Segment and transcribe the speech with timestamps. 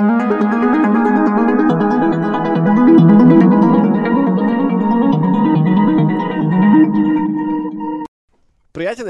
[0.00, 0.32] Priatelia,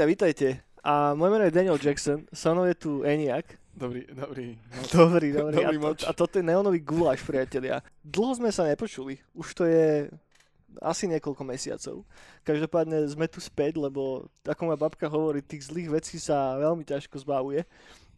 [0.03, 0.59] vítajte.
[0.83, 3.55] A moje meno je Daniel Jackson, so mnou je tu Eniak.
[3.71, 4.59] Dobrý, dobrý.
[4.91, 5.63] Dobrý, dobrý.
[5.63, 7.79] Dobrý a, to, a toto je neonový guláš, priatelia.
[8.03, 9.15] Dlho sme sa nepočuli.
[9.31, 10.11] Už to je
[10.83, 12.03] asi niekoľko mesiacov.
[12.43, 17.15] Každopádne sme tu späť, lebo ako moja babka hovorí, tých zlých vecí sa veľmi ťažko
[17.23, 17.63] zbavuje.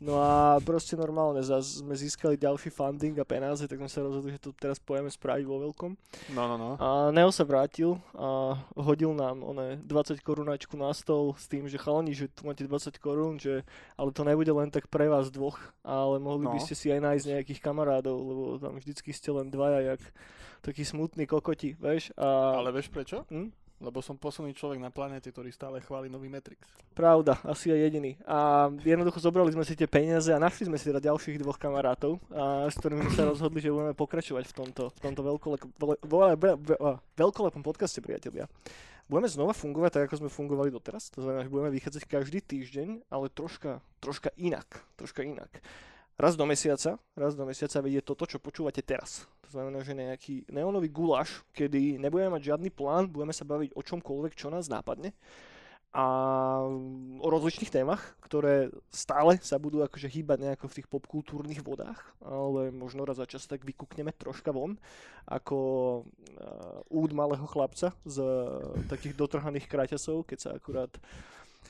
[0.02, 4.34] No a proste normálne, zase sme získali ďalší funding a peniaze, tak sme sa rozhodli,
[4.34, 5.92] že to teraz pojeme spraviť vo veľkom.
[6.34, 6.70] No, no, no.
[6.76, 11.78] A Neo sa vrátil a hodil nám one 20 korunačku na stol s tým, že
[11.78, 13.62] chalani, že tu máte 20 korún, že
[13.96, 16.66] ale to nebude len tak pre vás dvoch, ale mohli by No.
[16.66, 20.02] ste si aj nájsť nejakých kamarádov, lebo tam vždycky ste len dvaja, jak
[20.60, 22.12] takí smutní kokoti, vieš.
[22.16, 23.24] A Ale vieš prečo?
[23.32, 23.52] Hm?
[23.84, 26.64] Lebo som posledný človek na planete, ktorý stále chváli nový Matrix.
[26.96, 28.16] Pravda, asi aj jediný.
[28.24, 32.16] A jednoducho zobrali sme si tie peniaze a našli sme si teda ďalších dvoch kamarátov,
[32.32, 35.22] a s ktorými sme sa rozhodli, že budeme pokračovať v tomto, v tomto
[37.20, 38.48] veľkolepom, podcaste, priatelia.
[39.12, 41.12] Budeme znova fungovať tak, ako sme fungovali doteraz.
[41.20, 44.80] To znamená, že budeme vychádzať každý týždeň, ale troška, troška inak.
[44.96, 45.60] Troška inak.
[46.14, 49.26] Raz do mesiaca, raz do mesiaca je toto, čo počúvate teraz.
[49.50, 53.82] To znamená, že nejaký neonový guláš, kedy nebudeme mať žiadny plán, budeme sa baviť o
[53.82, 55.14] čomkoľvek, čo nás nápadne
[55.94, 56.06] a
[57.22, 62.74] o rozličných témach, ktoré stále sa budú akože hýbať nejako v tých popkultúrnych vodách, ale
[62.74, 64.74] možno raz za čas tak vykúkneme troška von,
[65.30, 65.58] ako
[66.02, 70.90] uh, úd malého chlapca z uh, takých dotrhaných kraťasov, keď sa akurát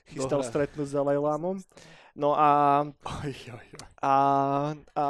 [0.08, 0.48] chystal Dohra.
[0.48, 1.60] stretnúť s Dalajlámom.
[2.14, 2.86] No a
[3.26, 3.88] Oj, oj, oj.
[3.98, 4.16] a,
[4.94, 5.06] a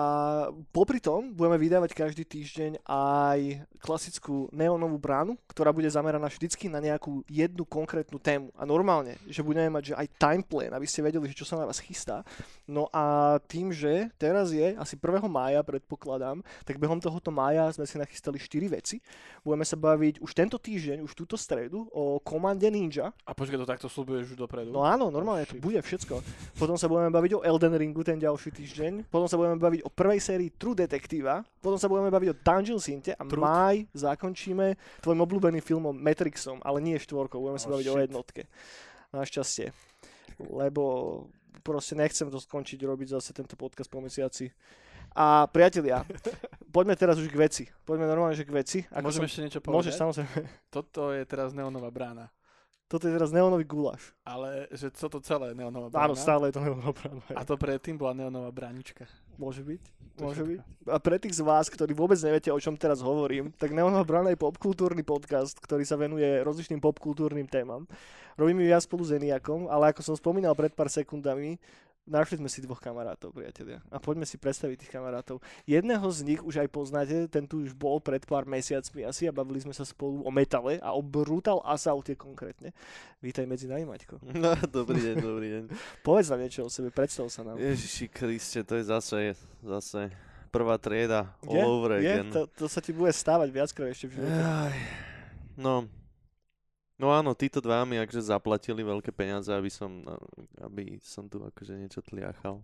[0.71, 6.79] popri tom budeme vydávať každý týždeň aj klasickú neonovú bránu, ktorá bude zameraná vždycky na
[6.79, 8.55] nejakú jednu konkrétnu tému.
[8.55, 11.59] A normálne, že budeme mať že aj time plan, aby ste vedeli, že čo sa
[11.59, 12.23] na vás chystá.
[12.63, 15.27] No a tým, že teraz je asi 1.
[15.27, 19.03] mája, predpokladám, tak behom tohoto mája sme si nachystali 4 veci.
[19.43, 23.67] Budeme sa baviť už tento týždeň, už túto stredu o komande Ninja, A počkaj, to
[23.67, 24.71] takto slúbuješ už dopredu?
[24.71, 26.23] No áno, normálne to bude všetko.
[26.55, 28.93] Potom sa budeme baviť o Elden Ringu ten ďalší týždeň.
[29.07, 31.41] Potom sa budeme baviť o prvej sérii True Detectiva.
[31.57, 33.41] Potom sa budeme baviť o Dungeon Sinte a Truth.
[33.41, 38.03] maj zakončíme tvojim obľúbeným filmom Matrixom, ale nie štvorkou, budeme sa Oh, baviť o shit.
[38.03, 38.41] jednotke.
[39.11, 39.67] Našťastie.
[40.39, 40.83] Lebo
[41.61, 44.49] proste nechcem to skončiť robiť zase tento podcast po mesiaci.
[45.11, 46.01] A priatelia,
[46.73, 47.63] poďme teraz už k veci.
[47.83, 48.79] Poďme normálne, že k veci.
[48.87, 49.99] Ako Môžem som- ešte niečo Môžeš, povedať?
[49.99, 50.37] samozrejme.
[50.69, 52.33] Toto je teraz neonová brána.
[52.91, 54.13] Toto je teraz neonový guláš.
[54.21, 56.05] Ale že toto celé je neonová brána.
[56.11, 57.23] Áno, stále je to neonová brána.
[57.33, 59.09] A to predtým bola neonová bránička.
[59.41, 59.81] Môže byť,
[60.21, 60.59] To môže byť.
[60.93, 64.29] A pre tých z vás, ktorí vôbec neviete, o čom teraz hovorím, tak Neonová brána
[64.29, 67.89] je popkultúrny podcast, ktorý sa venuje rozličným popkultúrnym témam.
[68.37, 71.57] Robím ju ja spolu s Eniakom, ale ako som spomínal pred pár sekundami,
[72.03, 73.79] našli sme si dvoch kamarátov, priatelia.
[73.87, 75.39] A poďme si predstaviť tých kamarátov.
[75.63, 79.35] Jedného z nich už aj poznáte, ten tu už bol pred pár mesiacmi asi a
[79.35, 82.75] bavili sme sa spolu o metale a o Brutal Assaultie konkrétne.
[83.23, 84.19] Vítaj medzi nami, Maťko.
[84.35, 85.63] No, dobrý deň, dobrý deň.
[86.07, 87.55] Povedz nám niečo o sebe, predstav sa nám.
[87.55, 90.11] Ježiši Kriste, to je zase, zase
[90.51, 91.63] prvá trieda, all Je?
[91.63, 92.03] over Je?
[92.03, 92.27] again.
[92.35, 94.37] To, to sa ti bude stávať viackrát ešte v živote.
[94.43, 94.75] Aj,
[95.55, 95.87] no,
[96.97, 100.03] no áno, títo dva mi akože zaplatili veľké peniaze, aby som,
[100.61, 102.61] aby som tu akože niečo tliachal.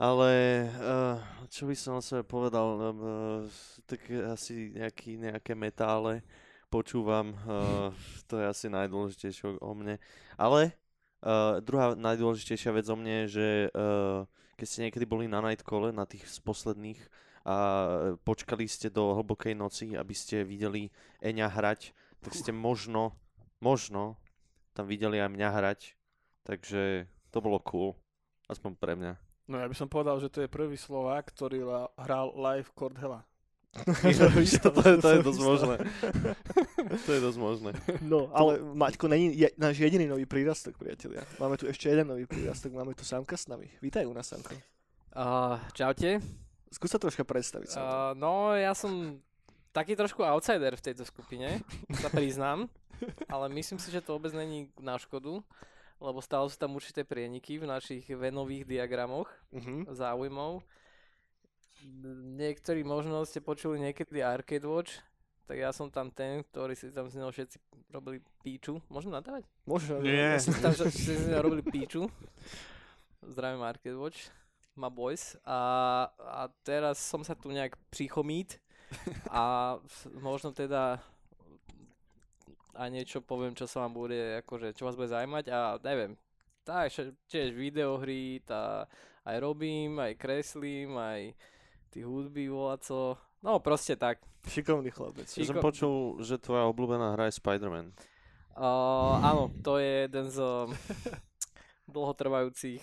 [0.00, 1.20] Ale uh,
[1.52, 3.44] čo by som o sebe povedal, uh,
[3.84, 4.00] tak
[4.32, 6.24] asi nejaký, nejaké metále
[6.72, 7.92] počúvam, uh,
[8.24, 10.00] to je asi najdôležitejšie o mne.
[10.40, 10.72] Ale
[11.20, 14.24] uh, druhá najdôležitejšia vec o mne je, že uh,
[14.56, 17.00] keď ste niekedy boli na Nightcole, na tých posledných,
[17.40, 17.56] a
[18.20, 20.92] počkali ste do hlbokej noci, aby ste videli
[21.24, 23.16] Eňa hrať, tak ste možno,
[23.60, 24.16] možno
[24.72, 25.80] tam videli aj mňa hrať,
[26.48, 27.94] takže to bolo cool,
[28.48, 29.12] aspoň pre mňa.
[29.46, 32.96] No ja by som povedal, že to je prvý Slovák, ktorý la- hral live Kord
[32.96, 33.22] Hela.
[33.76, 35.76] to, to, je, to je dosť možné.
[36.80, 37.70] To je dosť možné.
[38.02, 41.22] No, ale Maťko není je, náš jediný nový prírastok, priatelia.
[41.38, 43.70] Máme tu ešte jeden nový prírastok, máme tu Samka s nami.
[43.78, 44.56] Vítaj u nás, Samko.
[45.14, 46.18] Uh, čaute.
[46.72, 47.78] Skús sa troška predstaviť.
[47.78, 47.84] Samko.
[47.84, 49.22] Uh, no, ja som
[49.70, 51.62] taký trošku outsider v tejto skupine,
[51.94, 52.66] sa priznám.
[53.26, 55.40] Ale myslím si, že to vôbec není na škodu,
[55.96, 59.88] lebo stále sú tam určité prieniky v našich venových diagramoch Mhm.
[59.88, 60.60] záujmov.
[62.36, 65.00] Niektorí možno ste počuli niekedy Arcade Watch,
[65.44, 67.56] tak ja som tam ten, ktorý si tam z neho všetci
[67.90, 68.78] robili píču.
[68.86, 69.48] Môžem nadávať?
[69.64, 69.98] Možno.
[69.98, 70.36] Nie.
[70.36, 72.06] Ja som tam si z neho robili píču.
[73.22, 74.28] Zdravím Arcade Watch,
[74.74, 75.40] my boys.
[75.42, 75.58] A,
[76.14, 78.60] a teraz som sa tu nejak přichomít
[79.26, 81.00] a s- možno teda
[82.74, 86.14] a niečo poviem, čo sa vám bude, akože, čo vás bude zaujímať a neviem,
[86.62, 86.92] tak,
[87.26, 88.86] tiež videohry, tá,
[89.26, 91.34] aj robím, aj kreslím, aj
[91.90, 92.46] Tí hudby,
[92.80, 93.18] co.
[93.42, 94.22] No proste tak.
[94.46, 95.26] Šikovný chlapec.
[95.26, 97.90] Ja som Šiko- počul, že tvoja obľúbená hra je Spider-Man.
[98.54, 100.70] Uh, áno, to je jeden z um,
[101.94, 102.82] dlhotrvajúcich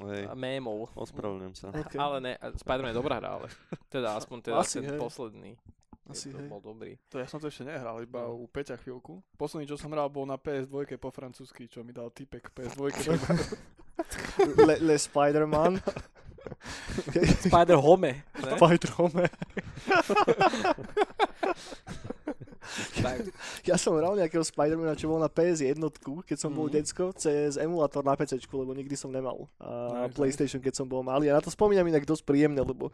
[0.00, 0.86] Hej, mémov.
[0.94, 1.74] ospravedlňujem sa.
[1.74, 1.98] Okay.
[1.98, 3.48] Ale ne, Spider-Man je dobrá hra, ale
[3.90, 5.00] teda aspoň teda Asi, ten hej.
[5.02, 5.50] posledný.
[6.10, 6.48] Asi, je, hej.
[6.48, 6.96] bol dobrý.
[7.08, 8.42] To ja som to ešte nehral, iba No.
[8.42, 9.20] u Peťa chvíľku.
[9.34, 12.88] Posledný, čo som hral, bol na PS2 po francúzsky, čo mi dal typek PS2.
[14.66, 15.80] Le, Le Spider-Man.
[17.46, 18.24] Spider-Home.
[18.32, 19.28] Spider-Home.
[23.62, 25.78] Ja som hral nejakého Spider-Mana, čo bol na PS1,
[26.22, 26.74] keď som bol Mhm.
[26.74, 29.48] decko, cez emulátor na PC, lebo nikdy som nemal.
[29.58, 31.28] A Nice, PlayStation, keď som bol malý.
[31.28, 32.90] A na to spomínam inak dosť príjemne, lebo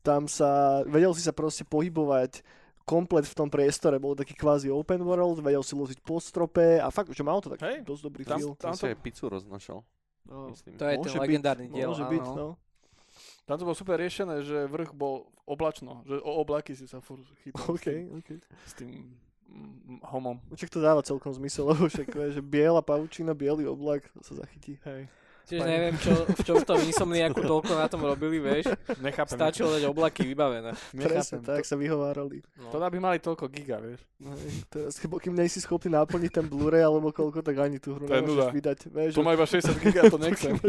[0.00, 2.44] tam sa, vedel si sa proste pohybovať
[2.84, 6.88] komplet v tom priestore, bol taký kvázi open world, vedel si loziť po strope a
[6.88, 8.52] fakt, že mal to tak Hej, dosť dobrý tam- feel.
[8.54, 9.80] Tam Tam si to- aj pizzu roznašal,
[10.24, 10.76] No, myslím.
[10.76, 11.88] to je ten Môže byť, legendárny diel.
[11.88, 12.12] môže áno.
[12.12, 12.46] byť, no.
[13.44, 17.24] Tam to bolo super riešené, že vrch bol oblačno, že o oblaky si sa furt
[17.44, 18.28] chytal OK, OK.
[18.64, 19.12] s tým
[19.52, 20.40] mm, homom.
[20.56, 24.40] Však to dáva celkom zmysel, lebo však vieš, že biela pavučina, biely oblak to sa
[24.40, 24.80] zachytí.
[24.88, 25.12] Hej,
[25.44, 25.68] Čiže Fajn.
[25.76, 28.72] neviem, čo, v čom v tom Insomniaku toľko na tom robili, vieš.
[28.96, 29.36] nechápem.
[29.36, 30.72] Stačilo dať oblaky vybavené.
[30.96, 32.40] Presne, tak sa vyhovárali.
[32.56, 32.72] No.
[32.72, 34.00] To, to by mali toľko giga, vieš.
[34.16, 38.08] No, hej, teraz, kým nejsi schopný naplniť ten Blu-ray alebo koľko, tak ani tú hru
[38.08, 38.78] To je nemôžeš vydať.
[38.88, 40.56] Vieš, To má iba 60 giga, to nechcem.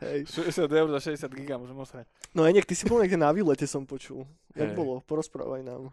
[0.00, 0.32] Hej.
[0.32, 2.06] 60 eur za 60 giga môžem osrať.
[2.32, 4.24] No Enek, ty si bol niekde na výlete, som počul.
[4.56, 5.04] Jak bolo?
[5.04, 5.92] Porozprávaj nám.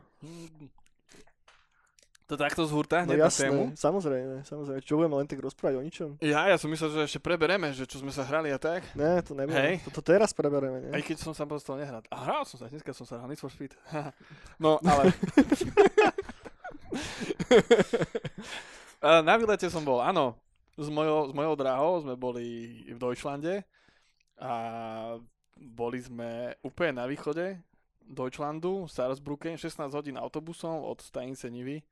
[2.28, 3.64] To takto z hurta, No hneď na jasné, tému.
[3.72, 4.80] samozrejme, samozrejme.
[4.84, 6.10] Čo budeme len tak rozprávať o ničom?
[6.20, 8.84] Ja, ja som myslel, že ešte prebereme, že čo sme sa hrali a tak.
[9.00, 9.56] Ne, to nebudeme.
[9.56, 9.88] Hej.
[9.88, 11.08] Toto teraz preberieme, Aj nie?
[11.08, 12.04] keď som sa toho nehral.
[12.12, 13.72] A hral som sa, dneska som sa hral Need for Speed.
[14.64, 15.16] no, ale...
[19.28, 20.36] Na výlete som bol, áno.
[20.78, 22.46] S mojou, s mojou drahou sme boli
[22.92, 23.64] v Deutschlande
[24.38, 24.52] a
[25.56, 26.30] boli sme
[26.62, 27.58] úplne na východe
[28.00, 31.84] Deutschlandu, Saarbrücken, 16 hodín autobusom od stanice Nivy.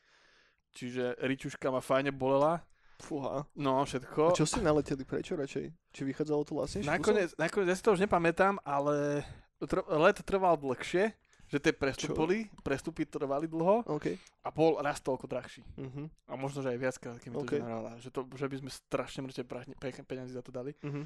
[0.72, 2.64] Čiže ričuška ma fajne bolela.
[2.98, 3.44] Fúha.
[3.54, 4.32] No, A všetko.
[4.32, 5.04] čo si naleteli?
[5.04, 5.68] Prečo radšej?
[5.92, 6.88] Či vychádzalo to vlastnejšie?
[6.88, 9.28] Nakoniec, nakoniec, ja si to už nepamätám, ale
[9.60, 11.12] tr- let trval dlhšie,
[11.46, 14.16] že tie prestupy, prestupy trvali dlho OK.
[14.42, 15.62] a bol raz toľko drahší.
[15.76, 16.08] Mhm.
[16.26, 17.60] A možno, že aj viackrát, keď mi to okay.
[17.60, 21.04] nahrala, že, to, že by sme strašne mŕte prachne- pe- peniazy za to dali, Mhm.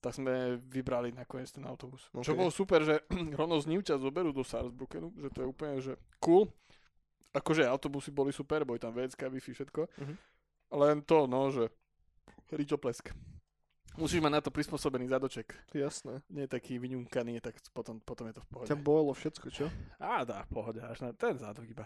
[0.00, 2.08] Tak sme vybrali nakoniec ten autobus.
[2.16, 2.24] OK.
[2.24, 3.04] Čo bolo super, že
[3.40, 6.48] rovno z Nivča zoberú do Saarbrückenu, že to je úplne, že cool.
[7.30, 9.80] Akože autobusy boli super, boli tam VCK, Wi-Fi, všetko.
[10.00, 10.14] Mhm.
[10.70, 11.68] Len to, no, že
[12.50, 13.12] ričoplesk.
[13.98, 15.50] Musíš mať na to prispôsobený zadoček.
[15.74, 16.22] Jasné.
[16.30, 18.68] nie taký vyňunkaný, tak potom, potom je to v pohode.
[18.70, 19.66] Ťa bolelo všetko, čo?
[19.98, 21.84] Á, dá, v pohode, až na ten zádok iba.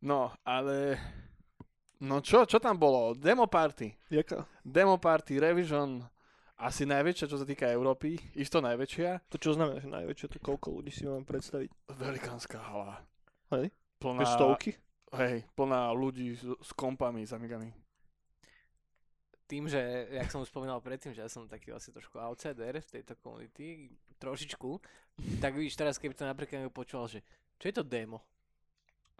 [0.00, 0.96] No, ale...
[2.00, 3.12] No čo, čo tam bolo?
[3.12, 3.92] Demo party.
[4.08, 4.48] Jaká?
[4.64, 6.00] Demo party, Revision,
[6.64, 8.16] asi najväčšia, čo sa týka Európy.
[8.32, 9.28] Isto najväčšia.
[9.28, 10.26] To čo znamená, že najväčšie?
[10.32, 11.68] To koľko ľudí si mám predstaviť?
[11.92, 13.04] Velikánska hala.
[13.52, 13.68] Hej?
[14.00, 14.70] Plná, Bez stovky?
[15.14, 17.70] hej, plná ľudí s, s kompami, s amigami.
[19.44, 22.92] Tým, že, jak som už spomínal predtým, že ja som taký vlastne trošku outsider v
[23.00, 24.80] tejto komunity, trošičku,
[25.38, 27.20] tak víš, teraz keby to napríklad počúval, že
[27.60, 28.24] čo je to demo?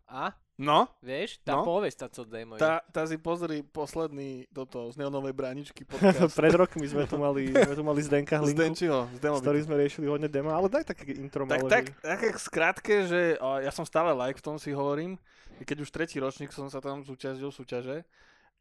[0.09, 0.37] A?
[0.55, 1.43] No, Vieš?
[1.43, 1.67] Tá No.
[1.67, 2.63] povedz tá, co demo je.
[2.63, 6.31] tá, tá si pozri posledný toto z neonovej bráničky podcast.
[6.39, 9.65] Pred rokmi sme tu mali, sme tu mali Zdenka Hlinku, Denčiho, z Demo s ktorým
[9.67, 13.35] sme riešili hodne demo, ale daj také intro Tak, malé, tak, tak, tak skrátke, že
[13.43, 15.19] o, ja som stále like v tom si hovorím,
[15.59, 17.11] i keď už tretí ročník som sa tam v
[17.51, 18.07] súťaže,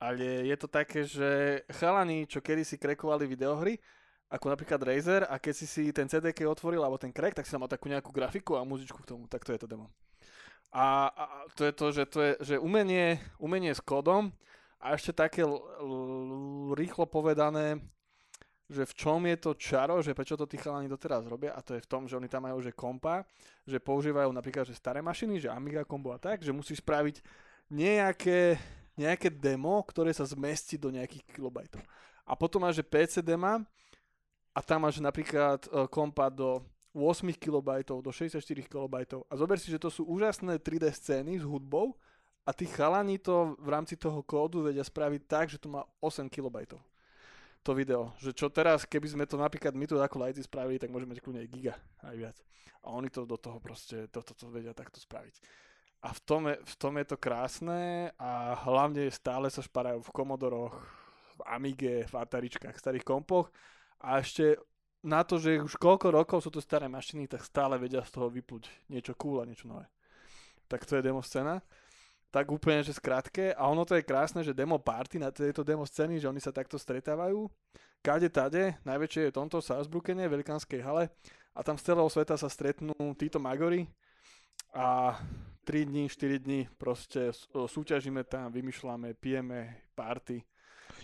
[0.02, 3.78] ale je to také, že chalani, čo kedy si krekovali videohry,
[4.34, 7.54] ako napríklad Razer, a keď si si ten CDK otvoril, alebo ten crack, tak si
[7.54, 9.94] tam mal takú nejakú grafiku a muzičku k tomu, tak to je to demo.
[10.74, 14.34] A, a to je to, že to je že umenie, umenie s kódom
[14.82, 17.78] a ešte také l- l- rýchlo povedané,
[18.74, 21.78] že v čom je to čaro, že prečo to tí chalani doteraz robia a to
[21.78, 23.22] je v tom, že oni tam majú že kompa,
[23.70, 27.22] že používajú napríklad že staré mašiny, že Amiga kombo a tak, že musíš spraviť
[27.70, 28.58] nejaké,
[28.98, 31.86] nejaké demo, ktoré sa zmestí do nejakých kilobajtov.
[32.26, 33.62] A potom máš že PC dema
[34.58, 37.70] a tam máš napríklad e, kompa do 8 KB,
[38.02, 38.94] do 64 KB.
[39.30, 41.98] A zober si, že to sú úžasné 3D scény s hudbou
[42.46, 46.30] a tí chalani to v rámci toho kódu vedia spraviť tak, že to má 8
[46.30, 46.78] KB
[47.64, 48.12] to video.
[48.20, 51.24] Že čo teraz, keby sme to napríklad my tu ako lajci spravili, tak môžeme mať
[51.24, 52.38] kľudne aj giga, aj viac.
[52.84, 55.40] A oni to do toho proste, toto to, vedia takto spraviť.
[56.04, 60.12] A v tom, je, v tom je to krásne a hlavne stále sa šparajú v
[60.12, 60.76] Komodoroch,
[61.40, 63.48] v Amige, v Ataričkách, starých kompoch
[64.04, 64.60] a ešte
[65.04, 68.32] na to, že už koľko rokov sú to staré mašiny, tak stále vedia z toho
[68.32, 69.84] vypluť niečo cool a niečo nové.
[70.72, 71.60] Tak to je demo scéna.
[72.34, 73.54] Tak úplne, že skrátke.
[73.54, 76.56] A ono to je krásne, že demo party na tejto demo scény, že oni sa
[76.56, 77.46] takto stretávajú.
[78.02, 81.14] kade tade, najväčšie je tomto Salzbruckene, velikánskej hale
[81.54, 83.86] a tam z celého sveta sa stretnú títo magory
[84.74, 85.20] a
[85.64, 90.44] 3 dní, 4 dní proste súťažíme tam, vymýšľame, pijeme, party.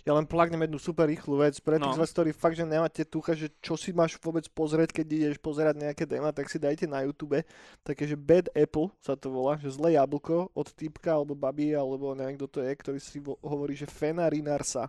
[0.02, 1.60] Ja len plagnem jednu super rýchlu vec.
[1.60, 1.96] Pre tých No.
[1.96, 5.38] z vás, ktorí fakt, že nemáte tucha, že čo si máš vôbec pozrieť, keď ideš
[5.38, 7.44] pozerať nejaké dema, tak si dajte na YouTube
[7.80, 12.16] také, že Bad Apple sa to volá, že zlé jablko od typka alebo babi, alebo
[12.16, 14.88] neviem kto to je, ktorý si vo- hovorí, že Fena Rinarsa.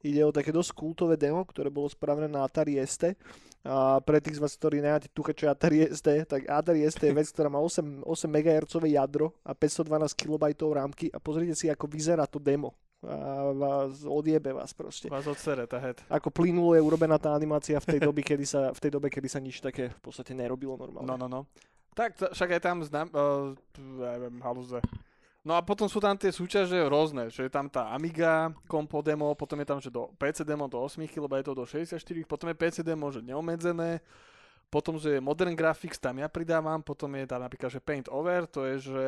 [0.00, 3.12] Ide o také dosť kultové demo, ktoré bolo spravené na Atari ST.
[3.60, 7.04] A pre tých z vás, ktorí nemáte tucha, čo je Atari ST, tak Atari ST
[7.04, 10.40] je vec, ktorá má 8, 8 MHz jadro a 512 KB
[10.72, 12.72] rámky a pozrite si, ako vyzerá to demo.
[13.00, 15.08] A vás odjebe vás proste.
[15.08, 15.96] Vás odsere, tá head.
[16.12, 19.24] Ako plynulo je urobená tá animácia v tej dobe, kedy sa, v tej dobe, kedy
[19.24, 21.08] sa nič také v podstate nerobilo normálne.
[21.08, 21.40] No, no, no.
[21.96, 24.78] Tak, t- však aj tam znam, uh, neviem, halúze.
[25.40, 29.32] No a potom sú tam tie súťaže rôzne, že je tam tá Amiga kompo demo,
[29.32, 31.96] potom je tam, že do PC demo do 8 KB, do 64,
[32.28, 34.04] potom je PC demo, že neobmedzené,
[34.68, 38.44] potom, že je Modern Graphics, tam ja pridávam, potom je tam napríklad, že Paint Over,
[38.44, 39.04] to je, že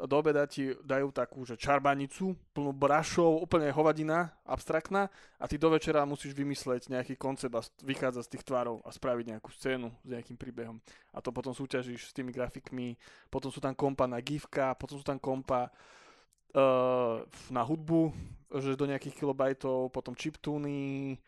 [0.00, 5.06] do obeda ti dajú takú, že čarbanicu, plnú brašov, úplne hovadina, abstraktná
[5.38, 9.36] a ty do večera musíš vymysleť nejaký koncept a vychádzať z tých tvarov a spraviť
[9.36, 10.82] nejakú scénu s nejakým príbehom.
[11.14, 12.98] A to potom súťažíš s tými grafikmi,
[13.30, 17.22] potom sú tam kompa na gifka, potom sú tam kompa uh,
[17.52, 18.10] na hudbu,
[18.58, 21.20] že do nejakých kilobajtov, potom chiptuny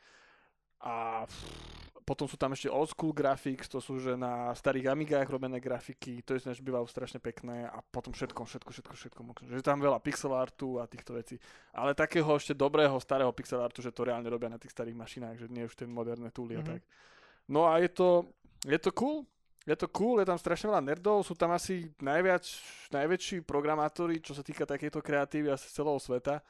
[0.82, 1.28] a
[2.04, 6.20] potom sú tam ešte old school graphics, to sú že na starých Amigách robené grafiky,
[6.20, 9.20] to je ináč bývajú strašne pekné a potom všetko, všetko, všetko, všetko.
[9.48, 11.40] Že je tam veľa pixel artu a týchto vecí.
[11.72, 15.36] Ale takého ešte dobrého starého pixel artu, že to reálne robia na tých starých mašinách,
[15.40, 16.68] že nie už ten moderné túly a Mhm.
[16.68, 16.80] tak.
[17.48, 18.28] No a je to,
[18.68, 19.24] je to cool,
[19.64, 22.44] je to cool, je tam strašne veľa nerdov, sú tam asi najviac,
[22.92, 26.44] najväčší programátori, čo sa týka takejto kreatívy asi z celého sveta.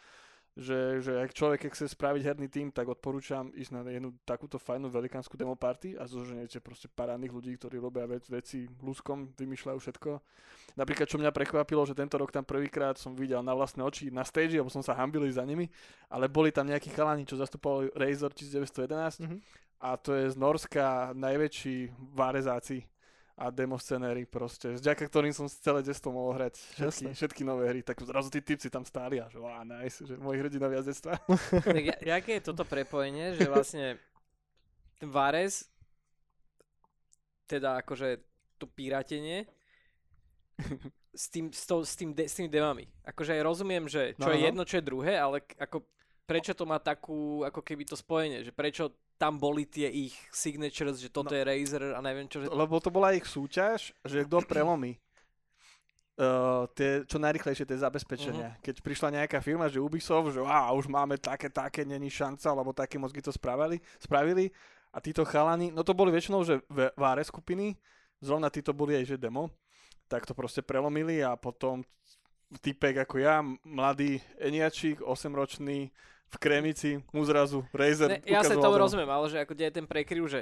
[0.54, 4.86] Že, že ak človek chce spraviť herný tým, tak odporúčam ísť na jednu takúto fajnú
[4.86, 10.10] velikánsku demo party a zoženete proste parádnych ľudí, ktorí robia vec, veci ľuskom, vymýšľajú všetko.
[10.78, 14.22] Napríklad, čo mňa prekvapilo, že tento rok tam prvýkrát som videl na vlastné oči na
[14.22, 15.66] stage, lebo som sa hambil za nimi,
[16.06, 19.36] ale boli tam nejakí chalani, čo zastupovali Razor 1911 Mhm.
[19.82, 22.86] a to je z Norska najväčší várezáci
[23.34, 27.82] a demo scenéry proste, vďaka ktorým som celé detstvo mohol hrať všetky, všetky nové hry,
[27.82, 31.18] tak zrazu tí typci tam stáli a že wow, nice, že moji hrdinovia z detstva.
[31.66, 33.98] Tak ja, jaké je toto prepojenie, že vlastne
[35.02, 35.66] ten Vares,
[37.50, 38.22] teda akože
[38.62, 39.50] to píratenie,
[41.10, 42.86] s, tým, s, to, s, tým de, s tými demami.
[43.02, 44.46] Akože aj rozumiem, že čo No, je no.
[44.46, 45.82] jedno, čo je druhé, ale ako
[46.24, 50.98] prečo to má takú, ako keby to spojenie, že prečo tam boli tie ich signatures,
[50.98, 51.38] že toto No.
[51.38, 52.50] je Razer a neviem čo, že...
[52.50, 54.98] Lebo to bola ich súťaž, že kto prelomí
[56.18, 58.58] uh, tie, čo najrychlejšie tie zabezpečenia.
[58.62, 62.70] Keď prišla nejaká firma, že Ubisoft, že á, už máme také, také, není šanca, lebo
[62.74, 64.50] také mozgy to spravili, spravili
[64.94, 67.74] a títo chalani, no to boli väčšinou, že v váre skupiny,
[68.22, 69.50] zrovna títo boli aj, že demo,
[70.06, 71.82] tak to proste prelomili a potom
[72.62, 75.90] typek ako ja, mladý Eniačík, 8-ročný,
[76.30, 79.76] v Kremici, mu zrazu Razer Ne, ja sa tomu rozumiem, ale že ako kde je
[79.76, 80.40] ten prekryv, že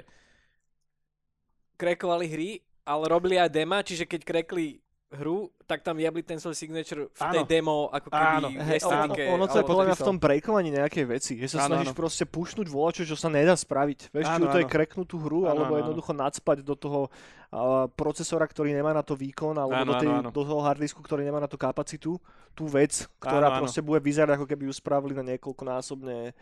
[1.77, 2.51] krekovali hry,
[2.87, 4.79] ale robili aj dema, čiže keď krekli
[5.17, 7.49] hru, tak tam jebli ten svoj signature v tej Áno.
[7.49, 8.49] demo, ako keby Áno.
[8.49, 9.23] Hej, estetike.
[9.29, 11.33] ono, to je podľa mňa v tom breakovaní nejakej veci.
[11.41, 12.01] Že sa Áno, snažíš áno.
[12.01, 14.13] proste pušnúť volačo, čo sa nedá spraviť.
[14.13, 14.73] Vieš, či Áno, to je áno.
[14.73, 15.81] kreknúť tú hru, Áno, alebo áno, áno.
[15.85, 20.09] jednoducho nadspať do toho uh, procesora, ktorý nemá na to výkon, alebo Áno, do, tej,
[20.09, 20.31] áno, áno.
[20.33, 22.17] do toho hardisku, ktorý nemá na to kapacitu,
[22.53, 23.61] tú vec, ktorá Áno, áno.
[23.65, 26.33] proste bude vyzerať, ako keby ju spravili na niekoľkonásobne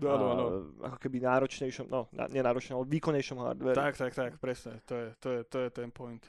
[0.00, 0.44] Áno, áno.
[0.80, 3.76] ako keby náročnejšom, no, nenáročnejšom, ale výkonnejšom hardware.
[3.76, 6.24] Tak, tak, tak, presne, to je, to je, to je ten point.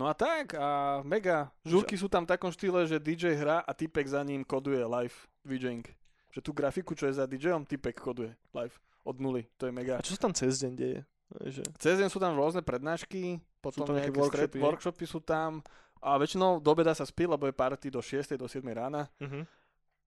[0.00, 3.76] No a tak, a mega, žurky sú tam v takom štýle, že DJ hrá a
[3.76, 5.12] typek za ním koduje live
[5.44, 5.84] VJing.
[6.32, 8.72] Že tú grafiku, čo je za DJom, typek koduje live
[9.04, 10.00] od nuly, to je mega.
[10.00, 11.04] A čo sa tam cez deň deje?
[11.36, 11.62] Že...
[11.76, 14.56] Cez deň sú tam rôzne prednášky, potom tam nejaké workshopy.
[14.56, 14.64] hej?
[14.64, 15.60] workshopy sú tam
[16.00, 18.40] a väčšinou do obeda sa spí, lebo je party do 6.
[18.40, 18.64] do 7.
[18.72, 19.44] rána Uh-huh.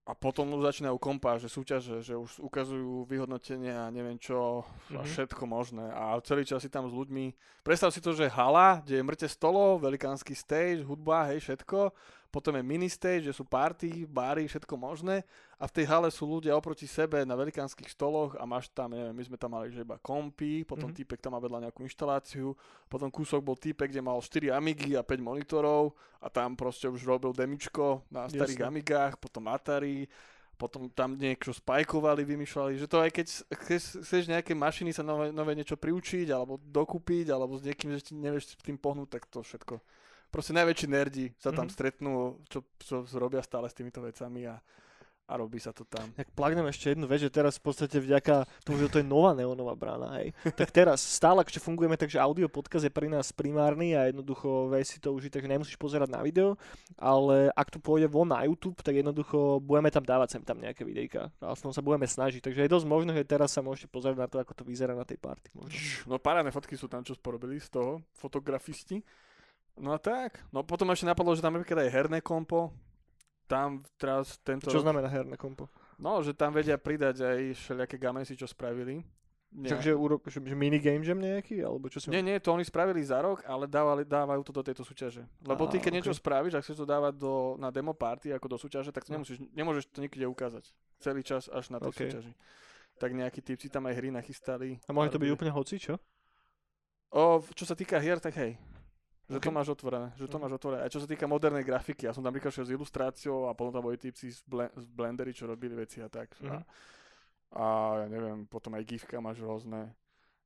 [0.03, 4.99] A potom už začínajú kompa, že súťaže, že už ukazujú vyhodnotenia a neviem čo a
[4.99, 5.07] Mhm.
[5.07, 7.31] všetko možné a celý čas si tam s ľuďmi.
[7.63, 11.95] Predstav si to, že hala, kde je mŕte stolov, velikánsky stage, hudba, hej, všetko.
[12.33, 15.21] Potom je mini stage, kde sú party, bary, všetko možné.
[15.61, 19.13] A v tej hale sú ľudia oproti sebe na velikánskych stoloch a máš tam, neviem,
[19.13, 20.97] my sme tam mali že iba kompy, potom Mhm.
[20.97, 22.57] týpek tam má vedľa nejakú inštaláciu,
[22.89, 27.05] potom kúsok bol týpek, kde mal 4 Amigy a 5 monitorov a tam proste už
[27.05, 28.69] robil demičko na starých Jasne.
[28.73, 30.09] Amigách, potom Atari,
[30.57, 33.27] potom tam niečo spajkovali, vymýšľali, že to aj keď
[34.01, 38.57] chceš, nejaké mašiny sa nové, nové niečo priučiť, alebo dokúpiť, alebo s niekým, že nevieš
[38.57, 39.77] s tým pohnúť, tak to všetko.
[40.33, 41.73] Proste najväčší nerdi sa tam Mhm.
[41.73, 42.13] stretnú,
[42.49, 44.57] čo, čo robia stále s týmito vecami a,
[45.23, 46.09] a robí sa to tam.
[46.11, 49.31] Tak plagnem ešte jednu vec, že teraz v podstate vďaka tomu, že to je nová
[49.31, 50.33] neonová brána, hej.
[50.57, 54.67] Tak teraz stále akože fungujeme tak, že audio podcast je pre nás primárny a jednoducho
[54.67, 56.57] vieš si to užiť, takže nemusíš pozerať na video,
[56.97, 60.81] ale ak to pôjde von na YouTube, tak jednoducho budeme tam dávať sem tam nejaké
[60.83, 61.29] videjka.
[61.39, 64.27] A aspoň sa budeme snažiť, takže je dosť možné, že teraz sa môžete pozerať na
[64.27, 65.53] to, ako to vyzerá na tej party.
[65.55, 65.77] Možno.
[66.09, 68.99] No parádne fotky sú tam, čo sporobili z toho, fotografisti.
[69.77, 70.41] No a tak.
[70.53, 72.69] No potom ešte napadlo, že tam napríklad aj herné kompo.
[73.49, 74.69] Tam teraz tento...
[74.69, 75.67] Čo znamená herné kompo?
[75.97, 79.03] No, že tam vedia pridať aj všelijaké gamesy, čo spravili.
[79.53, 81.61] Takže uro- že, že minigame jam nejaký?
[81.61, 84.65] Alebo čo si Nie, nie, to oni spravili za rok, ale dávali, dávajú to do
[84.65, 85.21] tejto súťaže.
[85.45, 86.17] Lebo ty, Á, keď niečo ok.
[86.17, 89.37] spravíš, ak chceš to dávať do, na demo party ako do súťaže, tak to nemusíš,
[89.53, 90.65] nemôžeš to nikde ukázať.
[90.97, 91.99] Celý čas až na tej Ok.
[92.01, 92.33] súťaži.
[92.97, 94.81] Tak nejakí typci tam aj hry nachystali.
[94.89, 96.01] A môže to byť úplne hoci, čo?
[97.13, 98.57] O, čo sa týka hier, tak hej.
[99.33, 99.55] Že to Ok.
[99.55, 100.41] máš otvorené, že to Mhm.
[100.41, 100.81] máš otvorené.
[100.81, 103.81] A čo sa týka modernej grafiky, ja som tam prišiel s ilustráciou a potom tam
[103.81, 106.33] boli typci z, ble- z Blendery, čo robili veci a tak.
[106.39, 106.63] A, Mhm.
[107.53, 107.63] a
[107.99, 109.93] ja neviem, potom aj gifka máš rôzne.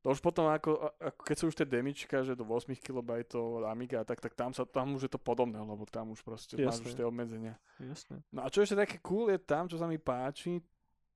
[0.01, 3.27] To už potom, ako, a- ako keď sú už tie demička, že do 8 KB
[3.65, 6.79] Amiga, tak, tak tam, sa, tam už je to podobné, lebo tam už proste máš
[6.79, 6.85] Jasné.
[6.85, 7.53] už tie obmedzenia.
[7.77, 8.23] Jasné.
[8.29, 10.63] No a čo ešte také cool je tam, čo sa mi páči,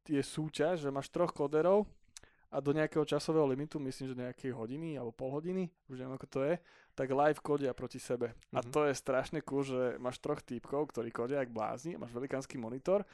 [0.03, 1.85] je súťaž, že máš troch koderov
[2.49, 6.27] a do nejakého časového limitu, myslím, že nejakej hodiny alebo pol hodiny, už neviem ako
[6.27, 6.59] to je,
[6.95, 8.33] tak live kodia proti sebe.
[8.53, 8.71] A Mhm.
[8.71, 13.05] to je strašne cool, že máš troch týpkov, ktorí kodia jak blázni, máš velikánsky monitor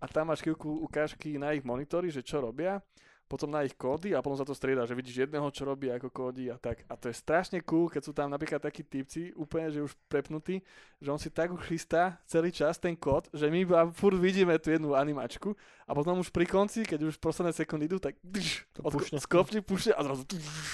[0.00, 2.80] a tam máš chvíľku ukážky na ich monitory, že čo robia,
[3.28, 6.08] potom na ich kódy a potom sa to strieda, že vidíš jedného, čo robí ako
[6.08, 6.82] kódy a tak.
[6.88, 10.64] A to je strašne cool, keď sú tam napríklad takí typci, úplne, že už prepnutí,
[10.98, 14.56] že on si tak už chystá celý čas ten kód, že my iba furt vidíme
[14.56, 15.52] tú jednu animačku
[15.84, 19.20] a potom už pri konci, keď už posledné sekundy idú, tak dž, To od, pušne.
[19.20, 20.24] skopne pušne a zrazu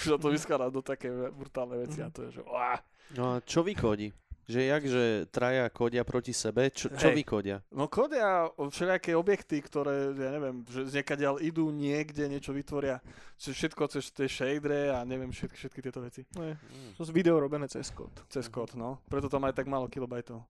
[0.07, 2.79] sa to vyskladá do také brutálne veci a to je, že uá.
[3.19, 4.15] No a čo vykodí?
[4.45, 7.17] Že jak, že traja kodia proti sebe, čo, čo Hej.
[7.17, 7.57] vykodia?
[7.73, 13.01] No kodia všelijaké objekty, ktoré, ja neviem, že z niekaďal idú niekde, niečo vytvoria,
[13.41, 16.29] všetko cez tie shadere a neviem, všetky, všetky tieto veci.
[16.37, 16.55] No je.
[17.01, 18.13] To z video robené cez kód.
[18.29, 19.01] Cez kód, no.
[19.09, 20.45] Preto tam aj tak málo kilobajtov.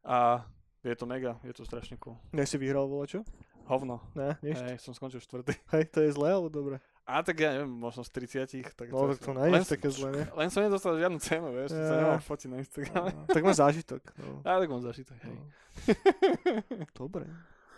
[0.00, 0.40] A
[0.80, 2.16] je to mega, je to strašne cool.
[2.32, 3.20] Ne si vyhral volačo?
[3.64, 4.00] Hovno.
[4.12, 4.52] Ne, nie?
[4.52, 5.56] Hej, som skončil štvrtý.
[5.72, 6.80] Hej, to je zlé, ale dobre.
[7.04, 10.08] A tak ja neviem, možno z 30 tak No, tak to nie je také zlé,
[10.08, 10.24] ne?
[10.40, 12.00] Len som nedostal žiadnu cenu, vieš, to sa Ja.
[12.00, 13.10] nemám fotiť na Instagrame.
[13.28, 14.02] tak má zážitok.
[14.16, 14.40] No.
[14.48, 15.36] A tak mám zažitok, hej.
[15.36, 15.44] No.
[16.96, 17.28] Dobre.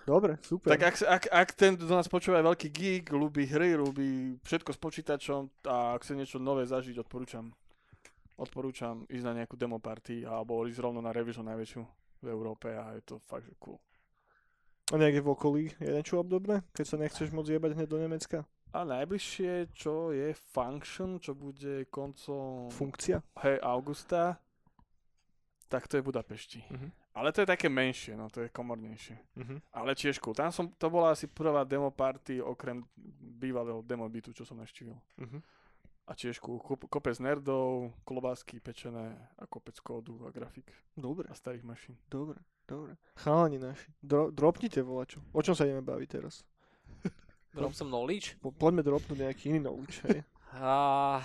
[0.06, 0.70] Dobre, super.
[0.70, 4.78] Tak ak, ak, ak ten, kto nás počúva veľký geek, ľúbi hry, ľúbi všetko s
[4.78, 7.50] počítačom a chce niečo nové zažiť, odporúčam.
[8.38, 11.82] Odporúčam ísť na nejakú demo party alebo ísť rovno na Revision najväčšiu
[12.22, 13.82] v Európe a je to fakt, že cool.
[14.92, 16.62] A niekde v okolí je niečo obdobné?
[16.70, 18.46] Keď sa nechceš moc jebať hneď do Nemecka?
[18.72, 23.22] A najbližšie, čo je Function, čo bude koncom Funkcia?
[23.40, 24.37] hej, augusta,
[25.68, 26.61] tak to je Budapešti.
[26.70, 26.90] Mhm.
[27.16, 29.16] Ale to je také menšie, no to je komornejšie.
[29.40, 29.57] Mhm.
[29.72, 30.37] Ale tiež cool.
[30.37, 32.85] Tam som, to bola asi prvá demo party okrem
[33.40, 34.96] bývalého demo bitu, čo som naštívil.
[35.16, 35.40] Mhm.
[36.07, 36.61] A tiež cool.
[36.62, 41.96] Kop- kopec nerdov, klobásky pečené a kopec kódu a grafik Dobre, a starých mašín.
[42.07, 42.94] dobre, dobre.
[43.18, 45.18] Chalani naši, dro- dropnite volačo.
[45.33, 46.44] O čom sa ideme baviť teraz?
[47.56, 48.36] Drop som knowledge.
[48.38, 50.20] Po- Poďme dropnúť nejaký iný knowledge, hej.
[50.54, 51.24] A...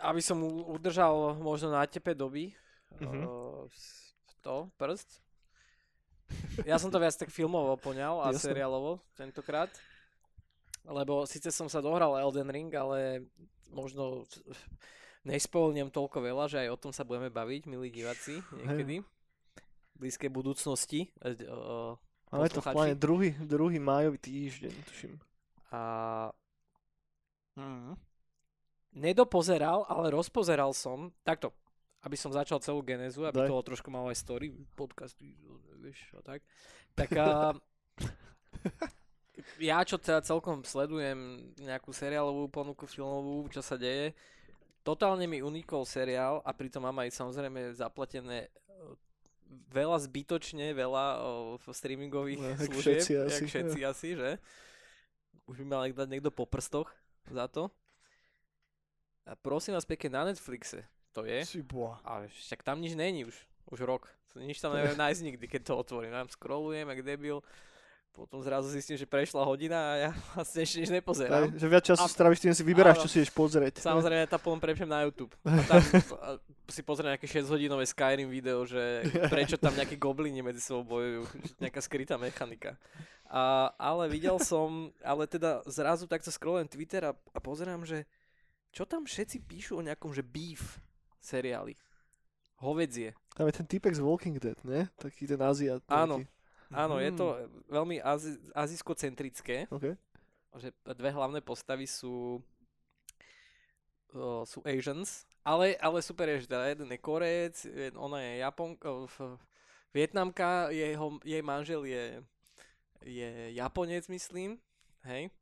[0.00, 2.56] Aby som udržal možno na tepe doby,
[2.92, 3.22] Mhm.
[3.22, 3.64] uh,
[4.40, 5.20] to, prst.
[6.64, 8.52] Ja som to viac tak filmovo poňal a Jasné.
[8.52, 9.68] seriálovo tentokrát.
[10.82, 13.24] Lebo síce som sa dohral Elden Ring, ale
[13.68, 14.24] možno
[15.22, 19.00] nespoilnem toľko veľa, že aj o tom sa budeme baviť, milí diváci, niekedy.
[19.00, 21.08] V blízkej budúcnosti.
[21.22, 21.94] O,
[22.32, 25.14] Máme to v pláne druhý, druhý májový týždeň, tuším.
[25.72, 25.80] A
[27.52, 27.92] Mm.
[28.96, 31.52] nedopozeral, ale rozpozeral som, takto,
[32.00, 33.48] aby som začal celú genézu, aby Daj.
[33.52, 35.36] to trošku malo aj story, podcasty,
[35.76, 36.40] vieš, a tak.
[36.96, 37.52] Tak a,
[39.60, 44.16] ja, čo teda celkom sledujem nejakú seriálovú ponuku filmovú, čo sa deje,
[44.80, 48.48] totálne mi unikol seriál a pritom mám aj samozrejme zaplatené
[49.70, 54.30] veľa zbytočne, veľa o, streamingových No, služieb, všetci jak asi, všetci asi, že?
[55.46, 56.90] Už by mal dať niekto po prstoch
[57.28, 57.68] za to.
[59.28, 61.44] A prosím vás pekne, na Netflixe to je.
[61.44, 62.00] Si boha.
[62.02, 63.36] Ale však tam nič není už.
[63.70, 64.08] Už rok.
[64.34, 66.16] Nič tam neviem nájsť nikdy, keď to otvorím.
[66.16, 67.44] Ja tam scrollujem, jak debil.
[68.12, 71.48] Potom zrazu zistím, že prešla hodina a ja vlastne ešte nič nepozerám.
[71.48, 73.02] Aj, že viac času A- stráviš tým, si vyberáš, áno.
[73.04, 73.80] čo si ideš pozrieť.
[73.80, 75.32] Samozrejme, tá potom prepnem na YouTube.
[75.48, 75.80] A tam
[76.20, 76.28] a
[76.68, 81.24] si pozriem nejaké 6 hodinové Skyrim video, že prečo tam nejakí goblini medzi sebou bojujú.
[81.56, 82.76] Nejaká skrytá mechanika.
[83.32, 88.04] A, ale videl som, ale teda zrazu takto scrollujem Twitter a, a pozerám, že
[88.76, 90.80] čo tam všetci píšu o nejakom, že beef
[91.16, 91.80] seriáli.
[92.60, 93.16] Hovedzie.
[93.32, 94.86] Tam je ten typek z Walking Dead, ne?
[95.00, 95.80] Taký ten Aziat.
[95.88, 96.22] Áno.
[96.72, 97.18] Áno, je Mhm.
[97.18, 97.26] to
[97.68, 99.92] veľmi azi, azijsko-centrické, OK.
[100.56, 102.40] že dve hlavné postavy sú
[104.44, 108.76] sú Asians, ale, ale super je, že teda jeden je Korejec, jed- ona je Japon,
[109.88, 112.20] Vietnamka, jeho, jej manžel je,
[113.00, 114.60] je Japonec, myslím,
[115.08, 115.32] hej.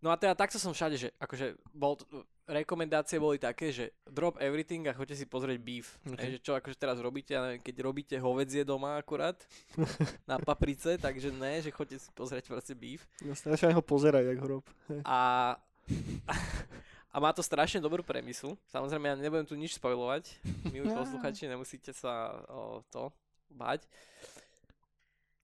[0.00, 2.00] No a teda takto som všade, že akože bol,
[2.50, 5.94] rekomendácie boli také, že drop everything a choďte si pozrieť beef.
[6.02, 6.18] Ok.
[6.18, 9.38] Hej, že čo akože teraz robíte, ja neviem, keď robíte hovedzie doma akurát
[10.30, 13.06] na paprice, takže ne, že choďte si pozrieť proste beef.
[13.22, 14.66] Jasne, ja ho pozeraj, jak hrob.
[15.06, 15.54] A,
[17.14, 18.58] a má to strašne dobrú premisu.
[18.74, 20.34] Samozrejme, ja nebudem tu nič spoilovať.
[20.74, 23.14] Milí posluchači, nemusíte sa o, to
[23.54, 23.86] bať.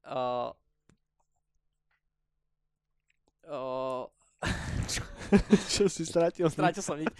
[0.06, 0.54] Uh,
[3.50, 4.06] uh,
[5.74, 6.46] Čo si stratil?
[6.50, 7.10] strátil som nič.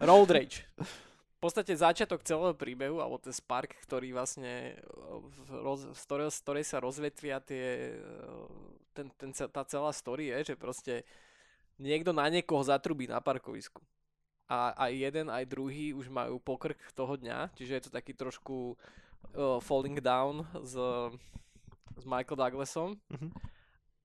[0.00, 0.64] Road Rage.
[1.38, 4.74] V podstate začiatok celého príbehu, alebo ten spark, ktorý vlastne,
[5.46, 7.94] roz, z, ktorého, z ktorej sa rozvetvia tie,
[8.26, 8.50] o,
[8.90, 11.06] ten, ten, tá celá story je, že proste
[11.78, 13.78] niekto na niekoho zatrubí na parkovisku.
[14.50, 18.74] A aj jeden, aj druhý už majú pokrk toho dňa, čiže je to taký trošku
[18.74, 20.74] uh, Falling Down s,
[21.94, 22.98] s Michael Douglasom.
[23.14, 23.30] Mhm.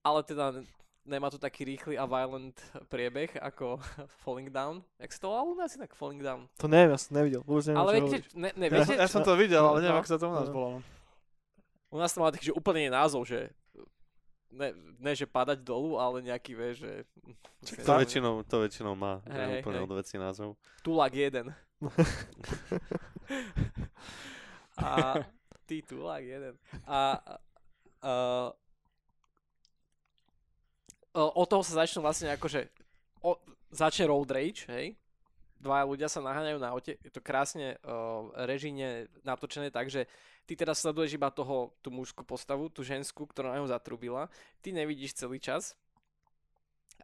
[0.03, 0.61] Ale teda
[1.03, 2.55] nemá to taký rýchly a violent
[2.87, 3.79] priebeh ako
[4.23, 4.83] Falling Down.
[4.99, 5.91] Jak sa to volalo u nás inak?
[5.95, 6.47] Falling Down.
[6.59, 7.41] To neviem, ja som nevidel.
[7.43, 9.95] Vôbec neviem, Ale čo viete, ne, ne, Ja, viete, ja som to videl, ale neviem,
[9.95, 10.01] No.
[10.01, 10.53] ako sa to u nás No.
[10.55, 10.77] volalo.
[11.93, 13.53] u nás to má taký, že úplne iný názov, že
[14.49, 16.91] ne, ne že padať dolu, ale nejaký, vieš, že...
[17.85, 19.85] To väčšinou, to väčšinou má, Hej, úplne hej.
[19.85, 20.57] od veci názov.
[20.81, 21.53] Tulak jeden.
[24.77, 25.13] a
[25.65, 26.53] ty tulak jeden.
[26.87, 27.33] A, a,
[28.01, 28.13] a
[31.13, 32.67] od toho sa začnú vlastne akože
[33.21, 33.37] o,
[33.69, 34.97] začne road rage, hej.
[35.63, 40.11] Dvaja ľudia sa naháňajú na aute, je to krásne uh, režine natočené tak, že
[40.43, 44.27] ty teraz sleduješ iba toho, tú mužskú postavu, tú ženskú, ktorá na ňo zatrubila,
[44.59, 45.79] ty nevidíš celý čas,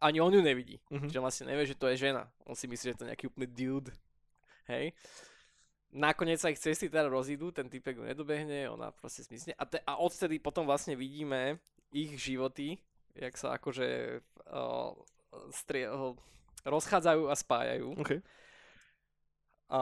[0.03, 0.79] ani on ju nevidí.
[0.91, 1.07] Mhm.
[1.07, 2.27] Že vlastne nevie, že to je žena.
[2.43, 3.91] On si myslí, že to je nejaký úplný dude.
[4.67, 4.91] Hej.
[5.89, 9.57] Nakoniec sa ich cesty teda rozídu, ten typek nedobehne, ona proste smysne.
[9.57, 11.57] A, te, a odtedy potom vlastne vidíme
[11.89, 12.77] ich životy,
[13.19, 14.95] jak sa akože uh,
[15.51, 16.15] strie, uh,
[16.63, 17.87] rozchádzajú a spájajú.
[17.99, 18.11] OK.
[19.69, 19.79] A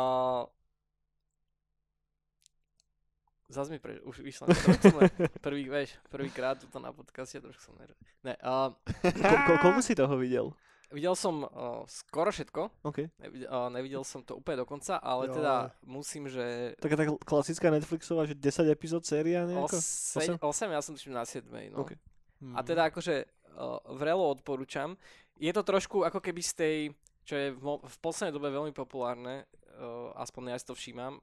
[3.47, 4.04] Zas mi pre...
[4.04, 4.52] už vyšla.
[4.52, 8.04] ne- Prvý, vieš, prvýkrát tuto na podcaste, trošku som nervózny.
[8.28, 8.76] Ne, uh,
[9.23, 10.52] Ko- ko- koľko si toho videl?
[10.88, 13.12] videl som uh, skoro všetko, OK.
[13.19, 15.36] nevidel, uh, nevidel som to úplne do konca, ale Jo.
[15.39, 19.80] teda musím, že Taká tá klasická Netflixová, že 10 epizód séria nejako?
[19.80, 21.43] 8, 8 ja som tuším na 7.
[21.71, 21.84] No.
[22.38, 22.54] OK.
[22.54, 24.93] A teda akože uh, vrelo odporúčam.
[25.38, 26.78] Je to trošku ako keby z tej,
[27.23, 29.45] čo je v, mo- v poslednej dobe veľmi populárne,
[29.78, 31.21] uh, aspoň ja si to všímam,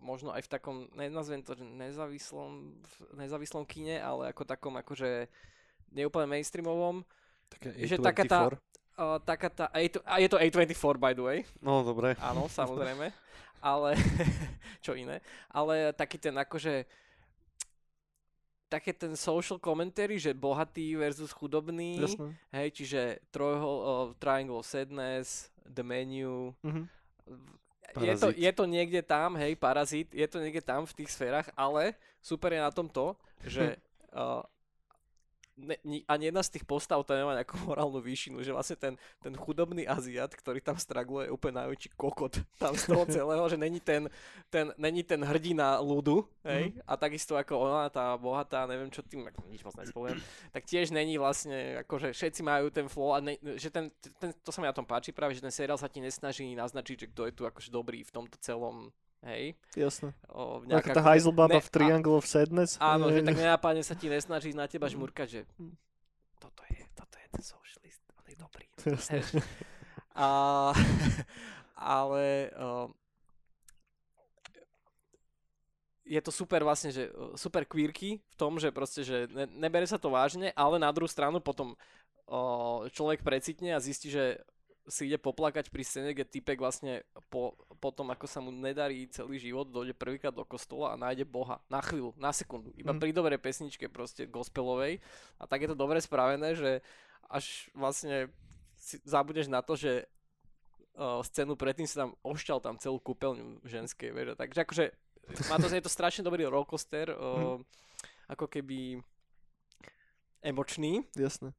[0.00, 2.72] možno aj v takom, nenazvem to, nezávislom,
[3.14, 5.28] nezávislom kine, ale ako takom akože
[5.92, 7.04] neúplne mainstreamovom.
[7.60, 11.20] Že taká tá, uh, taká tá, a je, to, a je to A24 by the
[11.20, 12.16] way, No, dobre.
[12.16, 13.12] áno, samozrejme,
[13.60, 13.92] ale,
[14.84, 15.20] čo iné,
[15.52, 16.88] ale taký ten akože,
[18.70, 22.38] také ten social commentary, že bohatý versus chudobný, Jasné.
[22.54, 26.82] hej, čiže trojhol, uh, Triangle of Sadness, The Menu, Mhm.
[28.00, 31.50] je to, je to niekde tam, hej, parazit, je to niekde tam v tých sférach,
[31.58, 33.74] ale super je na tom to, že
[34.14, 34.46] uh,
[35.60, 38.94] ne, ni, ani jedna z tých postav to nemá nejakú morálnu výšinu, že vlastne ten,
[39.20, 43.60] ten chudobný Aziat, ktorý tam stragluje, je úplne najväčší kokot tam z toho celého, že
[43.60, 44.08] není ten,
[44.48, 49.28] ten, není ten hrdina ľudu, hej, a takisto ako ona, tá bohatá, neviem čo tým,
[49.52, 50.18] nič moc nespoviem,
[50.54, 54.50] tak tiež není vlastne, akože všetci majú ten flow a ne, že ten, ten, to
[54.50, 57.22] sa mi na tom páči práve, že ten seriál sa ti nesnaží naznačiť, že kto
[57.28, 58.88] je tu akože dobrý v tomto celom,
[59.22, 60.10] hej, Jasné.
[60.28, 62.76] o, nejaká, tá Heiselbaba ne- v Triangle of Sadness.
[62.76, 64.92] Áno, že Eh, tak nenápadne sa ti nesnaží na teba Mm.
[64.94, 65.40] žmurkať, že
[66.36, 68.66] toto je, toto je ten socialist, on je dobrý.
[68.86, 69.20] Jasné.
[70.12, 70.26] A,
[71.76, 72.88] ale uh,
[76.04, 79.94] je to super vlastne, že super queerky v tom, že proste, že ne, nebere sa
[79.94, 81.78] to vážne, ale na druhú stranu potom
[82.26, 84.42] uh, človek precitne a zistí, že
[84.88, 89.06] si ide poplakať pri scéne, kde typek vlastne po, po tom, ako sa mu nedarí
[89.08, 91.60] celý život, dojde prvýkrát do kostola a nájde Boha.
[91.68, 92.72] Na chvíľu, na sekundu.
[92.74, 93.00] Iba Mhm.
[93.00, 94.98] pri dobrej pesničke proste gospelovej.
[95.38, 96.80] A tak je to dobre spravené, že
[97.28, 98.32] až vlastne
[98.74, 100.08] si zabudneš na to, že
[100.96, 104.34] uh, scénu predtým si tam ošťal tam celú kúpeľňu ženskej, vieš.
[104.34, 104.84] Takže akože
[105.46, 107.60] má to, je to strašne dobrý rollercoaster, uh,
[108.26, 108.98] ako keby
[110.42, 111.52] emočný, Jasné.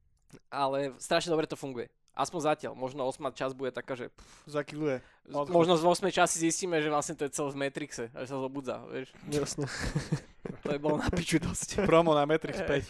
[0.50, 1.86] ale strašne dobre to funguje.
[2.12, 2.72] Aspoň zatiaľ.
[2.74, 4.12] Možno 8 časť bude taká, že
[4.44, 5.00] Zakiluje.
[5.28, 8.84] možno z 8 časti zistíme, že vlastne to je celé v Matrixe, že sa zobudza,
[8.86, 9.08] vieš.
[9.26, 9.64] Jasne.
[10.60, 11.80] To je bolo na piču dosť.
[11.88, 12.84] Promo na Matrix 5.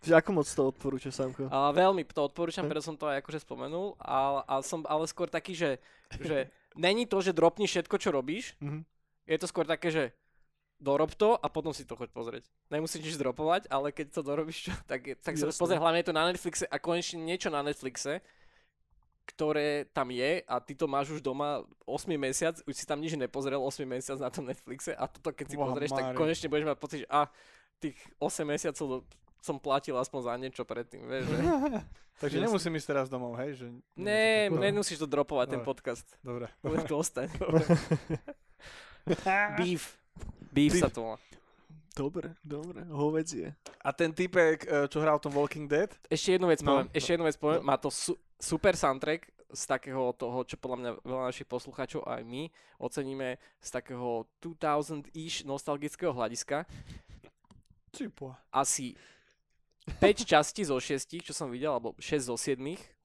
[0.00, 1.50] Že ako moc to odporúča Samko?
[1.50, 2.70] A veľmi to odporúčam, Hm?
[2.70, 5.76] preto som to aj akože spomenul, a, a som ale skôr taký, že,
[6.14, 8.80] že není to, že dropni všetko, čo robíš, Mhm.
[9.26, 10.04] je to skôr také, že
[10.80, 12.44] dorob to a potom si to choď pozrieť.
[12.66, 15.60] Nemusíš nič dropovať, ale keď to dorobíš, čo, tak, je- tak sa Jasné.
[15.60, 18.24] pozrie hlavne je to na Netflixe a konečne niečo na Netflixe,
[19.26, 23.14] ktoré tam je a ty to máš už doma 8 mesiac, už si tam nič
[23.14, 26.18] nepozrel 8 mesiac na tom Netflixe a toto keď si Boha pozrieš, tak Mária.
[26.18, 27.20] konečne budeš mať pocit, že a
[27.78, 29.04] tých 8 mesiacov
[29.38, 31.36] som platil aspoň za niečo predtým, vieš, že...
[32.20, 32.46] Takže Jasne.
[32.46, 33.54] nemusím ísť teraz domov, hej?
[33.54, 33.66] Že...
[33.94, 34.60] Ne, No.
[34.60, 35.68] nemusíš to dropovať, ten Dobre.
[35.68, 36.04] podcast.
[36.20, 36.46] Dobre.
[36.60, 37.32] Len to ostane.
[39.56, 39.96] Beef.
[40.50, 41.18] Beef sa to volá.
[41.90, 43.50] Dobre, dobre, hovedzie.
[43.82, 46.86] A ten typek, e, čo hral v tom Walking Dead, Ešte jednu vec No, poviem,
[46.86, 50.76] no, ešte jednu vec poviem, má to su- super soundtrack z takého toho, čo podľa
[50.78, 52.46] mňa veľa našich poslucháčov aj my
[52.78, 56.62] oceníme z takého 2000-ish nostalgického hľadiska.
[57.90, 58.38] Čipo.
[58.54, 58.94] Asi
[59.98, 62.54] 5 častí zo 6, čo som videl, alebo 6 zo 7,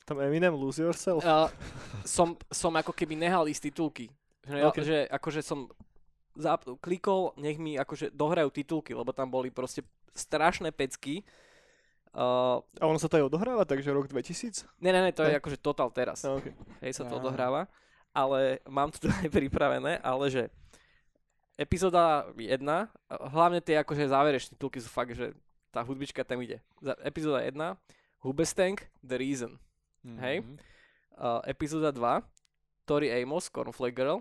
[0.05, 1.25] Tam Eminem Lose Yourself.
[1.25, 1.49] uh,
[2.05, 4.13] som, som ako keby nehal ísť titulky.
[4.45, 4.77] Že, ja, Ok.
[4.85, 5.65] že akože som
[6.37, 9.81] zap- klikol, nech mi akože dohrajú titulky, lebo tam boli proste
[10.13, 11.23] strašné pecky.
[12.15, 14.63] Uh, A ono sa to aj odohráva, takže rok 2000?
[14.79, 15.39] ne, ne, ne, to je Ne?
[15.39, 16.23] akože total teraz.
[16.23, 16.55] Okay.
[16.79, 17.19] Hej, sa to Á.
[17.19, 17.67] odohráva.
[18.15, 20.43] Ale mám to tu aj pripravené, ale že
[21.59, 22.87] epizóda 1,
[23.31, 25.35] hlavne tie akože záverečné titulky sú fakt, že
[25.71, 26.63] tá hudbička tam ide.
[26.79, 27.75] Za- Epizóda 1,
[28.23, 29.51] Hubestank, The Reason.
[30.23, 30.39] Hej.
[30.39, 30.55] Mhm.
[31.15, 32.23] Uh, epizóda 2,
[32.85, 34.19] Tori Amos, Cornflake Girl.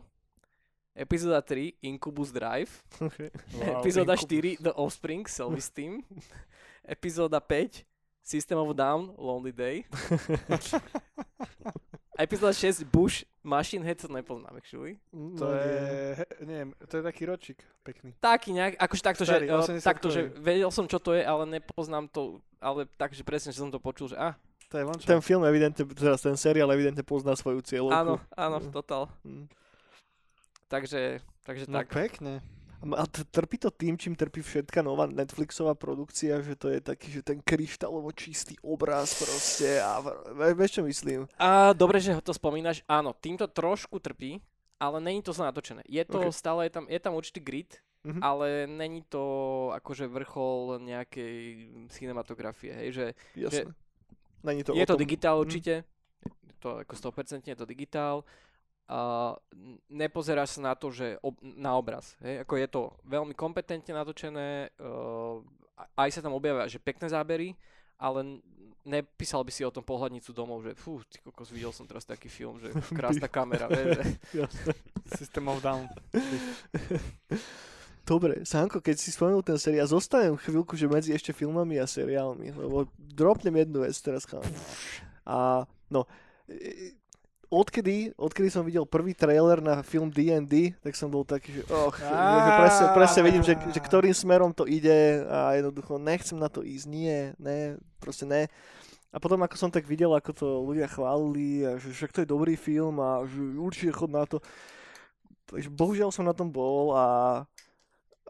[0.94, 2.70] Epizóda 3, Incubus Drive.
[3.02, 3.30] okay.
[3.59, 4.30] Wow, Epizóda Incubus.
[4.30, 6.02] 4, The Offspring, Selvis Team.
[6.87, 7.83] Epizóda 5,
[8.22, 9.85] System of a Down, Lonely Day.
[12.14, 14.96] A epizóda 6, Bush, Machine Head, to nepoznám actually.
[15.38, 15.74] To je,
[16.14, 18.14] he, neviem, to je taký ročík pekný.
[18.22, 21.42] Taký nejak, akože takto, Starý, že, 80 takto, že vedel som, čo to je, ale
[21.50, 24.38] nepoznám to, ale tak, že presne, že som to počul, že ah,
[24.70, 25.04] To je vončo.
[25.11, 27.92] Ten film evidentne, teraz ten seriál evidentne pozná svoju cieľovku.
[27.98, 28.70] áno, áno, Mm.
[28.72, 29.02] total.
[29.26, 29.44] Mm.
[30.74, 31.94] Takže, takže No tak.
[31.94, 32.42] pekne.
[32.84, 37.22] A trpí to tým, čím trpí všetká nová Netflixová produkcia, že to je taký, že
[37.24, 40.02] ten kryštálovo čistý obraz proste a
[40.52, 41.24] vieš čo myslím?
[41.40, 42.84] A dobre, že ho to spomínaš.
[42.84, 44.37] Áno, týmto trošku trpí,
[44.76, 45.80] ale není to zle natočené.
[45.88, 46.34] Je to Ok.
[46.37, 48.20] stále, je tam, je tam určitý grit, Mhm.
[48.20, 49.22] ale není to
[49.80, 51.37] akože vrchol nejakej
[51.88, 53.72] cinematografie, hej, že Jasné.
[54.44, 55.44] Není to je to tom- digitál Mhm.
[55.48, 55.74] určite,
[56.60, 58.28] to ako 100% je to digitál,
[58.85, 59.33] a
[59.88, 64.68] nepozeráš sa na to, že ob, na obraz, hej, ako je to veľmi kompetentne natočené,
[64.77, 65.40] uh,
[65.97, 67.57] aj sa tam objavia, že pekné zábery,
[67.97, 68.44] ale
[68.85, 72.29] nepísal by si o tom pohľadnicu domov, že fú, ty kokos, videl som teraz taký
[72.29, 74.20] film, že krásna kamera, vieš.
[75.18, 75.88] System of Down.
[78.05, 82.53] Dobre, Sanko, keď si spomenul ten seriál, zostanem chvíľku, že medzi ešte filmami a seriálmi,
[82.53, 84.61] lebo dropnem jednu vec teraz, chalani.
[85.25, 86.05] A no,
[86.44, 86.92] e,
[87.54, 91.94] odkedy, odkedy som videl prvý trailer na film D&D, tak som bol taký, že och,
[91.94, 96.66] že, presne, presne vidím, že, že ktorým smerom to ide a jednoducho nechcem na to
[96.66, 98.50] ísť, nie, ne, proste ne.
[99.14, 102.32] A potom ako som tak videl, ako to ľudia chválili a že však to je
[102.34, 104.42] dobrý film a že určite chod na to.
[105.46, 107.04] Takže bohužiaľ som na tom bol a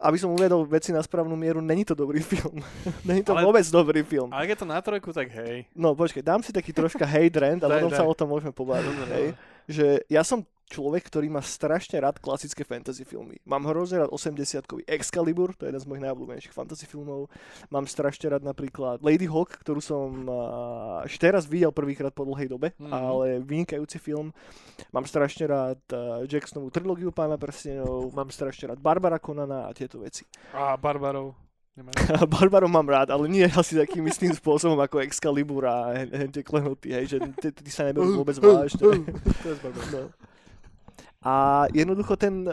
[0.03, 2.59] aby som uvedol veci na správnu mieru, není to dobrý film.
[3.09, 4.31] není to Ale- vôbec dobrý film.
[4.35, 5.67] A ak je to na trojku, tak hej.
[5.75, 8.97] No počkej, dám si taký troška hate rant a potom sa o tom môžeme pobaviť.
[9.11, 9.27] Hej.
[9.71, 13.37] Že ja som človek, ktorý má strašne rád klasické fantasy filmy.
[13.45, 17.29] Mám hrozne rád 80-kový Excalibur, to je jeden z mojich najobľúbenejších fantasy filmov.
[17.69, 22.49] Mám strašne rád napríklad Lady Hawk, ktorú som uh, až teraz videl prvýkrát po dlhej
[22.49, 22.91] dobe, Mhm.
[22.91, 24.33] ale vynikajúci film.
[24.91, 30.01] Mám strašne rád uh, Jacksonovú trilógiu Pána prstenov, mám strašne rád Barbara Conana a tieto
[30.01, 30.25] veci.
[30.53, 31.37] A Barbarov.
[32.31, 36.41] Barbarov mám rád, ale nie asi takým istým spôsobom ako Excalibur a hen, hen tie
[36.41, 37.19] klenoty, hej, že
[37.51, 38.79] tí sa neberú vôbec vážne.
[38.79, 39.03] To je.
[39.91, 40.09] No.
[41.25, 42.53] A jednoducho ten,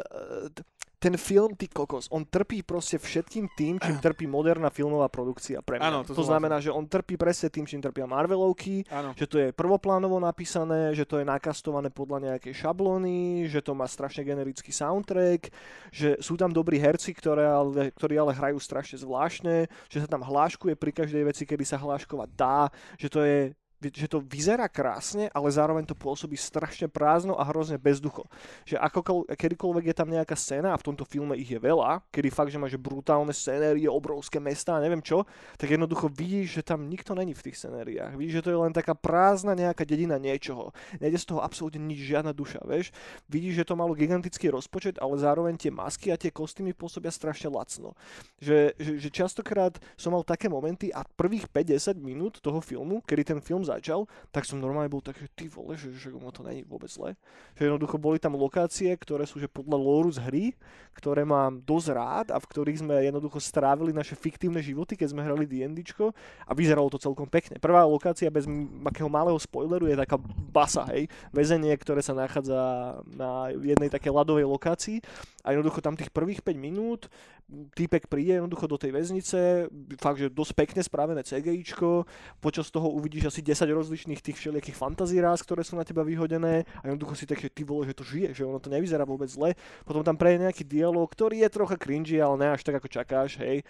[0.56, 0.64] t-
[1.02, 5.82] ten film, ty kokos, on trpí proste všetkým tým, čím trpí moderná filmová produkcia pre
[5.82, 5.88] mňa.
[5.90, 9.18] Áno, to to znamená, že on trpí presne tým, čím trpia Marvelovky, Áno.
[9.18, 13.90] že to je prvoplánovo napísané, že to je nakastované podľa nejakej šablóny, že to má
[13.90, 15.50] strašne generický soundtrack,
[15.90, 20.22] že sú tam dobrí herci, ktoré ale, ktorí ale hrajú strašne zvláštne, že sa tam
[20.22, 22.70] hláškuje pri každej veci, kedy sa hláškovať dá,
[23.02, 23.58] že to je
[23.90, 28.30] že to vyzerá krásne, ale zároveň to pôsobí strašne prázdno a hrozne bezducho.
[28.70, 32.30] Že akokol, kedykoľvek je tam nejaká scéna, a v tomto filme ich je veľa, kedy
[32.30, 35.26] fakt, že máš brutálne scenérie, obrovské mesta a neviem čo,
[35.58, 38.14] tak jednoducho vidíš, že tam nikto není v tých scenériách.
[38.14, 40.70] Vidíš, že to je len taká prázdna nejaká dedina niečoho.
[41.02, 42.94] Nejde z toho absolútne nič, žiadna duša, vieš.
[43.26, 47.50] Vidíš, že to malo gigantický rozpočet, ale zároveň tie masky a tie kostýmy pôsobia strašne
[47.50, 47.98] lacno.
[48.38, 53.24] Že, že, že častokrát som mal také momenty a prvých 50 minút toho filmu, kedy
[53.24, 56.44] ten film začal, tak som normálne bol tak, že ty vole, že, že ono to
[56.44, 57.16] není vôbec zle.
[57.56, 60.46] Že jednoducho boli tam lokácie, ktoré sú že podľa lóru z hry,
[60.92, 65.24] ktoré mám dosť rád a v ktorých sme jednoducho strávili naše fiktívne životy, keď sme
[65.24, 66.12] hrali D&Dčko
[66.46, 67.58] a vyzeralo to celkom pekne.
[67.58, 68.46] Prvá lokácia bez
[68.86, 70.20] akého malého spoileru je taká
[70.52, 72.60] basa, hej, väzenie, ktoré sa nachádza
[73.08, 75.00] na jednej takej ľadovej lokácii
[75.42, 77.08] a jednoducho tam tých prvých 5 minút
[77.52, 79.68] týpek príde jednoducho do tej väznice,
[80.00, 82.08] fakt, že dosť pekne spravené CGIčko,
[82.40, 86.66] počas toho uvidíš asi 10 rozličných tých všelijakých fantazí ráz, ktoré sú na teba vyhodené
[86.82, 89.30] a jednoducho si tak, že ty vole, že to žije, že ono to nevyzerá vôbec
[89.30, 89.54] zle.
[89.86, 93.38] Potom tam prejde nejaký dialog, ktorý je trocha cringy, ale ne až tak, ako čakáš,
[93.38, 93.62] hej.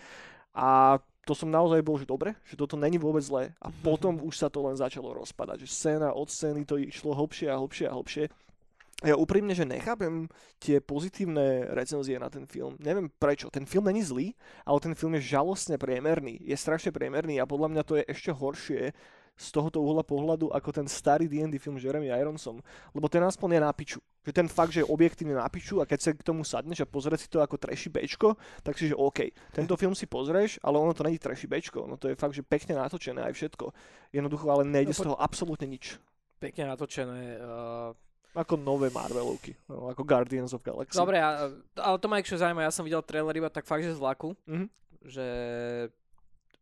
[0.56, 3.54] A to som naozaj bol, že dobre, že toto není vôbec zlé.
[3.62, 7.51] A potom už sa to len začalo rozpadať, že scéna od scény to išlo hlbšie
[7.51, 8.25] a hlbšie a hlbšie.
[9.01, 10.30] Ja úprimne, že nechápem
[10.62, 12.77] tie pozitívne recenzie na ten film.
[12.77, 13.49] Neviem prečo.
[13.49, 16.38] Ten film není zlý, ale ten film je žalostne priemerný.
[16.38, 18.93] Je strašne priemerný a podľa mňa to je ešte horšie
[19.38, 22.62] z tohoto uhla pohľadu ako ten starý D&D film Jeremy Ironsom.
[22.94, 24.00] Lebo ten aspoň je na piču.
[24.22, 26.88] Že ten fakt, že je objektívne na piču a keď sa k tomu sadneš a
[26.88, 29.34] pozrieš si to ako trashy bečko, tak si že OK.
[29.50, 31.89] Tento film si pozrieš, ale ono to není trashy bečko.
[31.89, 33.74] Ono to je fakt, že pekne natočené aj všetko.
[34.13, 35.98] Jednoducho, ale nejde No, z toho absolútne nič.
[36.38, 37.41] Pekne natočené.
[37.41, 37.98] Uh,
[38.32, 39.58] Ako nové Marvelovky.
[39.65, 40.96] No, ako Guardians of Galaxy.
[40.96, 44.00] dobre, ale to ma čo zaujíma, ja som videl trailer iba tak fakt, že z
[44.00, 44.65] vlaku, Mhm.
[45.04, 45.26] že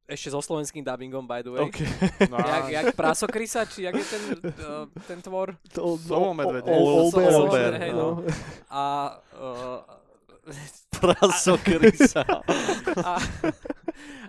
[0.09, 1.61] ešte so slovenským dubbingom, by the way.
[1.61, 1.79] OK.
[2.27, 5.53] No, Jak, jak prasokrysa, či jak je ten, uh, ten tvor?
[5.77, 6.75] To, Solomedveď, o- nie?
[6.75, 8.07] o- Olber, Olber, no.
[8.73, 8.83] A,
[9.37, 9.99] uh,
[10.89, 12.25] Prasokrysa.
[13.07, 13.13] a,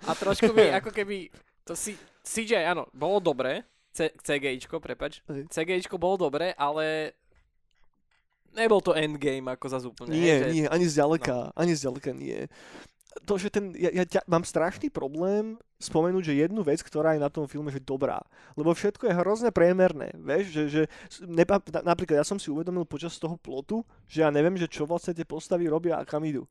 [0.07, 1.27] a trošku mi ako keby
[1.65, 5.19] to si, CJ, áno, bolo dobré, C- CGIčko, prepač.
[5.27, 7.11] CGIčko bolo dobré, ale
[8.55, 10.15] nebol to endgame ako za úplne.
[10.15, 12.47] Nie, že, nie, ani zďaleka, ani zďaleka nie.
[13.27, 17.19] To, že ten, ja, ja ťa, mám strašný problém spomenúť, že jednu vec, ktorá je
[17.19, 18.23] na tom filme, že dobrá.
[18.55, 20.81] Lebo všetko je hrozne priemerné, vieš, že, že
[21.27, 24.87] nepa, na, napríklad ja som si uvedomil počas toho plotu, že ja neviem, že čo
[24.87, 26.47] vlastne tie postavy robia a kam idú.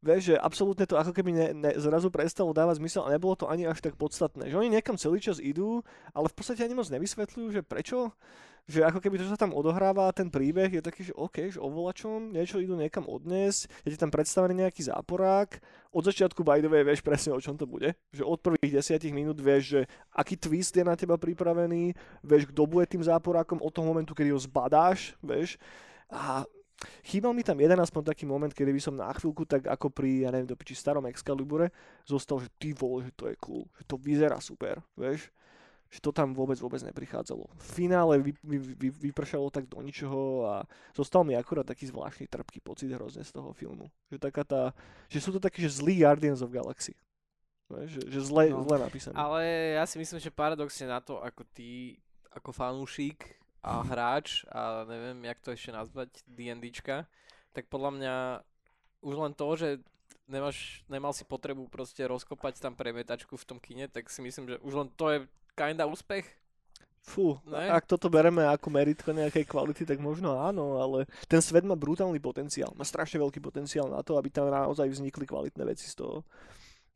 [0.00, 3.52] Vieš, že absolútne to ako keby ne, ne, zrazu prestalo dávať zmysel a nebolo to
[3.52, 4.48] ani až tak podstatné.
[4.48, 5.84] Že oni niekam celý čas idú,
[6.16, 8.16] ale v podstate ani moc nevysvetľujú, že prečo.
[8.70, 11.58] Že ako keby to, čo sa tam odohráva, ten príbeh je taký, že OK, že
[11.58, 15.58] o volačom, niečo idú niekam odniesť, je ti tam predstavený nejaký záporák,
[15.90, 17.90] od začiatku by the way vieš presne o čom to bude.
[18.14, 19.80] Že od prvých desiatich minút vieš, že
[20.14, 24.30] aký twist je na teba pripravený, vieš, kto bude tým záporákom od toho momentu, kedy
[24.30, 25.58] ho zbadáš, vieš.
[26.06, 26.46] A
[27.04, 30.24] Chýbal mi tam jeden aspoň taký moment, kedy by som na chvíľku, tak ako pri,
[30.24, 31.68] ja neviem, do starom Excalibure,
[32.08, 35.28] zostal, že ty vole, že to je cool, že to vyzerá super, vieš.
[35.90, 37.50] Že to tam vôbec, vôbec neprichádzalo.
[37.50, 40.54] V finále vy, vy, vy, vypršalo tak do ničoho a
[40.94, 43.90] zostal mi akurát taký zvláštny trpký pocit hrozne z toho filmu.
[44.14, 44.62] Že taká tá,
[45.10, 46.94] že sú to takí, že zlí Guardians of Galaxy.
[47.70, 48.62] Že, že zle, No.
[48.66, 49.14] zle napísané.
[49.18, 49.42] Ale
[49.78, 51.98] ja si myslím, že paradoxne na to, ako ty,
[52.34, 57.06] ako fanúšik a hráč a neviem, jak to ešte nazvať, D&Dčka,
[57.50, 58.14] tak podľa mňa
[59.02, 59.68] už len to, že
[60.30, 64.56] nemáš, nemal si potrebu proste rozkopať tam premietačku v tom kine, tak si myslím, že
[64.62, 65.18] už len to je
[65.54, 66.26] kinda úspech.
[67.00, 67.72] Fú, Ne?
[67.72, 72.20] ak toto bereme ako meritko nejakej kvality, tak možno áno, ale ten svet má brutálny
[72.20, 72.76] potenciál.
[72.76, 76.22] Má strašne veľký potenciál na to, aby tam naozaj vznikli kvalitné veci z toho.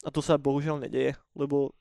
[0.04, 1.72] A to sa bohužiaľ nedeje, lebo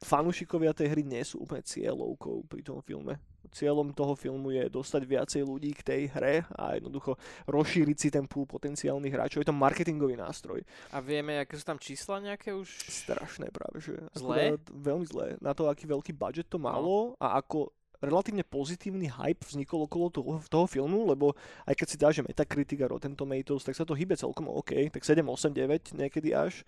[0.00, 3.20] fanúšikovia tej hry nie sú úplne cieľovkou pri tom filme.
[3.50, 7.18] Cieľom toho filmu je dostať viacej ľudí k tej hre a jednoducho
[7.50, 9.42] rozšíriť si ten pool potenciálnych hráčov.
[9.42, 10.62] Je to marketingový nástroj.
[10.94, 12.70] A vieme, aké sú tam čísla nejaké už?
[12.86, 14.54] Strašné práve, že Zlé?
[14.54, 15.26] akurát veľmi zlé.
[15.42, 20.32] Na to, aký veľký budget to malo a ako relatívne pozitívny hype vznikol okolo toho,
[20.48, 21.36] toho filmu, lebo
[21.68, 25.04] aj keď si dáš Metacritic a Rotten Tomatoes, tak sa to hýbe celkom OK, tak
[25.04, 26.64] 7, 8, 9 niekedy až,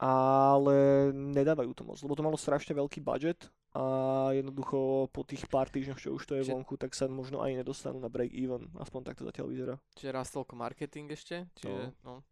[0.00, 0.76] ale
[1.12, 3.36] nedávajú to moc, lebo to malo strašne veľký budget
[3.70, 3.84] a
[4.32, 7.60] jednoducho po tých pár týždňoch, čo už to je Či- vonku, tak sa možno ani
[7.60, 9.74] nedostanú na break even, aspoň tak to zatiaľ vyzerá.
[9.94, 11.44] Čiže raz toľko marketing ešte?
[11.54, 12.24] Čiže, no.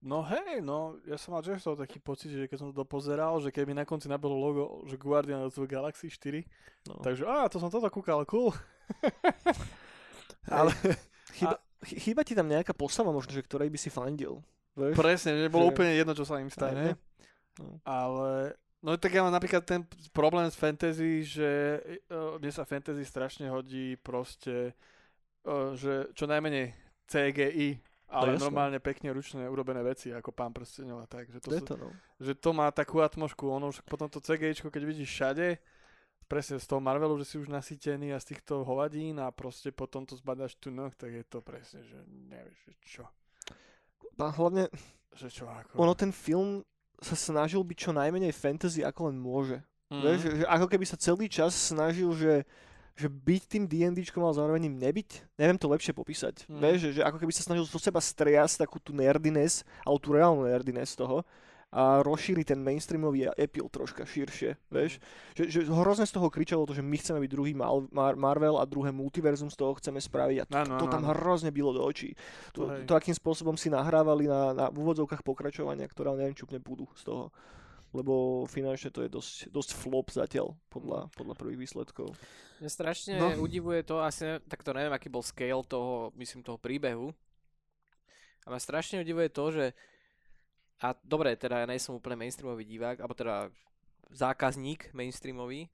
[0.00, 3.40] No hej, no, ja som mal tiež toho taký pocit, že keď som to dopozeral,
[3.40, 6.44] že keby na konci nabolo logo, že Guardian of the Galaxy 4,
[6.84, 7.00] No.
[7.00, 8.52] takže á, to som toto kúkal, cool.
[10.46, 10.76] Ale
[11.32, 14.44] Chýba, chy- chýba ti tam nejaká postava možno, že ktorej by si fandil.
[14.74, 14.94] Vieš?
[14.98, 16.98] presne, že bolo Že- úplne jedno, čo sa im stane.
[17.58, 17.78] No.
[17.86, 19.80] Ale No tak ja mám napríklad ten
[20.12, 21.80] problém s fantasy, že
[22.12, 24.76] uh, mne sa fantasy strašne hodí proste,
[25.48, 26.76] uh, že čo najmenej
[27.08, 27.80] CGI,
[28.12, 28.44] ale jasné.
[28.44, 31.32] normálne pekne ručne urobené veci, ako pán prstenov a tak.
[31.32, 31.88] Že to, To to, no.
[32.20, 35.56] že to má takú atmošku, ono už potom to CGIčko, keď vidíš všade,
[36.28, 40.04] presne z toho Marvelu, že si už nasýtený a z týchto hovadín a proste potom
[40.04, 43.08] to zbadáš tu noh, tak je to presne, že nevieš, čo.
[44.18, 44.70] A hlavne,
[45.14, 45.74] Že čo ako.
[45.78, 46.62] ono ten film
[46.98, 49.58] sa snažil byť čo najmenej fantasy, ako len môže.
[49.92, 50.00] Mhm.
[50.00, 52.42] Vieš, že, že ako keby sa celý čas snažil, že,
[52.96, 55.36] že byť tým D&Dčkom, ale zároveň im nebyť.
[55.36, 56.46] Neviem to lepšie popísať.
[56.48, 56.60] Mhm.
[56.62, 60.14] Vieš, že, že ako keby sa snažil zo seba striasť takú tú nerdiness, ale tú
[60.16, 61.22] reálnu nerdiness toho
[61.74, 65.02] a rozšíriť ten mainstreamový appeal troška širšie, vieš.
[65.34, 68.54] Že, že hrozne z toho kričalo to, že my chceme byť druhý Mal- Mar- Marvel
[68.56, 71.10] a druhé multiverzum z toho chceme spraviť a to, Áno, to áno, tam áno.
[71.10, 72.14] hrozne bylo do očí.
[72.54, 72.86] To, To hej.
[72.86, 76.86] to, akým spôsobom si nahrávali na, na v úvodzovkách pokračovania, ktoré neviem, či úplne budú
[76.94, 77.34] z toho.
[77.90, 82.14] Lebo finančne to je dosť, dosť flop zatiaľ, podľa, podľa prvých výsledkov.
[82.58, 83.34] Mňa strašne No.
[83.38, 87.10] udivuje to, asi tak to neviem, aký bol scale toho, myslím, toho príbehu.
[88.42, 89.64] A mňa strašne udivuje to, že
[90.84, 93.48] a dobre, teda ja nejsem úplne mainstreamový divák, alebo teda
[94.12, 95.72] zákazník mainstreamový,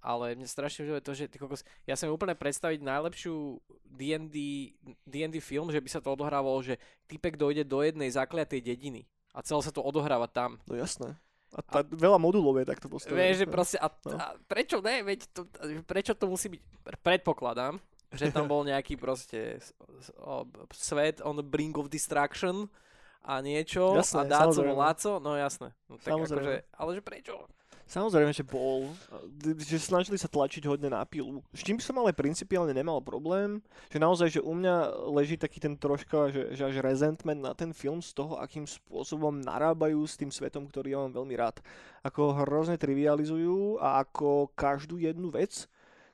[0.00, 4.36] ale mňa strašne udivuje to, že ty kokos, ja som úplne predstaviť najlepšiu D&D,
[5.04, 9.04] D&D film, že by sa to odohrávalo, že typek dojde do jednej zakliatej dediny
[9.36, 10.56] a celé sa to odohráva tam.
[10.64, 11.14] No jasné.
[11.52, 13.28] A, tá, veľa modulov je takto postavené.
[13.28, 14.16] Vieš, že proste, a, No.
[14.16, 15.44] a prečo ne, veď to,
[15.84, 16.60] prečo to musí byť,
[17.04, 17.76] predpokladám,
[18.16, 19.60] že tam bol nejaký proste
[20.72, 22.72] svet on the brink of destruction
[23.22, 25.70] a niečo Jasné, a Dáco bol Láco, no jasné.
[25.86, 26.42] No, tak Samozrejme.
[26.42, 27.34] akože, ale že prečo?
[27.92, 28.88] Samozrejme, že bol.
[29.44, 31.44] Že snažili sa tlačiť hodne na pilu.
[31.52, 33.60] S čím som ale principiálne nemal problém,
[33.92, 37.76] že naozaj, že u mňa leží taký ten troška, že, že až resentment na ten
[37.76, 41.60] film z toho, akým spôsobom narábajú s tým svetom, ktorý ja mám veľmi rád.
[42.00, 45.68] Ako hrozne trivializujú a ako každú jednu vec,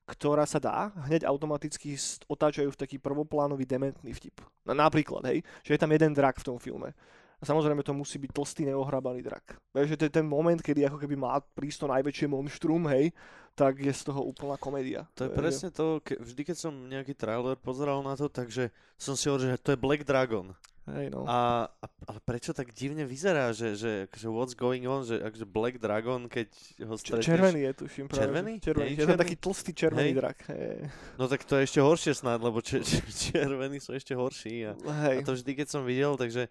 [0.09, 1.93] ktorá sa dá, hneď automaticky
[2.25, 4.41] otáčajú v taký prvoplánový dementný vtip.
[4.65, 6.97] Na- Napríklad, hej, že je tam jeden drak v tom filme.
[7.39, 9.61] A samozrejme to musí byť tlstý, neohrabaný drak.
[9.71, 13.15] Vieš, že to je ten moment, kedy ako keby má prísť to najväčšie monštrum, hej,
[13.55, 15.07] tak je z toho úplná komédia.
[15.15, 18.75] To je Vieš, presne to, ke, vždy keď som nejaký trailer pozeral na to, takže
[18.99, 20.51] som si hovoril, že to je Black Dragon.
[20.89, 21.29] Hej, no.
[21.29, 25.45] A, a, ale prečo tak divne vyzerá, že, že, že what's going on, že akože
[25.45, 26.49] Black Dragon, keď
[26.85, 27.29] ho stretneš...
[27.29, 28.05] červený je, tuším.
[28.09, 28.53] Práve, Červený?
[28.63, 28.91] Červený.
[28.93, 29.21] Je černý?
[29.21, 30.19] taký tlstý červený Hej.
[30.19, 30.39] drak.
[30.49, 30.77] Hej.
[31.21, 34.69] No tak to je ešte horšie snáď, lebo č- č- červení sú ešte horší.
[34.69, 34.73] A,
[35.09, 35.17] Hej.
[35.21, 36.49] a to vždy, keď som videl, takže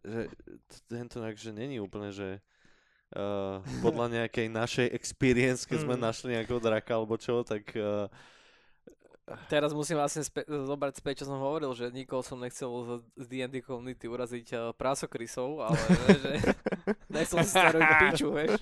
[0.00, 0.32] že
[0.88, 2.40] tento že není úplne, že
[3.12, 6.02] uh, podľa nejakej našej experience, keď sme Mm.
[6.08, 8.08] našli nejakého draka alebo čo, tak uh,
[9.46, 13.24] Teraz musím vlastne spä- zobrať späť, čo som hovoril, že nikoho som nechcel z, z
[13.26, 15.78] D&D community uraziť uh, prásokrysov, ale
[16.24, 16.32] že
[17.06, 18.58] nechcel si do piču, vieš.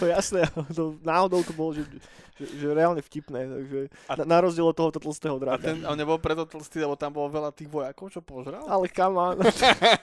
[0.00, 1.88] To jasné, ale to, náhodou to bolo, že,
[2.36, 3.80] že, že reálne vtipné, takže
[4.12, 5.72] A- na, na rozdiel od tohoto tlstého A draka.
[5.72, 8.68] ten, on nebol preto tlstý, lebo tam bolo veľa tých vojakov, čo požral?
[8.68, 9.36] Ale come on.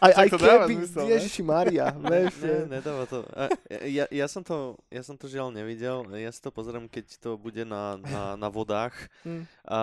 [0.02, 0.74] Aj, aj keby?
[1.06, 2.42] Ježiši Maria, vieš.
[2.42, 3.22] ne, nedáva to.
[3.36, 3.50] A,
[3.86, 4.78] ja, ja, som to.
[4.90, 8.48] ja som to žiaľ nevidel, ja si to pozriem, keď to bude na, na, na
[8.50, 8.96] vodách.
[9.22, 9.44] Hm.
[9.70, 9.80] A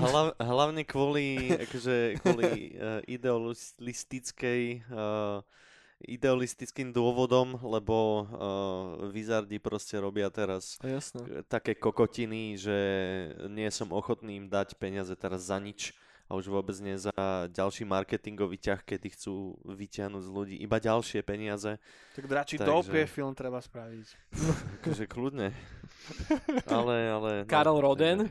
[0.00, 5.40] hlav, hlavne kvôli, akože, kvôli uh, idealistickej uh,
[6.00, 8.26] idealistickým dôvodom, lebo uh,
[9.12, 11.20] Wizardi proste robia teraz Jasné.
[11.20, 12.78] k- také kokotiny, že
[13.52, 15.92] nie som ochotný im dať peniaze teraz za nič
[16.24, 17.12] a už vôbec nie za
[17.52, 21.76] ďalší marketingový ťah, kedy chcú vyťahnuť z ľudí iba ďalšie peniaze.
[22.16, 24.06] Tak dračí Takže- dope je film treba spraviť.
[24.88, 25.52] Takže kľudne.
[26.66, 27.44] Ale, ale...
[27.74, 27.80] no.
[27.80, 28.28] Roden,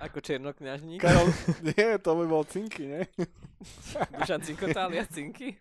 [0.00, 1.00] ako černokňažník.
[1.04, 1.28] Karol,
[1.60, 3.02] nie, to by bol cinky, ne?
[4.16, 5.52] Dušan Cinkotália, Cinky.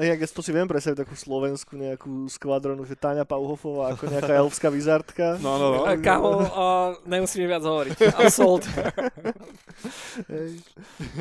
[0.00, 4.32] Inak ja to si viem predstaviť takú slovensku nejakú skvadronu, že Táňa Pauhofová ako nejaká
[4.40, 5.36] elfská vizardka.
[5.44, 5.80] No, no, no.
[6.00, 7.92] Kamo, uh, nemusíme viac hovoriť.
[8.16, 8.64] I'm sold.
[10.32, 10.64] Hej.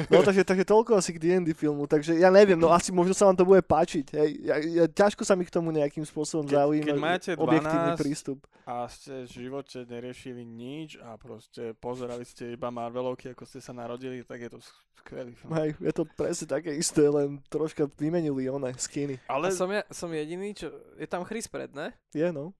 [0.07, 3.27] No takže, takže toľko asi k D&D filmu, takže ja neviem, no asi možno sa
[3.27, 4.29] vám to bude páčiť, hej.
[4.45, 6.87] Ja, ja, ťažko sa mi k tomu nejakým spôsobom Keď- zaujímať.
[6.87, 8.39] keď máte objektívny 12 prístup.
[8.63, 13.73] A ste v živote neriešili nič a proste pozerali ste iba Marvelovky, ako ste sa
[13.73, 14.59] narodili, tak je to
[15.01, 15.51] skvelý film.
[15.57, 19.17] Hej, je to presne také isté, len troška vymenili one skiny.
[19.25, 20.69] Ale Ale som, ja, som jediný, čo...
[21.01, 21.89] Je tam Chris Pratt, ne?
[22.13, 22.53] Je, no.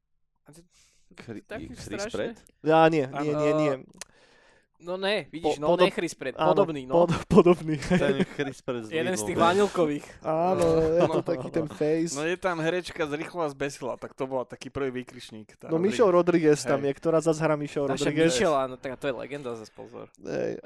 [1.22, 2.34] Chri- Taký Chris strašne.
[2.34, 2.38] Pratt?
[2.66, 3.74] Ja nie, nie, nie, nie.
[4.82, 5.92] No ne, vidíš, Po- no podob- ne
[6.36, 7.06] Áno, podobný, no.
[7.06, 7.78] Pod, podobný.
[7.78, 8.50] Ten
[8.82, 10.06] z Jeden z tých vanilkových.
[10.26, 11.22] Áno, je to No.
[11.22, 12.18] taký ten face.
[12.18, 15.54] No je tam herečka z Rýchlo a zbesila, tak to bol taký prvý výkričník.
[15.56, 15.86] tá No Rodriguez.
[15.86, 16.88] Michelle Rodriguez tam Hej.
[16.90, 18.34] je, ktorá zase hrá Michelle Naša Rodriguez.
[18.34, 20.10] Michela, no tak to je legenda za pozor.
[20.18, 20.58] Hej,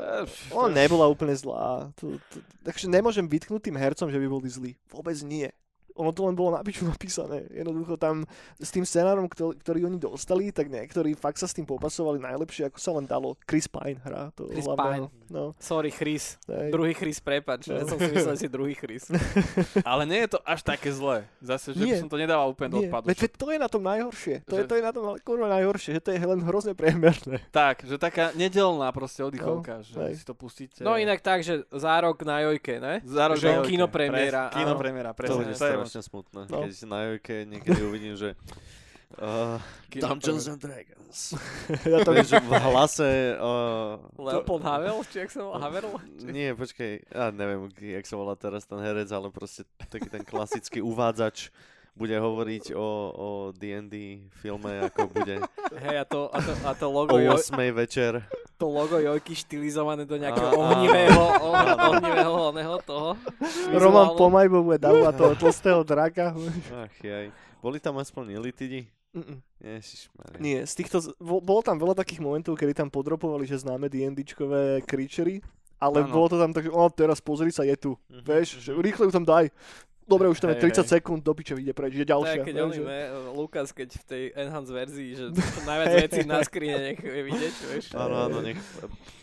[0.71, 1.91] to- nebola úplne zlá.
[1.99, 4.71] To, to, takže nemôžem vytknúť tým hercom, že by boli zlí.
[4.87, 5.51] Vôbec nie.
[5.95, 7.47] Ono to len bolo na piču napísané.
[7.49, 11.63] Jednoducho tam s tým scenárom, ktorý, ktorý oni dostali, tak niektorí fakt sa s tým
[11.63, 13.39] popasovali najlepšie, ako sa len dalo.
[13.41, 15.07] Chris Pine hrá to Chris hlavného.
[15.25, 16.37] No, Sorry, Chris.
[16.45, 16.69] hej.
[16.69, 17.65] Druhý Chris, prepač.
[17.65, 19.09] Ja som si myslel, že si druhý Chris.
[19.89, 21.25] Ale nie je to až také zlé.
[21.39, 21.97] Zase, že Nie.
[21.97, 23.09] by som to nedával úplne do odpadu.
[23.09, 24.35] veď, veď to je na tom najhoršie.
[24.45, 27.41] To, je, Že- to je na tom kurva najhoršie, že to je len hrozne priemerné.
[27.49, 30.13] Tak, že taká nedelná proste oddychovka, že hej.
[30.13, 30.83] si to pustíte.
[30.83, 33.01] No inak tak, že za rok na Jojke, ne?
[33.01, 33.69] Za rok že na Jojke.
[33.71, 34.81] kinopremiéra, Pres- Kino áno.
[34.81, 35.41] premiéra, presne.
[35.47, 36.65] To je strašne smutné, No.
[36.65, 38.33] keď na Jojke niekedy uvidím, že
[39.21, 39.61] uh,
[39.93, 41.37] Dungeons and Dragons.
[41.91, 43.39] ja to Vieš, v hlase...
[43.39, 44.99] Uh, Leopold Havel?
[45.07, 45.57] Či jak sa volá?
[45.63, 45.87] Havel?
[46.35, 50.81] Nie, počkej, ja neviem, jak sa volá teraz ten herec, ale proste taký ten klasický
[50.83, 51.53] uvádzač
[51.95, 55.39] bude hovoriť o, o D&D filme, ako bude
[55.83, 58.19] Hej, a to, a to, a to o logo, jo, 8 večer.
[58.55, 60.59] to logo Jojky štilizované do nejakého á.
[60.59, 63.15] ohnivého, oh- ohnivého oného toho.
[63.71, 64.19] Roman vizuálno.
[64.19, 66.35] Pomajbo bude dávať toho tlstého draka.
[66.75, 67.31] Ach jaj.
[67.63, 68.91] Boli tam aspoň elitidy?
[69.15, 69.39] Mm-mm.
[69.63, 70.37] Ježišmarja.
[70.43, 75.39] Nie, z týchto, bolo tam veľa takých momentov, kedy tam podropovali, že známe D&Dčkové creaturey,
[75.79, 76.11] ale Áno.
[76.11, 77.91] bolo to tam tak, že o, teraz pozri sa, je tu.
[78.11, 78.23] Mhm.
[78.27, 79.47] Vieš, že rýchle ju tam daj.
[80.05, 80.89] Dobre, už tam je Hej, 30 hej.
[81.01, 82.45] sekúnd, do piče ide preč, je, ďalšia.
[82.45, 83.01] keď vieš, on že- ne,
[83.33, 85.25] Lukas, keď v tej enhanced verzii, že
[85.69, 87.85] najviac vecí na skrine nech je vidieť, vieš.
[87.97, 88.61] Áno, áno, nech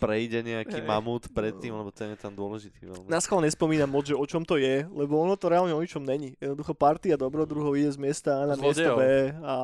[0.03, 0.87] prejde nejaký Hej.
[0.87, 3.07] mamut predtým, lebo ten je tam dôležitý veľmi.
[3.07, 6.03] Na schvál nespomínam moc, že o čom to je, lebo ono to reálne o ničom
[6.03, 6.35] není.
[6.43, 8.97] Jednoducho partia dobrodruhov ide z miesta A na miesto Zlodejov.
[8.99, 9.03] B
[9.39, 9.55] a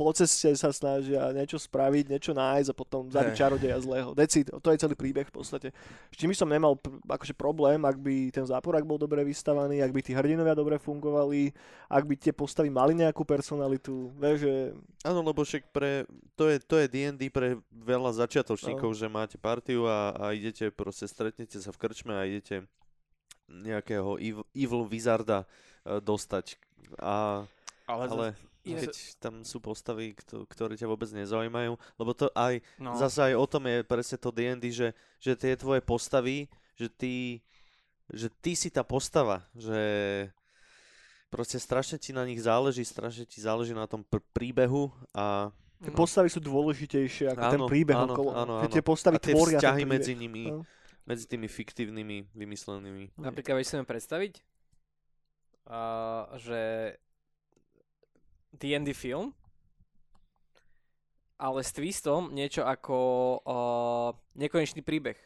[0.00, 4.16] po ceste sa snažia niečo spraviť, niečo nájsť a potom zabiť čarodeja zlého.
[4.16, 5.76] Decid, to je celý príbeh v podstate.
[6.08, 9.92] S čím by som nemal akože problém, ak by ten záporák bol dobre vystavaný, ak
[9.92, 11.52] by tí hrdinovia dobre fungovali,
[11.86, 14.08] ak by tie postavy mali nejakú personalitu.
[14.16, 14.54] Vieš, že
[15.04, 18.16] Áno, lebo však pre, to je, to je D&D pre veľa No.
[18.16, 22.64] začiatočníkov, že máte partiu a, a idete, proste stretnete sa v krčme a idete
[23.46, 25.44] nejakého evil, evil wizarda
[25.84, 26.56] eh, dostať.
[26.96, 27.44] A,
[27.84, 28.26] Ale, ale
[28.62, 33.34] keď tam sú postavy, kto- ktoré ťa vôbec nezaujímajú, lebo to aj, no, zase aj
[33.36, 34.88] o tom je presne to D&D, že,
[35.18, 36.46] že tie tvoje postavy,
[36.78, 37.40] že ty,
[38.10, 39.78] že ty si tá postava, že
[41.28, 45.88] proste strašne ti na nich záleží, strašne ti záleží na tom pr- príbehu a, tie
[45.88, 45.96] No.
[45.96, 48.30] postavy sú dôležitejšie ako ten Áno, príbeh áno, okolo.
[48.34, 48.68] áno, áno.
[48.68, 49.94] tie postavy a tie tvoria ten vzťahy príbeh.
[49.94, 50.66] medzi nimi, No.
[51.06, 53.14] medzi tými fiktívnymi, vymyslenými.
[53.16, 54.32] Napríklad vieš si predstaviť,
[55.66, 56.60] uh, že
[58.52, 59.30] D&D film,
[61.38, 62.96] ale s twistom niečo ako
[63.40, 65.16] uh, nekonečný príbeh.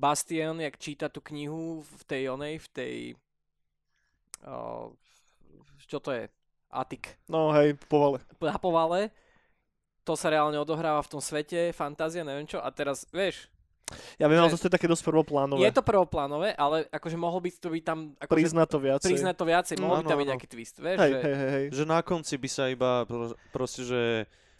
[0.00, 2.94] Bastian, jak číta tú knihu v tej onej, v tej...
[4.40, 4.88] Uh,
[5.84, 6.24] čo to je?
[6.72, 7.20] Atik.
[7.28, 8.24] No hej, povale.
[8.40, 9.12] Na povale.
[10.08, 12.62] To sa reálne odohráva v tom svete, fantázia, neviem čo.
[12.62, 13.50] A teraz, vieš,
[14.16, 15.66] Ja viem, ale to je také dosť prvoplánové.
[15.66, 17.98] je to prvoplánové, ale akože mohol by to byť tam...
[18.22, 19.08] Akože, Priznať to viacej.
[19.10, 21.20] priznať to viacej, mohol by áno, tam byť nejaký twist, vieš, Hej, že...
[21.20, 21.64] hej, hej, hej.
[21.74, 24.00] Že na konci by sa iba pro, proste, že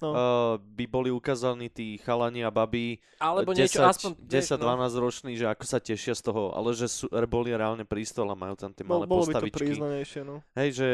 [0.00, 0.10] No.
[0.12, 0.18] uh,
[0.56, 4.10] by boli ukázaní tí chalani a babi Alebo 10, niečo aspoň...
[4.16, 4.80] vieš, 10 no.
[4.80, 8.36] 12 roční, že ako sa tešia z toho, ale že sú, boli reálne prístol a
[8.36, 9.60] majú tam tie malé bolo by to postavičky.
[9.76, 10.40] priznanejšie, no.
[10.56, 10.88] Hej, že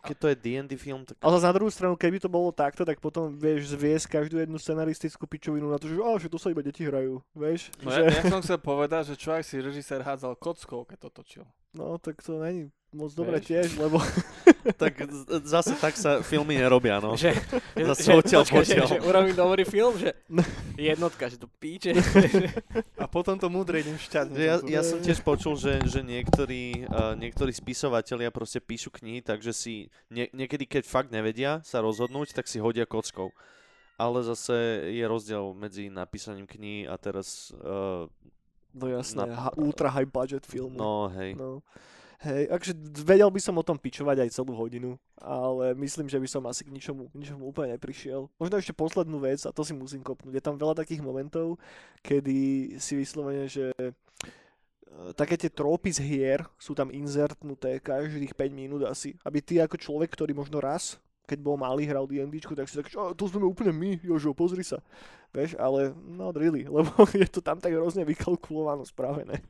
[0.00, 2.96] keď to je D&D film, tak Ale na druhú stranu, keby to bolo takto, tak
[2.96, 6.64] potom vieš zviesť každú jednu scenaristickú pičovinu na to, že, oh, že to sa iba
[6.64, 7.68] deti hrajú, vieš?
[7.84, 10.96] no že, ja, ja som chcel povedať, že čo ak si režisér hádzal kockou, keď
[10.96, 11.44] to točil.
[11.76, 13.48] No, tak to není moc dobre Vieš.
[13.48, 13.96] tiež, lebo
[14.82, 14.92] tak
[15.48, 17.16] zase tak sa filmy nerobia, no.
[17.16, 17.32] Že,
[17.72, 20.12] že, Zase že, odtiaľ počkaj, že, že urobím dobrý film, že
[20.76, 21.96] jednotka, že to píče.
[23.02, 24.26] A potom to múdre idem šťať.
[24.36, 29.24] Že ja, ja som tiež počul, že, že niektorí, uh, niektorí spisovatelia proste píšu knihy,
[29.24, 33.32] takže si nie, niekedy, keď fakt nevedia sa rozhodnúť, tak si hodia kockou.
[33.96, 38.04] Ale zase je rozdiel medzi napísaním knihy a teraz, uh,
[38.76, 40.76] no jasné, Na- ha, ultra high budget film.
[40.76, 41.32] no hej.
[41.40, 41.64] No.
[42.22, 46.28] Hej, akože vedel by som o tom pičovať aj celú hodinu, ale myslím, že by
[46.30, 48.30] som asi k ničomu, k ničomu úplne neprišiel.
[48.38, 50.38] Možno ešte poslednú vec, a to si musím kopnúť.
[50.38, 51.58] Je tam veľa takých momentov,
[51.98, 53.90] kedy si vyslovene, že e,
[55.18, 59.74] také tie trópy z hier sú tam inzertnuté každých 5 minút asi, aby ty ako
[59.74, 63.46] človek, ktorý možno raz keď bol malý, hral D&Dčku, tak si tak, "Á, to sme
[63.46, 64.82] úplne my, Jožo, pozri sa.
[65.32, 69.40] Vieš, ale not really, lebo je to tam tak hrozne vykalkulováno spravené.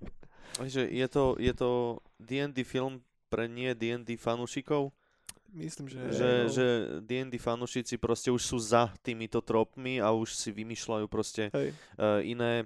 [0.56, 1.70] Takže je to, je to
[2.20, 3.00] D&D film
[3.32, 4.92] pre nie D&D fanúšikov,
[5.52, 6.00] Myslím, že...
[6.16, 6.48] že, no.
[6.48, 6.66] že
[7.04, 11.76] D&D fanúšici proste už sú za týmito tropmi a už si vymýšľajú proste Hej.
[12.00, 12.64] uh, iné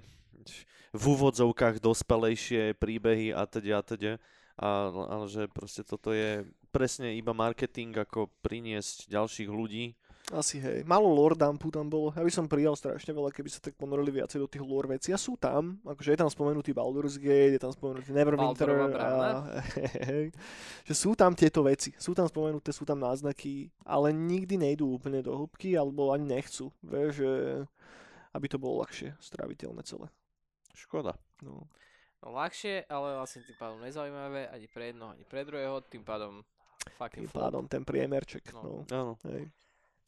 [0.95, 4.13] v úvodzovkách dospelejšie príbehy a teda a teda.
[4.57, 9.93] A, ale že proste toto je presne iba marketing, ako priniesť ďalších ľudí
[10.27, 10.83] Asi hej.
[10.83, 12.11] Malo lore dumpu tam bolo.
[12.11, 15.15] Ja by som prijal strašne veľa, keby sa tak ponorili viacej do tých lore vecí.
[15.15, 18.67] A sú tam, akože je tam spomenutý Baldur's Gate, je tam spomenutý Neverwinter.
[18.99, 19.63] A,
[20.03, 20.35] hej,
[20.87, 21.95] že sú tam tieto veci.
[21.95, 26.75] Sú tam spomenuté, sú tam náznaky, ale nikdy nejdú úplne do hĺbky, alebo ani nechcú.
[26.83, 27.31] Vieš, že
[28.35, 30.11] aby to bolo ľahšie stráviteľné celé.
[30.75, 31.15] Škoda.
[31.39, 31.71] No.
[32.19, 36.43] No ľahšie, ale vlastne tým pádom nezaujímavé ani pre jedného, ani pre druhého, tým pádom
[36.99, 38.51] fucking Tým pádom ten priemerček.
[38.51, 38.61] No.
[38.61, 38.73] No.
[38.91, 39.13] Áno.
[39.31, 39.47] Hej.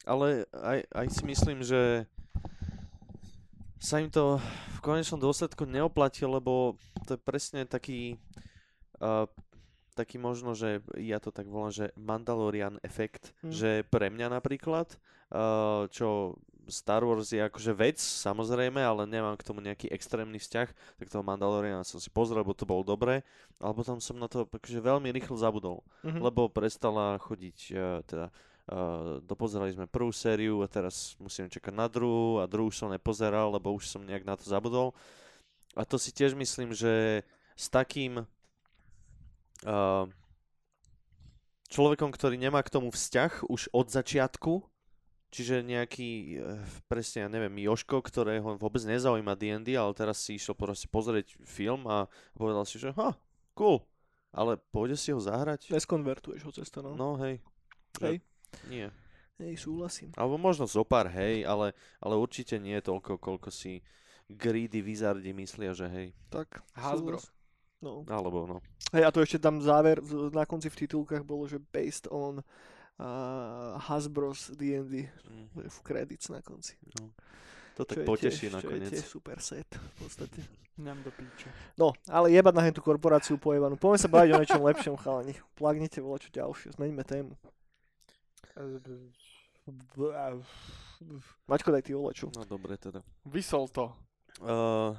[0.05, 2.07] Ale aj, aj si myslím, že
[3.79, 4.39] sa im to
[4.75, 6.75] v konečnom dôsledku neoplatí, lebo
[7.07, 8.19] to je presne taký
[8.99, 9.27] uh,
[9.95, 13.51] taký možno, že ja to tak volám, že Mandalorian efekt, Hm.
[13.51, 14.95] že pre mňa napríklad,
[15.31, 16.39] uh, čo
[16.69, 20.69] Star Wars je akože vec, samozrejme, ale nemám k tomu nejaký extrémny vzťah,
[21.01, 23.25] tak toho Mandaloriana som si pozrel, lebo to bolo dobré,
[23.59, 26.19] ale potom som na to akože veľmi rýchlo zabudol Mhm.
[26.23, 28.27] lebo prestala chodiť, uh, teda
[28.69, 33.49] uh, dopozerali sme prvú sériu a teraz musím čakať na druhú a druhú som nepozeral,
[33.49, 34.93] lebo už som nejak na to zabudol.
[35.73, 37.25] A to si tiež myslím, že
[37.57, 38.23] s takým
[39.65, 40.05] uh,
[41.69, 44.63] človekom, ktorý nemá k tomu vzťah už od začiatku,
[45.33, 50.53] čiže nejaký, uh, presne, ja neviem, Joško, ktorého vôbec nezaujíma D&D, ale teraz si išiel
[50.53, 52.05] proste pozrieť film a
[52.37, 53.17] povedal si, že ha,
[53.57, 53.81] cool,
[54.29, 55.73] ale pôjde si ho zahrať?
[55.73, 56.93] Neskonvertuješ ho cesta, no.
[56.93, 57.41] No hej.
[57.99, 58.21] Hej.
[58.67, 58.89] Nie.
[59.39, 60.11] Hej, súhlasím.
[60.19, 61.71] Alebo možno zo pár hej, ale,
[62.03, 63.79] ale určite nie toľko, koľko si
[64.27, 66.07] greedy wizardi myslia, že hej.
[66.27, 66.59] Tak.
[66.75, 67.17] Hasbro.
[67.17, 67.31] súhlas.
[67.79, 68.03] No.
[68.11, 68.57] Alebo no.
[68.91, 70.03] Hej, a to ešte tam záver
[70.35, 76.43] na konci v titulkách bolo, že based on uh, Hasbro's D&D Mm, v credits na
[76.43, 76.75] konci.
[77.79, 78.91] To tak poteší tiež- Čo je nakoniec.
[78.91, 80.43] tiež super set v podstate.
[80.75, 81.47] Nám do píče.
[81.79, 83.79] No, ale jebať na tú korporáciu pojebanú.
[83.79, 85.35] Poďme sa baviť o niečom lepšom, chalani.
[85.55, 87.39] Plagnite čo ďalšie, zmeňme tému.
[91.47, 92.27] Maťko, daj ty voleču.
[92.35, 92.99] No dobre teda.
[93.23, 93.93] Vysol to.
[94.43, 94.95] Uh,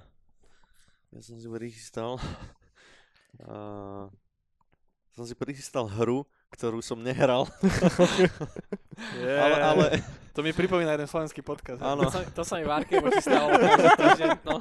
[1.13, 2.21] ja som si prichystal
[3.49, 4.07] uh,
[5.17, 7.45] som si prichystal hru, ktorú som nehral,
[9.17, 9.41] Yeah.
[9.49, 9.85] ale, ale
[10.37, 11.81] To mi pripomína jeden slovenský podcast.
[11.81, 12.05] Áno.
[12.05, 13.49] To sa, to sa mi v Arke voči stalo.
[14.45, 14.61] no,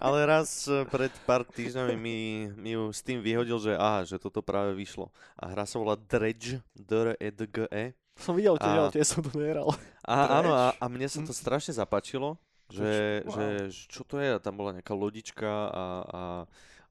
[0.00, 2.18] Ale raz eh, pred pár týždňami mi,
[2.54, 5.08] mi ju s tým vyhodil, že aha, že toto práve vyšlo.
[5.36, 7.84] A hra sa volá Dredge, d e d g e
[8.16, 9.72] Som videl A- tiež som to nehral.
[10.04, 12.40] A áno, a, a mne sa to strašne zapačilo,
[12.72, 13.34] že, Wow.
[13.36, 13.46] že
[13.92, 15.84] čo to je, A tam bola nejaká lodička a, a,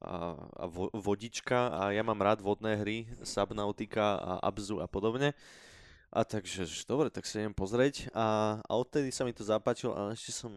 [0.00, 5.34] a, a vo, vodička a ja mám rád vodné hry, Subnautica a Abzu a podobne.
[6.14, 9.92] A takže, že dobre, tak sa idem pozrieť a, a odtedy sa mi to zapáčilo,
[9.92, 10.54] ale ešte som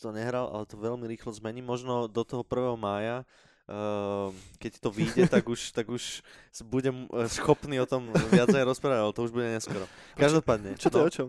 [0.00, 1.68] to nehral, ale to veľmi rýchlo zmením.
[1.68, 2.74] Možno do toho 1.
[2.74, 3.28] mája,
[3.68, 6.24] uh, keď to vyjde, tak už, tak už
[6.66, 9.84] budem eh, schopný o tom viacej rozprávať, ale to už bude neskoro.
[10.16, 10.80] Každopádne.
[10.80, 11.02] Čo to no.
[11.04, 11.28] je o čom?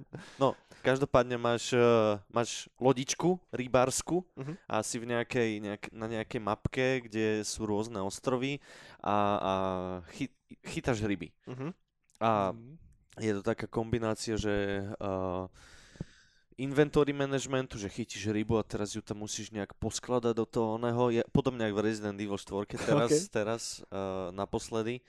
[0.81, 4.53] Každopádne máš, uh, máš lodičku rybársku Mhm.
[4.65, 8.57] a si v nejakej, nejak, na nejakej mapke, kde sú rôzne ostrovy
[8.97, 9.53] a, a
[10.09, 10.25] chy,
[10.65, 11.29] chytáš ryby.
[11.45, 11.69] Mhm.
[12.17, 12.77] A Mm.
[13.21, 15.45] je to taká kombinácia, že uh,
[16.57, 21.13] inventory managementu, že chytíš rybu a teraz ju tam musíš nejak poskladať do toho oného.
[21.13, 23.31] Je podobne ako v Resident Evil 4 teraz, Ok.
[23.31, 24.99] teraz uh, naposledy.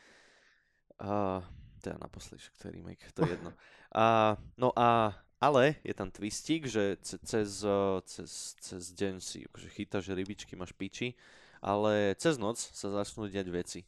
[1.03, 1.43] Uh,
[1.83, 3.51] teda naposledy, však to je remake, to je jedno.
[3.93, 9.45] A, no a, ale je tam twistík, že ce, cez, uh, cez, cez deň si
[9.45, 11.13] akože chytáš rybičky, máš piči,
[11.61, 13.81] ale cez noc sa začnú diať veci.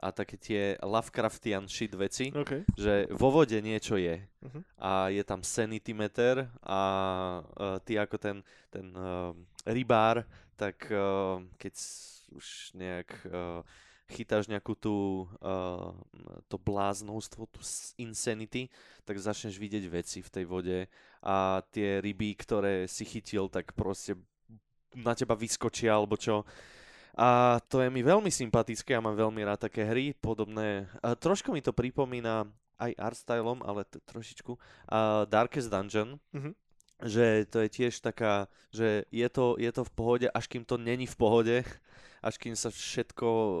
[0.00, 2.64] A také tie Lovecraftian shit veci, OK.
[2.72, 4.60] že vo vode niečo je Mhm.
[4.80, 6.80] a je tam sanity meter a
[7.44, 8.40] uh, ty ako ten,
[8.72, 9.36] ten uh,
[9.68, 10.24] rybár,
[10.56, 11.76] tak uh, keď
[12.32, 13.60] už nejak uh,
[14.08, 15.92] chytáš nejakú tú uh,
[16.48, 17.60] to bláznostvo, tú
[18.00, 18.72] insanity,
[19.04, 20.78] tak začneš vidieť veci v tej vode
[21.20, 24.16] a tie ryby, ktoré si chytil, tak proste
[24.96, 26.42] na teba vyskočia alebo čo.
[27.20, 30.88] A to je mi veľmi sympatické, ja mám veľmi rád také hry, podobné.
[31.04, 32.48] A trošku mi to pripomína
[32.80, 34.56] aj artstylom, ale t- trošičku.
[34.56, 36.56] Uh, Darkest Dungeon, Mhm.
[37.04, 40.80] že to je tiež taká, že je to, je to v pohode, až kým to
[40.80, 41.56] není v pohode,
[42.24, 43.60] až kým sa všetko uh,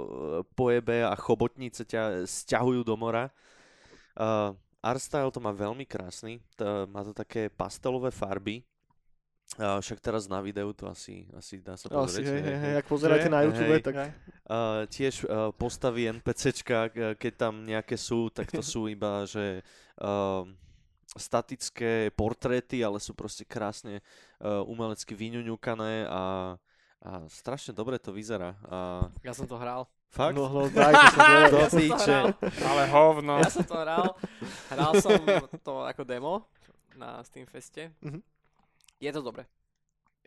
[0.56, 3.28] pojebe a chobotnice ťa stiahujú do mora.
[4.16, 8.64] Uh, artstyle to má veľmi krásny, to, má to také pastelové farby,
[9.58, 12.22] Uh, však teraz na videu to asi, asi dá sa Asi, pozrieť.
[12.22, 12.60] hej, hej, hej, hej.
[12.62, 13.82] hej, ak pozeráte na YouTube, Hej.
[13.82, 13.94] tak
[14.50, 19.62] Uh, tiež uh, postavy NPCčka, k- keď tam nejaké sú, tak to sú iba, že
[19.98, 20.42] uh,
[21.14, 24.02] statické portréty, ale sú proste krásne
[24.38, 26.54] uh, umelecky vyňuňukané a,
[27.00, 28.54] a strašne dobre to vyzerá.
[28.66, 29.86] A ja som to hral.
[30.10, 30.34] Fakt?
[30.34, 31.22] No, no, daj, to som
[31.62, 32.26] Ja som to hral.
[32.66, 33.34] Ale hovno.
[33.38, 34.06] Ja som to hral.
[34.66, 35.14] Hral som
[35.62, 36.46] to ako demo
[36.94, 37.94] na Steamfeste.
[38.02, 38.18] Mhm.
[39.00, 39.48] Je to dobre.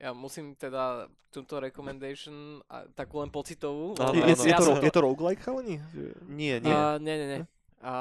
[0.02, 3.94] Ja musím teda túto recommendation, a, takú len pocitovú.
[4.02, 5.78] Áno, Je, je, ja to, som je to roguelike, chalani?
[6.26, 6.74] Nie, nie.
[6.74, 7.42] A, nie, nie, nie.
[7.86, 7.94] A,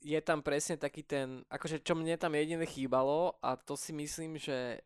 [0.00, 4.38] je tam presne taký ten, akože čo mne tam jedine chýbalo a to si myslím,
[4.40, 4.80] že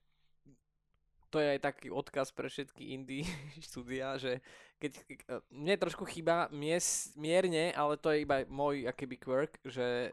[1.33, 3.25] to je aj taký odkaz pre všetky indie
[3.67, 4.45] štúdia, že
[4.77, 4.93] keď,
[5.49, 10.13] mne trošku chýba mies, mierne, ale to je iba môj akéby quirk, že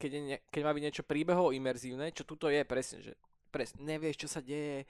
[0.00, 3.12] keď, je ne, keď má byť niečo príbehovo imerzívne, čo tuto je presne, že
[3.46, 4.84] presne, nevieš, čo sa deje,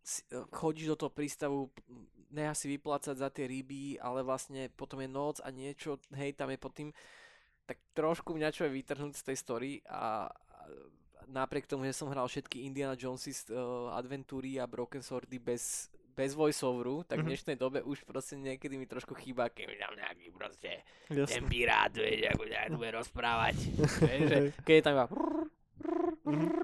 [0.00, 1.68] si- chodíš do toho prístavu,
[2.28, 6.48] nechá si vyplácať za tie ryby, ale vlastne potom je noc a niečo, hej, tam
[6.48, 6.90] je pod tým,
[7.64, 10.26] tak trošku mňa čo je vytrhnúť z tej story a
[11.26, 16.32] napriek tomu, že som hral všetky Indiana Jonesy uh, adventúry a Broken Swordy bez, bez
[16.32, 17.28] voiceoveru, tak v Mhm.
[17.28, 21.46] dnešnej dobe už proste niekedy mi trošku chýba, keď mi tam nejaký proste ten Jasne.
[21.46, 23.54] pirát, vieš, ako ťa bude rozprávať.
[24.26, 25.06] Že keď je tam iba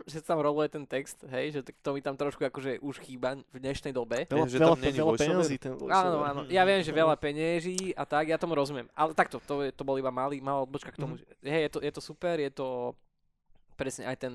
[0.05, 3.37] že sa tam roluje ten text, hej, že to mi tam trošku akože už chýba
[3.51, 4.25] v dnešnej dobe.
[4.25, 6.27] Veľa, že veľa, tam není veľa peňazí ten Áno, voiceover.
[6.27, 6.41] áno.
[6.47, 8.87] Ja viem, že veľa penieží a tak, ja tomu rozumiem.
[8.93, 11.17] Ale takto, to, je- to bol iba malý, malá odbočka k tomu.
[11.17, 11.21] Mhm.
[11.21, 12.95] že Hej, je to, je to super, je to
[13.75, 14.35] presne aj ten,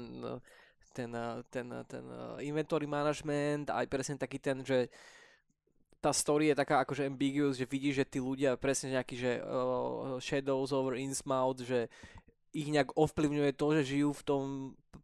[0.93, 1.09] ten,
[1.49, 2.03] ten, ten
[2.39, 4.91] inventory management, aj presne taký ten, že
[6.01, 10.17] tá story je taká akože ambiguous, že vidíš, že tí ľudia presne nejaký, že uh,
[10.17, 11.85] shadows over Innsmouth, že
[12.51, 14.43] ich nejak ovplyvňuje to, že žijú v tom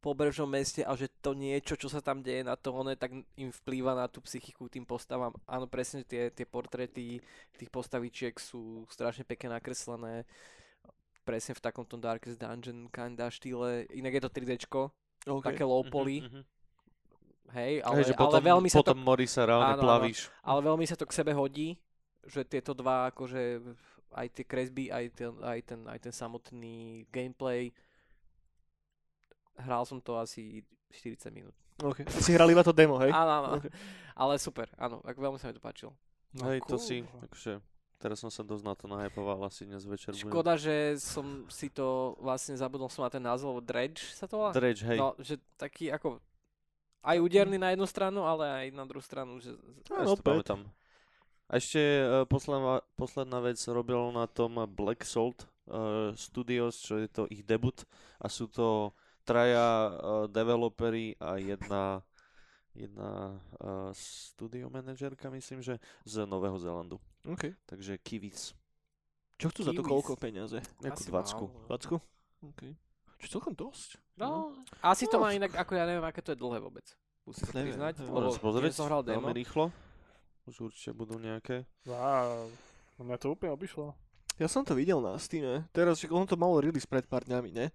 [0.03, 3.49] pobrežnom meste a že to niečo, čo sa tam deje na to, one, tak im
[3.63, 5.31] vplýva na tú psychiku tým postavám.
[5.47, 7.23] Áno, presne tie, tie portréty
[7.55, 10.27] tých postavičiek sú strašne pekne nakreslené.
[11.23, 13.87] Presne v takomto Darkest Dungeon kinda štýle.
[13.95, 14.81] Inak je to 3Dčko,
[15.27, 15.51] Okay.
[15.59, 16.39] také low poly, mhm.
[17.51, 19.83] hej, Hej, ale, že ale potom, veľmi sa to potom mori sa reálne Áno, áno.
[19.83, 20.31] plavíš.
[20.39, 21.75] ale veľmi sa to k sebe hodí,
[22.23, 23.59] že tieto dva, akože
[24.13, 27.73] aj tie kresby, aj ten, aj ten, aj ten samotný gameplay.
[29.57, 31.55] Hral som to asi 40 minút.
[31.77, 32.05] Okay.
[32.09, 33.13] Si hral iba to demo, hej?
[33.13, 33.49] Áno, áno.
[33.61, 33.69] Ok.
[34.17, 35.93] Ale super, áno, tak veľmi sa mi to páčilo.
[36.33, 36.81] No, Hej, to cool.
[36.81, 37.61] si, takže
[38.01, 40.25] teraz som sa dosť na to nahypoval, asi dnes večer budem.
[40.25, 44.51] Škoda, že som si to vlastne zabudol som na ten názov, Dredge sa to volá?
[44.53, 44.97] Dredge, hej.
[44.97, 46.17] No, že taký ako
[47.05, 49.55] aj úderný na jednu stranu, ale aj na druhú stranu, že
[49.87, 50.61] Ja Áno, si to pamätám.
[51.47, 57.07] A ešte uh, posledná, posledná vec robil na tom Black Salt uh, Studios, čo je
[57.07, 57.87] to ich debut
[58.19, 58.91] a sú to
[59.23, 59.91] traja uh,
[60.27, 62.03] developeri a jedna
[62.77, 67.01] jedna uh, studio manažerka, myslím, že z Nového Zélandu.
[67.25, 67.57] Okay.
[67.65, 68.53] Takže Kiwis.
[69.41, 69.91] Čo chcú za to Kiwis.
[69.91, 70.61] koľko peniaze?
[70.85, 71.43] Nejakú Asi dvacku.
[71.49, 72.01] málo.
[72.45, 72.53] 20?
[72.53, 72.71] Okay.
[73.17, 73.97] Čo celkom dosť.
[74.13, 74.53] No,
[74.85, 76.85] asi to má inak, ako ja neviem, aké to je dlhé vôbec.
[77.25, 78.13] Musím sa priznať, neviem.
[78.13, 79.33] lebo som hral demo.
[79.33, 79.73] rýchlo.
[80.47, 81.67] Už určite budú nejaké.
[81.83, 82.47] Wow.
[82.97, 83.91] Mňa to úplne obišlo.
[84.37, 87.49] Ja som to videl na Steam, teraz, že on to malo release pred pár dňami,
[87.51, 87.67] ne?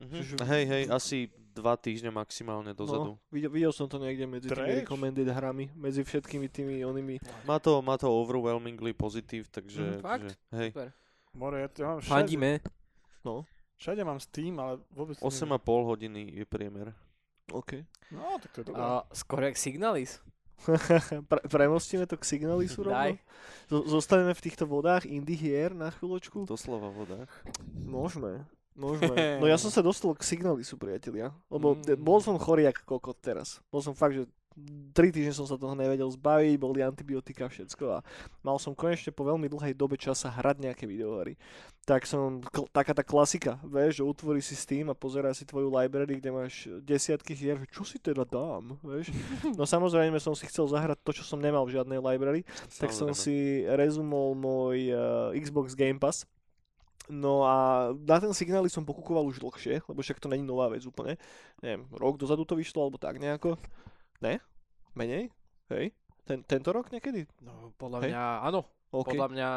[0.00, 0.16] Mhm.
[0.16, 3.20] Čiže- Hej, hej, asi dva týždne maximálne dozadu.
[3.20, 4.78] No, videl, videl som to niekde medzi tými Trash?
[4.80, 7.20] recommended hrami, medzi všetkými tými onými.
[7.44, 10.24] Má to, má to overwhelmingly pozitív, takže, fakt?
[10.24, 10.70] takže hej.
[10.72, 10.88] Super.
[11.36, 12.50] More, ja, ja mám všade, Fandíme.
[13.20, 13.44] No,
[13.76, 15.20] všade mám Steam, ale vôbec...
[15.20, 16.96] to 8,5 hodiny je priemer.
[17.52, 17.82] OK.
[18.14, 18.80] No, tak to je dobré.
[18.80, 20.22] A skoro jak Signalis.
[21.30, 23.16] Pre, premostíme to k Signalisu rovno?
[23.70, 26.44] Zo- Zostaneme v týchto vodách indie hier na chvíľočku?
[26.44, 27.30] Doslova vodách.
[27.80, 28.44] Môžeme.
[28.78, 29.14] Môžeme.
[29.42, 31.32] No ja som sa dostal k Signalisu, priatelia.
[31.52, 32.00] Lebo mm.
[32.00, 33.60] bol som chorý ako kokot teraz.
[33.68, 34.24] Bol som fakt, že
[34.90, 37.98] tri týždne som sa toho nevedel zbaviť, boli antibiotika, všetko a
[38.42, 41.38] mal som konečne po veľmi dlhej dobe časa hrať nejaké videohry.
[41.86, 45.70] Tak som, kl- taká tá klasika, vieš, že utvorí si Steam a pozerá si tvoju
[45.70, 49.14] library, kde máš desiatky hier, čo si teda dám, vieš.
[49.58, 52.42] No samozrejme som si chcel zahrať to, čo som nemal v žiadnej library,
[52.76, 53.16] tak som Samozrejme.
[53.16, 53.36] si
[53.70, 56.26] rezumol môj uh, Xbox Game Pass.
[57.10, 60.86] No a na ten signály som pokúkoval už dlhšie, lebo však to není nová vec
[60.86, 61.18] úplne.
[61.58, 63.58] Neviem, rok dozadu to vyšlo, alebo tak nejako.
[64.20, 64.40] Ne?
[64.92, 65.32] Menej?
[65.72, 65.96] Hej?
[66.28, 67.26] Ten, tento rok niekedy?
[67.42, 68.10] No, podľa Hej.
[68.12, 68.60] mňa, áno.
[68.90, 69.14] OK.
[69.14, 69.48] Podľa mňa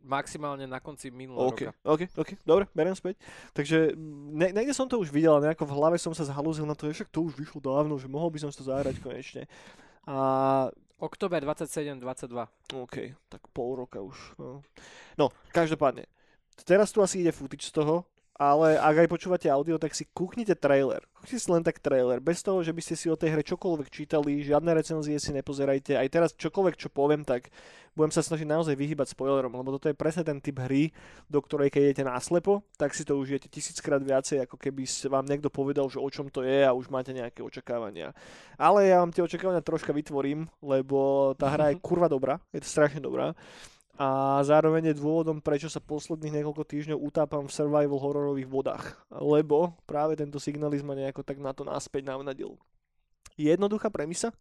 [0.00, 1.72] maximálne na konci minulého OK, roka.
[1.84, 3.20] OK, OK, dobre, beriem späť.
[3.52, 3.92] Takže
[4.32, 6.88] ne, niekde som to už videl, ale nejako v hlave som sa zhalúzil na to,
[6.88, 9.44] že však to už vyšlo dávno, že mohol by som to zahrať konečne.
[10.08, 10.68] A
[11.00, 12.76] Oktober 27, 22.
[12.76, 12.96] OK,
[13.28, 14.16] tak pol roka už.
[14.40, 14.64] No,
[15.16, 16.08] no každopádne.
[16.64, 18.04] Teraz tu asi ide footage z toho,
[18.40, 21.04] ale ak aj počúvate audio, tak si kúknite trailer.
[21.12, 23.92] Kúknite si len tak trailer, bez toho, že by ste si o tej hre čokoľvek
[23.92, 26.00] čítali, žiadne recenzie si nepozerajte.
[26.00, 27.52] Aj teraz čokoľvek, čo poviem, tak
[27.92, 30.88] budem sa snažiť naozaj vyhybať spoilerom, lebo toto je presne ten typ hry,
[31.28, 35.52] do ktorej keď idete náslepo, tak si to užijete tisíckrát viacej, ako keby vám niekto
[35.52, 38.16] povedal, že o čom to je a už máte nejaké očakávania.
[38.56, 42.68] Ale ja vám tie očakávania troška vytvorím, lebo tá hra je kurva dobrá, je to
[42.72, 43.36] strašne dobrá.
[44.00, 48.96] A zároveň je dôvodom, prečo sa posledných niekoľko týždňov utápam v survival hororových vodách.
[49.12, 52.56] Lebo práve tento signalizm ma nejako tak na to náspäť navnadil.
[53.36, 54.32] Jednoduchá premisa.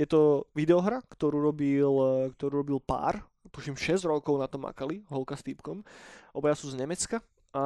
[0.00, 1.92] Je to videohra, ktorú robil,
[2.40, 3.20] ktorú robil pár,
[3.52, 5.84] tuším 6 rokov na to makali, holka s týpkom.
[6.32, 7.20] Obaja sú z Nemecka
[7.52, 7.64] a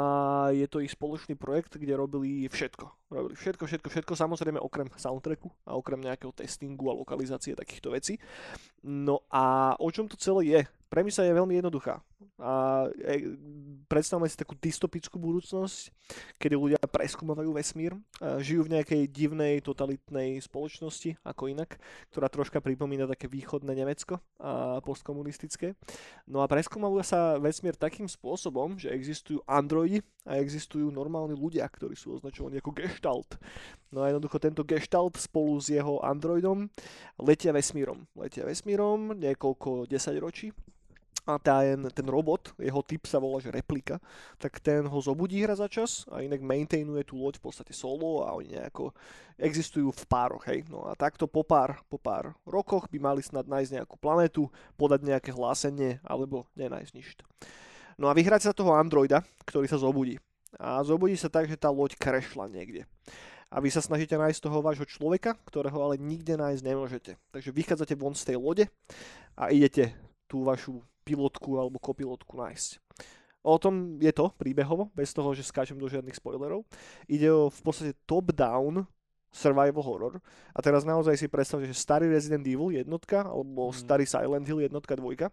[0.50, 3.10] je to ich spoločný projekt, kde robili všetko.
[3.10, 8.18] Robili všetko, všetko, všetko, samozrejme okrem soundtracku a okrem nejakého testingu a lokalizácie takýchto vecí.
[8.82, 10.62] No a o čom to celé je?
[10.90, 12.02] Premisa je veľmi jednoduchá.
[12.42, 13.30] A e,
[13.86, 15.94] predstavme si takú dystopickú budúcnosť,
[16.42, 17.94] kedy ľudia preskúmavajú vesmír,
[18.42, 21.78] žijú v nejakej divnej, totalitnej spoločnosti, ako inak,
[22.10, 25.78] ktorá troška pripomína také východné Nemecko a postkomunistické.
[26.26, 31.94] No a preskúmavajú sa vesmír takým spôsobom, že existujú androidi a existujú normálni ľudia, ktorí
[31.94, 33.30] sú označovaní ako gestalt.
[33.94, 36.66] No a jednoducho tento gestalt spolu s jeho androidom
[37.22, 38.10] letia vesmírom.
[38.18, 40.50] Letia vesmírom niekoľko desaťročí
[41.34, 44.02] a ten, ten robot, jeho typ sa volá, že replika,
[44.36, 48.26] tak ten ho zobudí hra za čas a inak maintainuje tú loď v podstate solo
[48.26, 48.90] a oni nejako
[49.38, 50.66] existujú v pároch, hej.
[50.66, 55.06] No a takto po pár, po pár rokoch by mali snad nájsť nejakú planetu, podať
[55.06, 57.08] nejaké hlásenie alebo nenájsť nič.
[58.00, 60.16] No a vyhrať sa toho androida, ktorý sa zobudí.
[60.58, 62.88] A zobudí sa tak, že tá loď krešla niekde
[63.50, 67.12] a vy sa snažíte nájsť toho vášho človeka, ktorého ale nikde nájsť nemôžete.
[67.34, 68.64] Takže vychádzate von z tej lode
[69.34, 69.90] a idete
[70.30, 70.78] tú vašu
[71.10, 72.78] pilotku alebo kopilotku nájsť.
[73.40, 76.68] O tom je to príbehovo, bez toho, že skáčem do žiadnych spoilerov.
[77.08, 78.84] Ide o v podstate top-down
[79.32, 80.14] survival horror.
[80.52, 83.76] A teraz naozaj si predstavte, že starý Resident Evil jednotka, alebo mm.
[83.80, 85.32] starý Silent Hill jednotka, dvojka,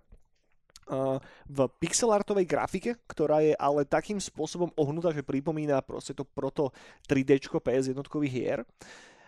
[0.87, 1.19] uh,
[1.49, 6.71] v pixelartovej grafike, ktorá je ale takým spôsobom ohnutá, že pripomína proste to proto
[7.09, 8.59] 3D PS jednotkových hier.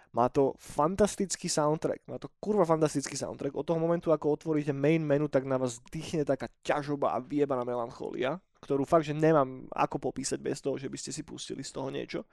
[0.10, 3.53] Má to fantastický soundtrack, má to kurva fantastický soundtrack.
[3.53, 7.62] Od toho momentu, ako otvoríte main menu, tak na vás dýchne taká ťažoba a vyjebaná
[7.62, 11.72] melancholia, ktorú fakt, že nemám ako popísať bez toho, že by ste si pustili z
[11.78, 12.26] toho niečo.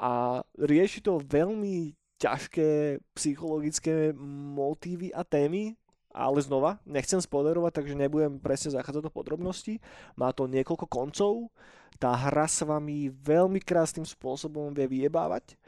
[0.00, 5.76] A rieši to veľmi ťažké psychologické motívy a témy,
[6.10, 9.76] ale znova, nechcem spoilerovať, takže nebudem presne zachádzať do podrobností.
[10.16, 11.52] Má to niekoľko koncov,
[12.00, 15.60] tá hra s vami veľmi krásnym spôsobom vie vyjebávať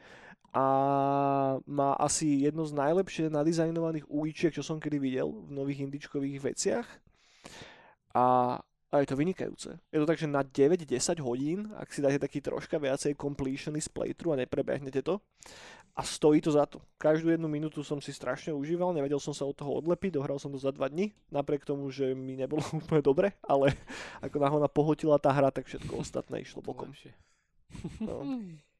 [0.53, 0.65] a
[1.65, 6.87] má asi jedno z najlepšie nadizajnovaných uličiek, čo som kedy videl v nových indičkových veciach.
[8.13, 8.25] A,
[8.61, 9.73] a je to vynikajúce.
[9.89, 14.37] Je to tak, že na 9-10 hodín, ak si dáte taký troška viacej completionist playthrough
[14.37, 15.17] a neprebehnete to,
[15.97, 16.81] a stojí to za to.
[17.01, 20.53] Každú jednu minútu som si strašne užíval, nevedel som sa od toho odlepiť, dohral som
[20.53, 23.73] to za 2 dní, napriek tomu, že mi nebolo úplne dobre, ale
[24.21, 26.93] ako náhodou pohotila tá hra, tak všetko ostatné išlo bokom.
[27.97, 28.21] No.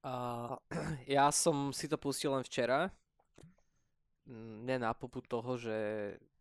[0.00, 0.56] Uh,
[1.20, 2.88] ja som si to pustil len včera.
[4.24, 5.76] Mm, ne na poput toho, že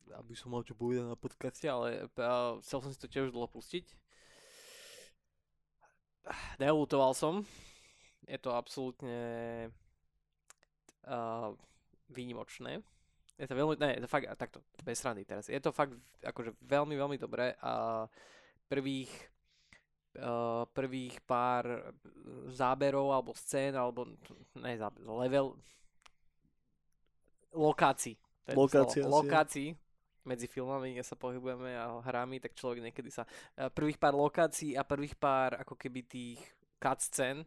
[0.09, 2.09] aby som mal čo povedať na podcaste, ale
[2.65, 3.85] chcel som si to tiež dlho pustiť.
[6.57, 7.45] Neulutoval som.
[8.25, 9.17] Je to absolútne
[11.05, 11.49] uh,
[12.09, 12.81] výnimočné.
[13.39, 15.47] Je to veľmi, ne, je to fakt, takto, bez strany teraz.
[15.47, 18.05] Je to fakt akože veľmi, veľmi dobré a
[18.67, 19.09] prvých
[20.73, 21.81] prvých pár eh,
[22.49, 24.09] záberov alebo scén alebo
[24.57, 25.53] ne, záber, level
[27.53, 28.17] lokácií.
[28.49, 29.77] Lokácia, lokácií
[30.25, 33.25] medzi filmami, kde sa pohybujeme a hrami, tak človek niekedy sa...
[33.57, 36.41] Uh, prvých pár lokácií a prvých pár ako keby tých
[36.77, 37.45] cutscén,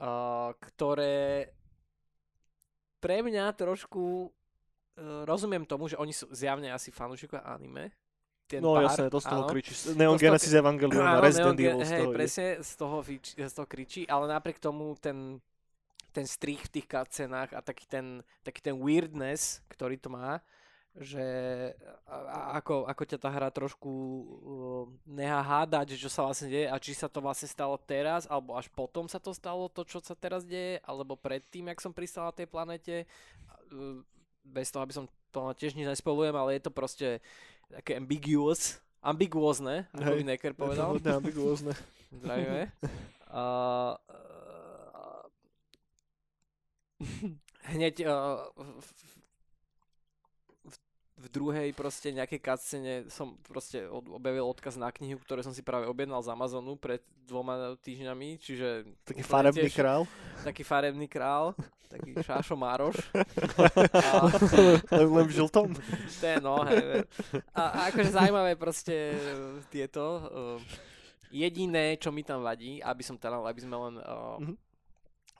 [0.00, 1.52] uh, ktoré
[3.00, 7.92] pre mňa trošku uh, rozumiem tomu, že oni sú zjavne asi fanúšikovia anime,
[8.52, 9.50] ten no pár, jasné, to z toho áno.
[9.50, 9.72] kričí.
[9.96, 12.12] Neon to Genesis Evangelion a Resident Evil z toho.
[12.12, 12.96] Hej, presne z toho,
[13.48, 15.40] z toho kričí, ale napriek tomu ten,
[16.12, 20.44] ten strich v tých cutscenách a taký ten, taký ten weirdness, ktorý to má,
[20.92, 21.24] že
[22.04, 26.68] a, ako, ako ťa tá hra trošku uh, nechá hádať, že čo sa vlastne deje
[26.68, 30.04] a či sa to vlastne stalo teraz, alebo až potom sa to stalo, to čo
[30.04, 33.08] sa teraz deje, alebo predtým, jak som pristal na tej planete.
[33.72, 34.04] Uh,
[34.42, 37.08] bez toho, aby som to tiež nič nespolujem, ale je to proste
[37.72, 41.00] také ambiguous, ambiguózne, ako by Necker povedal.
[41.00, 41.72] To ambiguózne.
[42.20, 42.68] Zdravíme.
[43.32, 43.96] Uh,
[47.72, 48.52] hneď uh,
[51.32, 56.20] druhej proste nejakej cutscene som proste objavil odkaz na knihu, ktoré som si práve objednal
[56.20, 58.84] z Amazonu pred dvoma týždňami, čiže...
[59.08, 60.04] Taký farebný tiež, král.
[60.44, 61.56] Taký farebný král,
[61.88, 63.00] taký šášo Mároš.
[64.92, 65.72] len, len v žltom.
[66.20, 67.08] Ten, no, hej.
[67.56, 69.16] A, a akože zaujímavé proste
[69.72, 70.04] tieto.
[70.28, 70.90] Uh,
[71.32, 73.94] jediné, čo mi tam vadí, aby som teda, aby sme len...
[74.04, 74.56] Uh, mm-hmm.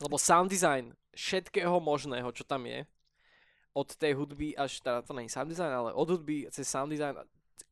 [0.03, 2.83] Lebo sound design všetkého možného, čo tam je,
[3.73, 7.17] od tej hudby až, teda to není sound design, ale od hudby cez sound design,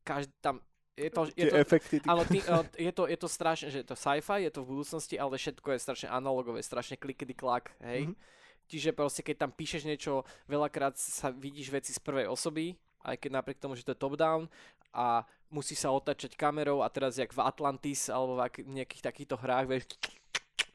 [0.03, 0.59] každý tam,
[0.97, 1.99] je to, je to, efekty.
[2.01, 2.07] Ty...
[2.09, 4.69] Áno, ty, uh, je, to, je to strašne, že je to sci-fi, je to v
[4.75, 8.09] budúcnosti, ale všetko je strašne analogové, strašne klikedy klak, hej.
[8.09, 8.13] Mhm.
[8.13, 8.39] Mm-hmm.
[8.71, 13.29] Čiže proste keď tam píšeš niečo, veľakrát sa vidíš veci z prvej osoby, aj keď
[13.41, 14.47] napriek tomu, že to je top-down
[14.95, 19.35] a musí sa otačať kamerou a teraz jak v Atlantis alebo v ak- nejakých takýchto
[19.35, 19.83] hrách, vieš,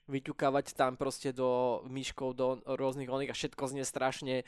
[0.07, 4.47] vyťukávať tam proste do myškov, do rôznych oných a všetko znie strašne,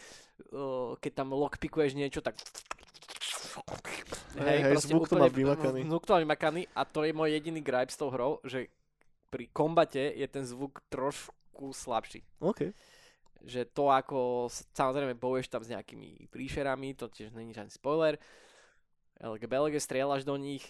[0.54, 2.38] uh, keď tam lockpikuješ niečo, tak
[4.38, 5.82] Hej, hej, zvuk to má vymakaný.
[5.82, 8.70] Zvuk to má vymakaný a to je môj jediný gripe s tou hrou, že
[9.28, 12.22] pri kombate je ten zvuk trošku slabší.
[12.38, 12.70] OK.
[13.42, 18.14] Že to ako, samozrejme bojuješ tam s nejakými príšerami, to tiež není žiadny spoiler,
[19.18, 20.62] LG Belge, strieľaš do nich,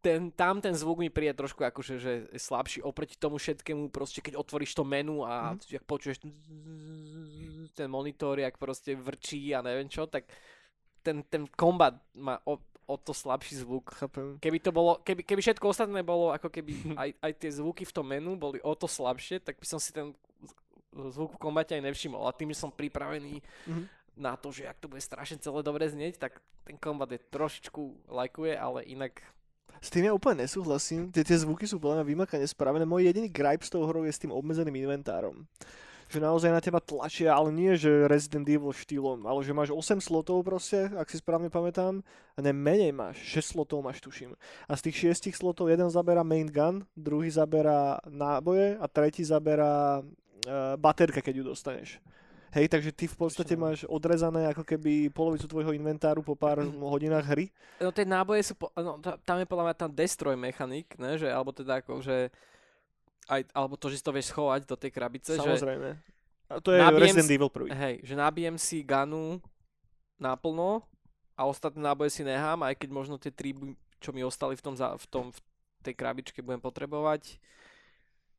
[0.00, 4.22] ten, tam ten zvuk mi príde trošku akože že je slabší oproti tomu všetkému, proste
[4.22, 5.66] keď otvoríš to menu a Mhm.
[5.70, 6.16] jak počuješ
[7.74, 10.24] ten monitor, jak proste vrčí a neviem čo, tak
[11.02, 13.94] ten, ten kombat má o, o to slabší zvuk.
[13.94, 14.38] Chápem.
[14.38, 16.72] Keby to bolo, keby, keby všetko ostatné bolo ako keby
[17.02, 19.90] aj, aj tie zvuky v tom menu boli o to slabšie, tak by som si
[19.92, 20.14] ten
[21.12, 22.24] zvuk v kombate aj nevšimol.
[22.24, 23.84] A tým, že som pripravený Mhm.
[24.16, 28.08] na to, že ak to bude strašne celé dobre znieť, tak ten kombat je trošičku
[28.08, 29.20] lajkuje, ale inak
[29.80, 31.14] S tým ja úplne nesúhlasím.
[31.14, 32.82] Tie, tie zvuky sú podľa mňa vymakane spravené.
[32.82, 35.46] Môj jediný gripe s tou hrou je s tým obmedzeným inventárom.
[36.06, 39.98] Že naozaj na teba tlačia, ale nie že Resident Evil štýlom, ale že máš 8
[39.98, 42.02] slotov proste, ak si správne pamätám.
[42.34, 44.38] A ne, menej máš, 6 slotov máš tuším.
[44.70, 49.98] A z tých 6 slotov jeden zaberá main gun, druhý zaberá náboje a tretí zaberá
[50.02, 51.98] uh, baterka, keď ju dostaneš.
[52.56, 57.28] Hej, takže ty v podstate máš odrezané ako keby polovicu tvojho inventáru po pár hodinách
[57.28, 57.52] hry.
[57.76, 61.20] No tie náboje sú, po, no, ta- tam je podľa mňa tam destroy mechanik, ne,
[61.20, 62.32] že, alebo teda ako, že
[63.28, 66.00] aj, alebo to, že si to vieš schovať do tej krabice, že Samozrejme.
[66.46, 67.68] A to je Resident si- Evil prvý.
[67.68, 69.36] hej, že nabijem si ganu
[70.16, 70.80] naplno
[71.36, 73.52] a ostatné náboje si nechám, aj keď možno tie tri,
[74.00, 75.38] čo mi ostali v tom, v tom v
[75.84, 77.36] tej krabičke budem potrebovať.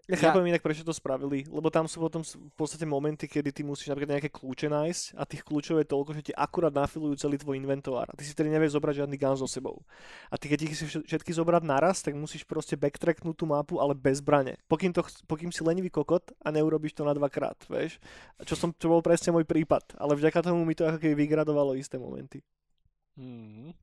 [0.08, 3.62] Ja chápem inak, prečo to spravili, lebo tam sú potom v podstate momenty, kedy ty
[3.68, 7.36] musíš napríklad nejaké kľúče nájsť a tých kľúčov je toľko, že ti akurát nafilujú celý
[7.36, 9.84] tvoj inventovár a ty si tedy nevieš zobrať žiadny gun so sebou.
[10.32, 14.24] A ty keď ich všetky zobrať naraz, tak musíš proste backtracknúť tú mapu, ale bez
[14.24, 14.56] zbrane.
[14.72, 18.00] Pokým, to, pokým si lenivý kokot a neurobíš to na dvakrát, vieš.
[18.48, 21.76] Čo, som, čo bol presne môj prípad, ale vďaka tomu mi to ako keby vygradovalo
[21.76, 22.40] isté momenty.
[23.20, 23.76] Mm.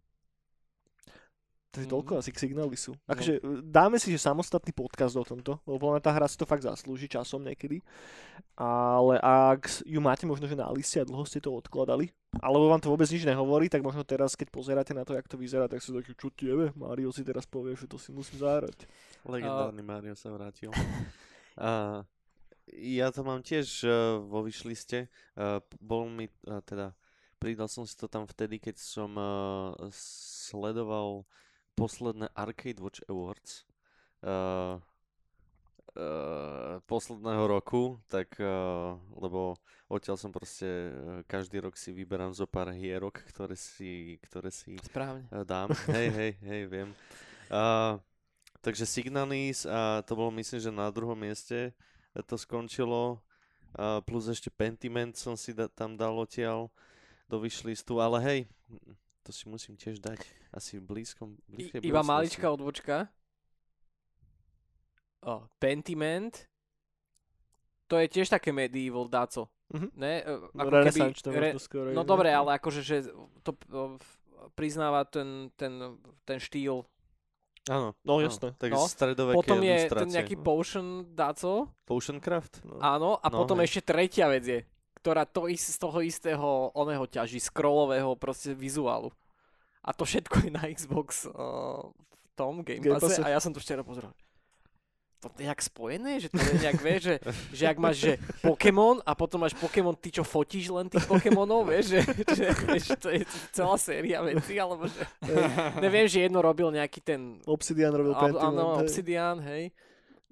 [1.75, 1.95] To je Mhm.
[1.99, 2.95] toľko asi k signály sú.
[3.11, 6.63] Akože dáme si, že samostatný podcast o tomto, lebo mňa tá hra si to fakt
[6.63, 7.83] zaslúži časom niekedy.
[8.55, 12.79] Ale ak ju máte možno, že na liste a dlho ste to odkladali, alebo vám
[12.79, 15.83] to vôbec nič nehovorí, tak možno teraz, keď pozeráte na to, jak to vyzerá, tak
[15.83, 18.87] si taký, čo tiebe, Mario si teraz povie, že to si musím zahrať.
[19.27, 20.71] Legendárny Mario sa vrátil.
[21.59, 22.03] A
[22.71, 25.11] ja to mám tiež uh, vo vyšliste.
[25.35, 26.95] Uh, bol mi, uh, teda,
[27.43, 31.27] pridal som si to tam vtedy, keď som uh, sledoval
[31.75, 33.67] posledné Arcade Watch Awards.
[34.25, 34.81] Uh,
[35.95, 39.59] uh, posledného roku, tak uh, lebo
[39.91, 44.79] odtiaľ som proste uh, každý rok si vyberám zo pár hierok, ktoré si, ktoré si
[44.83, 45.27] Správne.
[45.31, 45.71] Eh, dám.
[45.91, 46.91] Hej, hej, hej, viem.
[47.53, 48.01] Uh,
[48.65, 51.77] takže Signalis a to bolo myslím, že na druhom mieste
[52.27, 53.21] to skončilo.
[53.75, 56.71] Uh, plus ešte Pentiment som si da- tam dal odtiaľ
[57.27, 58.41] do vyšlistu, ale hej,
[59.25, 60.21] to si musím tiež dať
[60.53, 63.09] asi v blízkom, I, iba maličká odbočka.
[65.25, 66.47] O, Pentiment.
[67.89, 69.49] To je tiež také medieval dáco.
[69.73, 69.89] Mhm.
[69.97, 70.21] Ne?
[70.21, 71.89] E, No, renesančné možno skoro.
[71.97, 72.97] No dobre, ale akože, že
[73.41, 73.57] to
[74.53, 75.97] priznáva ten, ten,
[76.29, 76.85] ten štýl.
[77.65, 78.53] Áno, No jasné.
[78.61, 81.73] Tak No, stredoveké Potom je ten nejaký potion dáco.
[81.89, 82.61] Potioncraft?
[82.69, 82.77] No.
[82.77, 83.73] Áno, a No, potom hej.
[83.73, 84.61] ešte tretia vec je,
[85.05, 89.13] ktorá to is, z toho istého oného ťaží, scrollového proste vizuálu.
[89.85, 93.61] A to všetko je na Xbox uh, v tom Game Passe a ja som to
[93.61, 94.17] včera pozeral.
[95.21, 97.17] To je jak spojené, že to je nejak, vieš, že,
[97.53, 98.13] že ak máš, že
[98.45, 102.45] Pokémon a potom máš Pokémon, ty čo fotíš len tých Pokémonov, vieš, že, že,
[102.77, 105.01] že to je celá séria vecí, alebo že,
[105.85, 108.53] neviem, že jedno robil nejaký ten, Obsidian robil Áno, Pentiment.
[108.53, 108.85] áno, hej.
[108.85, 109.65] Obsidian, hej.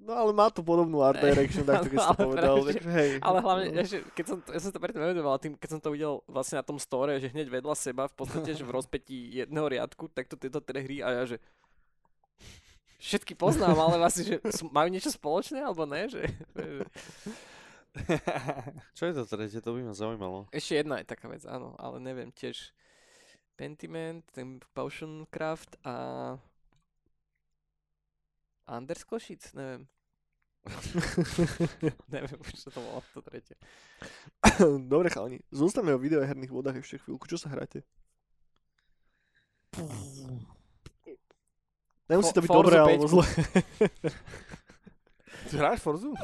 [0.03, 2.55] No ale má to podobnú art direction, tak keď si to Ale povedal.
[2.59, 3.09] práve, že- hej.
[3.23, 3.79] Ale hlavne, no.
[3.79, 6.59] ešte, keď som to, ja som to preto nevenoval tým, keď som to videl vlastne
[6.59, 10.27] na tom store, že hneď vedľa seba, v podstate, že v rozpetí jedného riadku, tak
[10.27, 11.37] to tieto tri hry a ja, že
[12.99, 14.35] všetky poznám, ale vlastne, že
[14.67, 16.23] majú niečo spoločné, alebo ne, že,
[16.55, 16.83] že
[18.95, 19.61] Čo je to tretie?
[19.61, 20.49] To by ma zaujímalo.
[20.49, 22.73] ešte jedna je taká vec, áno, ale neviem, tiež
[23.53, 25.95] Pentiment, ten Potion Craft a
[28.65, 29.87] Anders Košic, neviem.
[32.13, 33.59] Neviem už, čo to bolo, to tretie.
[34.91, 37.27] Dobre chalani, zostaneme o videoherných vodách ešte chvíľku.
[37.27, 37.83] Čo sa hráte?
[42.07, 43.11] Nemusí to byť Forzu dobré alebo 5.
[43.11, 43.25] zle.
[45.51, 46.15] Ty hráš Forzu?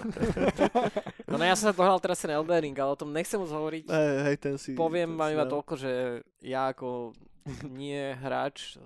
[1.30, 3.54] No no ja som sa dohral teraz ten Elden Ring, ale o tom nechcem už
[3.54, 3.86] hovoriť.
[3.86, 4.74] Hej, hej, ten si...
[4.74, 5.54] Poviem ten vám si iba dal.
[5.54, 5.94] toľko, že
[6.42, 7.14] ja ako
[7.70, 8.82] nie hráč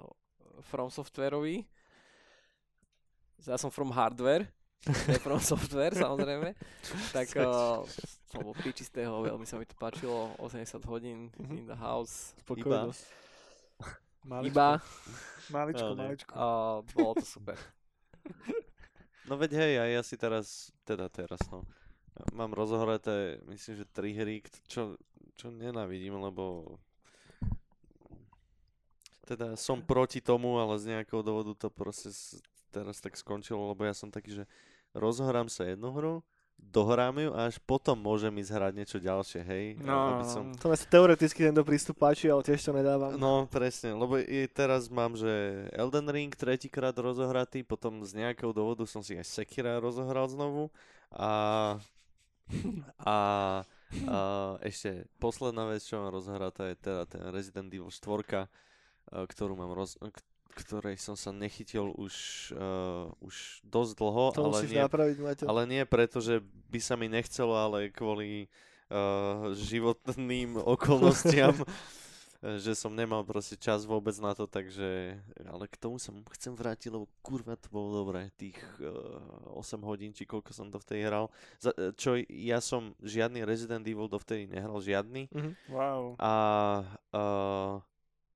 [0.67, 1.63] From Softwareový,
[3.45, 4.47] ja som From Hardware,
[5.07, 6.55] nie From Software samozrejme,
[7.15, 7.83] tak uh,
[8.27, 11.53] som bol príčistého, veľmi sa mi to páčilo, 80 hodín Mhm.
[11.53, 13.03] in the house, Spokojnosť.
[14.23, 14.47] Maličko.
[14.49, 14.69] iba,
[15.49, 16.31] Maličko, No, maličko.
[16.31, 16.47] uh,
[16.91, 17.55] bolo to super.
[19.23, 20.47] No veď hej, aj ja si teraz,
[20.83, 21.63] teda teraz no,
[22.31, 24.99] mám rozohraté, myslím, že tri hry, čo,
[25.33, 26.75] čo nenávidím, lebo
[29.23, 32.11] teda som proti tomu, ale z nejakého dôvodu to proste
[32.73, 34.43] teraz tak skončilo, lebo ja som taký, že
[34.97, 36.15] rozohrám sa jednu hru,
[36.57, 39.65] dohrám ju a až potom môžem ísť hrať niečo ďalšie, hej?
[39.81, 40.43] No, aby som...
[40.57, 43.17] To mi sa teoreticky tento prístup páči, ale tiež to nedávam.
[43.17, 45.29] No, presne, lebo i teraz mám, že
[45.73, 50.71] Elden Ring tretíkrát rozohratý, potom z nejakého dôvodu som si aj Sekira rozohral znovu
[51.13, 51.31] a,
[53.01, 53.17] a,
[54.07, 54.19] a
[54.65, 58.47] ešte posledná vec, čo mám rozohratá je teda ten Resident Evil 4, eh,
[59.29, 59.99] ktorú mám roz,
[60.53, 62.13] ktorej som sa nechytil už,
[62.53, 65.43] uh, už dosť dlho, to ale musíš nie, napraviť, Maťo.
[65.49, 66.39] ale nie preto, že
[66.69, 68.45] by sa mi nechcelo, ale kvôli
[68.89, 75.75] uh, životným okolnostiam, eh, že som nemal proste čas vôbec na to, takže, ale k
[75.79, 80.51] tomu sa chcem vrátiť, lebo kurva to bolo dobré, tých uh, 8 hodín, či koľko
[80.53, 85.31] som to vtedy hral, Za, eh, čo ja som žiadny Resident Evil dovtedy nehral, žiadny,
[85.33, 85.51] Mhm.
[85.71, 86.13] Wow.
[86.21, 86.33] a
[87.15, 87.73] uh,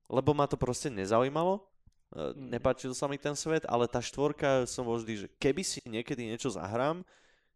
[0.08, 1.60] lebo ma to proste nezaujímalo,
[2.08, 2.56] Mm.
[2.56, 6.24] nepáčil sa mi ten svet, ale tá štvorka som bol vždy, že keby si niekedy
[6.24, 7.04] niečo zahrám,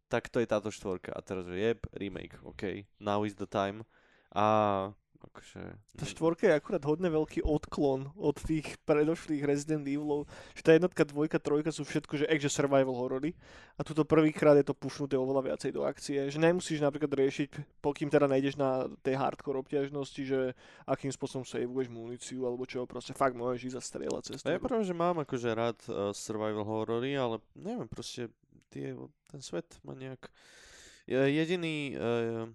[0.05, 1.09] tak to je táto štvorka.
[1.09, 3.81] A teraz, že jeb, remake, OK, now is the time.
[4.29, 4.93] A
[5.27, 5.61] akože...
[5.99, 10.31] Tá štvorka je akurát hodne veľký odklon od tých predošlých Resident Evilov.
[10.55, 13.35] Že tá jednotka, dvojka, trojka sú všetko, že ekže survival horory.
[13.75, 16.31] A tuto prvýkrát je to pušnuté oveľa viacej do akcie.
[16.31, 20.39] Že nemusíš napríklad riešiť, pokým teda nejdeš na tej hardcore obťažnosti, že
[20.87, 24.85] akým spôsobom saveuješ muníciu alebo čo, proste fakt môžeš ísť a strieľať cez ja pravda,
[24.85, 28.29] že mám akože rád uh, survival horory, ale neviem, proste
[28.69, 28.93] tie,
[29.33, 30.29] ten svet ma nejak...
[31.09, 31.97] Je- Jediný...
[31.97, 32.45] Uh,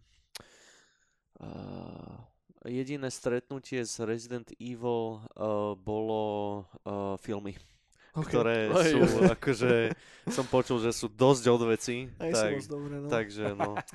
[1.42, 2.22] uh,
[2.66, 6.22] jediné stretnutie s Resident Evil uh, bolo
[6.82, 7.54] uh, filmy,
[8.16, 8.32] Ok.
[8.32, 8.86] ktoré Oj.
[8.88, 8.98] sú
[9.36, 9.72] akože...
[10.32, 13.08] Som počul, že sú dosť od veci, Aj sú tak, moc dobré, no.
[13.08, 13.74] takže no.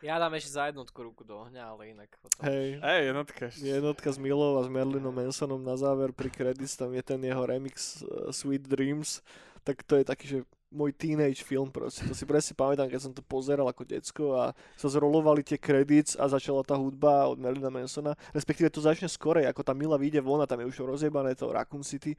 [0.00, 2.40] Ja dám ešte za jednotku ruku do ohňa, ale inak potom...
[2.48, 2.80] Hej.
[2.80, 3.44] Hej, jednotka.
[3.52, 7.44] Jednotka s Milou a s Merlinom Mansonom na záver pri credits, tam je ten jeho
[7.44, 9.20] remix uh, Sweet Dreams,
[9.60, 10.38] tak to je taký, že
[10.70, 12.06] môj teenage film proste.
[12.06, 14.44] To si presne pamätám, keď som to pozeral ako decko a
[14.78, 18.14] sa zrolovali tie credits a začala tá hudba od Merlina Mansona.
[18.30, 21.50] Respektíve to začne skorej, ako tá Mila vyjde von a tam je už rozjebané to
[21.50, 22.14] Raccoon City.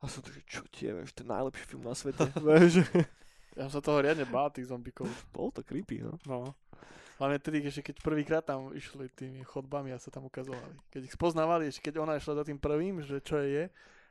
[0.00, 2.24] A som tak, že čo tie, vieš, to je najlepší film na svete.
[2.48, 2.88] vieš.
[3.52, 5.04] Ja som sa toho riadne bál, tých zombíkov.
[5.28, 6.16] Bolo to creepy, no.
[6.24, 6.56] No.
[7.20, 10.72] Hlavne tedy, ešte keď prvýkrát tam išli tými chodbami a sa tam ukazovali.
[10.88, 13.68] Keď ich spoznávali, ešte keď ona išla za tým prvým, že čo je,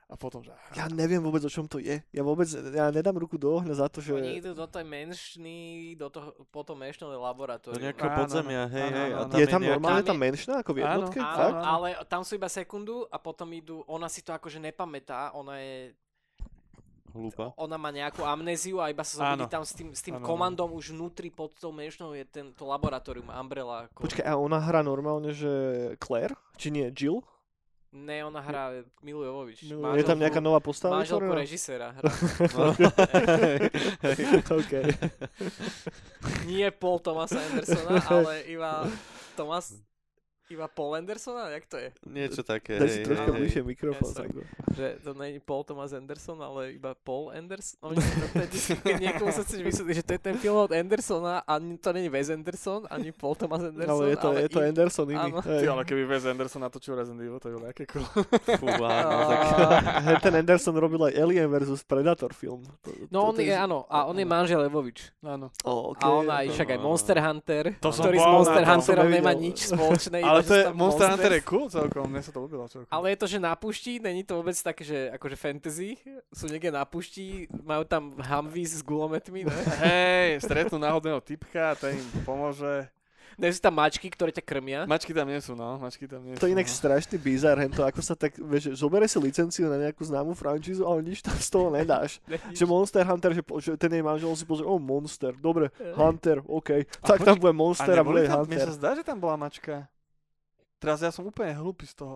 [0.10, 0.50] a potom, že...
[0.74, 2.02] Ja neviem vôbec, o čom to je.
[2.10, 4.18] Ja vôbec, ja nedám ruku do ohňa za to, že...
[4.18, 5.54] Oni idú do tej menšiny,
[5.94, 7.78] do toho, potom menšného Do laboratóriu.
[7.78, 9.10] nejakého Áno, podzemia, áno, hej, áno, hej.
[9.14, 9.30] a áno.
[9.30, 11.20] tam je tam nejaká- normálne Tam tá menšina ako v jednotke?
[11.22, 11.62] Áno, áno.
[11.62, 15.94] ale tam sú iba sekundu a potom idú, ona si to akože nepamätá, ona je,
[17.14, 17.54] Hlúpa.
[17.54, 20.26] ona má nejakú amnéziu a iba sa zobudí tam s tým, s tým áno.
[20.26, 23.86] komandom už vnútri pod tou menšnou je tento laboratórium Umbrella.
[23.94, 24.10] Ako...
[24.10, 25.50] Počkaj, a ona hrá normálne, že
[26.02, 26.34] Claire?
[26.58, 27.22] Či nie, Jill?
[27.90, 28.70] Ne, ona hrá
[29.02, 29.66] Milu Jovovič.
[29.66, 31.02] Milu- Je tam nejaká nová postava?
[31.02, 31.42] Manželku vytvorená?
[31.42, 32.06] režiséra hrá.
[34.54, 34.74] OK.
[36.46, 38.86] Nie Paul Thomasa Andersona, ale iba
[39.34, 39.74] Thomas,
[40.50, 41.94] iba Paul Andersona, jak to je?
[42.04, 43.38] Niečo také, Daj si troška hej.
[43.38, 44.10] bližšie mikrofón.
[44.10, 44.42] Sanko.
[44.74, 47.78] Že to není Paul Thomas Anderson, ale iba Paul Anderson.
[47.80, 51.54] No, vždycky, keď niekomu sa chceš vysvetliť, že to je ten film od Andersona a
[51.60, 53.94] to není Wes Anderson, ani Paul Thomas Anderson.
[53.94, 55.30] Ale je to, je to i- Anderson iný.
[55.38, 58.06] Ty, ale keby Wes Anderson natočil Resident Evil, to je aké cool.
[58.58, 59.42] Fú, áno, tak...
[60.20, 62.66] Ten Anderson robil aj Alien vs Predator film.
[62.82, 65.14] To, No to- on je, áno, a on je manžel Levovič.
[65.22, 65.54] Áno.
[65.62, 68.64] Oh, okay, A on aj, však aj Monster Hunter, To ktorý s Monster.
[68.66, 70.18] Hunterom nemá nič spoločné.
[70.26, 72.88] iba Ale to je, Monster Hunter je cool celkom, mne sa to ľúbilo celkom.
[72.88, 76.00] Ale je to, že na pušti, není to vôbec také, že akože fantasy,
[76.32, 79.60] sú niekde na pušti, majú tam Humvees s gulometmi, ne?
[79.84, 82.88] Hej, stretnú náhodného typka a ten im pomôže.
[83.40, 84.84] Ne sú tam mačky, ktoré ťa krmia.
[84.84, 85.80] Mačky tam nie sú, no.
[85.80, 86.76] Mačky tam nie To je inak no.
[86.76, 91.08] strašný bizar, hento, ako sa tak, vieš, zobere si licenciu na nejakú známu franšízu, ale
[91.08, 92.20] nič tam z toho nedáš.
[92.52, 96.84] Že Monster Hunter, že, že ten jej manžel si pozrie, oh Monster, dobre, Hunter, OK.
[97.00, 98.68] Tak tam bude A Monster a, neboli bude tam, mne Hunter.
[98.68, 99.88] sa zdá, že tam bola mačka.
[100.80, 102.16] Teraz ja som úplne hlupý z toho.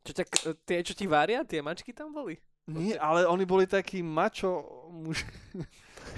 [0.00, 0.24] Čo ťa,
[0.62, 2.38] tie, čo ti varia, tie mačky tam boli?
[2.64, 5.20] Nie, ale oni boli takí mačo muž.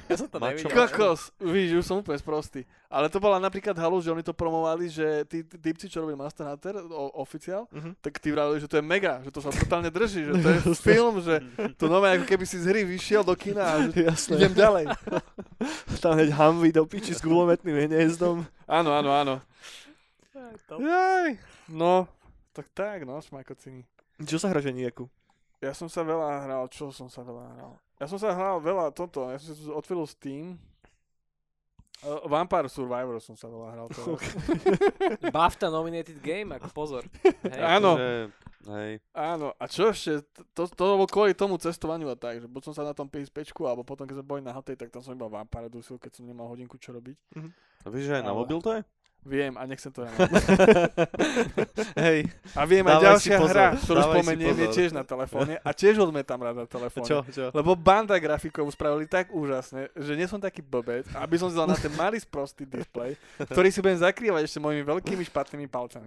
[0.07, 0.79] Ja som to Mačo- nevidel.
[0.87, 2.63] Kokos, víš, už som úplne sprostý.
[2.87, 6.43] Ale to bola napríklad halu, že oni to promovali, že tí typci, čo robili Master
[6.45, 7.99] Hunter, o, oficiál, Mhm.
[7.99, 10.59] tak tí vravili, že to je mega, že to sa totálne drží, že to je
[10.87, 11.39] film, že
[11.75, 14.35] to nové, ako keby si z hry vyšiel do kina a že Jasné.
[14.37, 14.85] idem ďalej.
[16.03, 18.43] Tam hneď Humvee do piči s gulometným hniezdom.
[18.65, 19.35] Áno, áno, áno.
[20.69, 21.39] Jaj,
[21.71, 22.07] no,
[22.57, 23.85] tak tak, no, šmajkociny.
[24.25, 25.11] Čo sa hra, že nejakú?
[25.61, 27.73] Ja som sa veľa hral, čo som sa veľa hral?
[27.97, 30.61] Ja som sa hral veľa toto, ja som si otvoril Steam.
[32.05, 33.87] Uh, Vampire Survivor som sa veľa hral.
[33.89, 34.21] To
[35.37, 37.03] BAFTA nominated game, ako pozor.
[37.25, 37.61] Hej.
[37.81, 37.97] Áno.
[37.97, 38.09] Že,
[38.69, 38.93] hej.
[39.17, 40.21] Áno, a čo ešte,
[40.53, 43.49] to, to bolo kvôli tomu cestovaniu a tak, že buď som sa na tom PSP,
[43.65, 46.29] alebo potom keď sme boli na hotej, tak tam som iba Vampire dusil, keď som
[46.29, 47.17] nemal hodinku čo robiť.
[47.85, 48.81] A vieš, že aj na mobil to je?
[49.27, 50.11] Viem a nechcem to ja
[51.99, 52.31] Hej.
[52.55, 56.39] A viem aj ďalšia pozor, hra, ktorú spomeniem, je tiež na telefóne a tiež odmetam
[56.39, 57.11] rád na telefóne.
[57.11, 57.51] Čo, čo?
[57.51, 61.67] Lebo banda grafikov spravili tak úžasne, že nie som taký blbec, aby som si dal
[61.67, 63.19] na ten malý sprostý displej,
[63.51, 66.07] ktorý si budem zakrývať ešte mojimi veľkými špatnými palcami.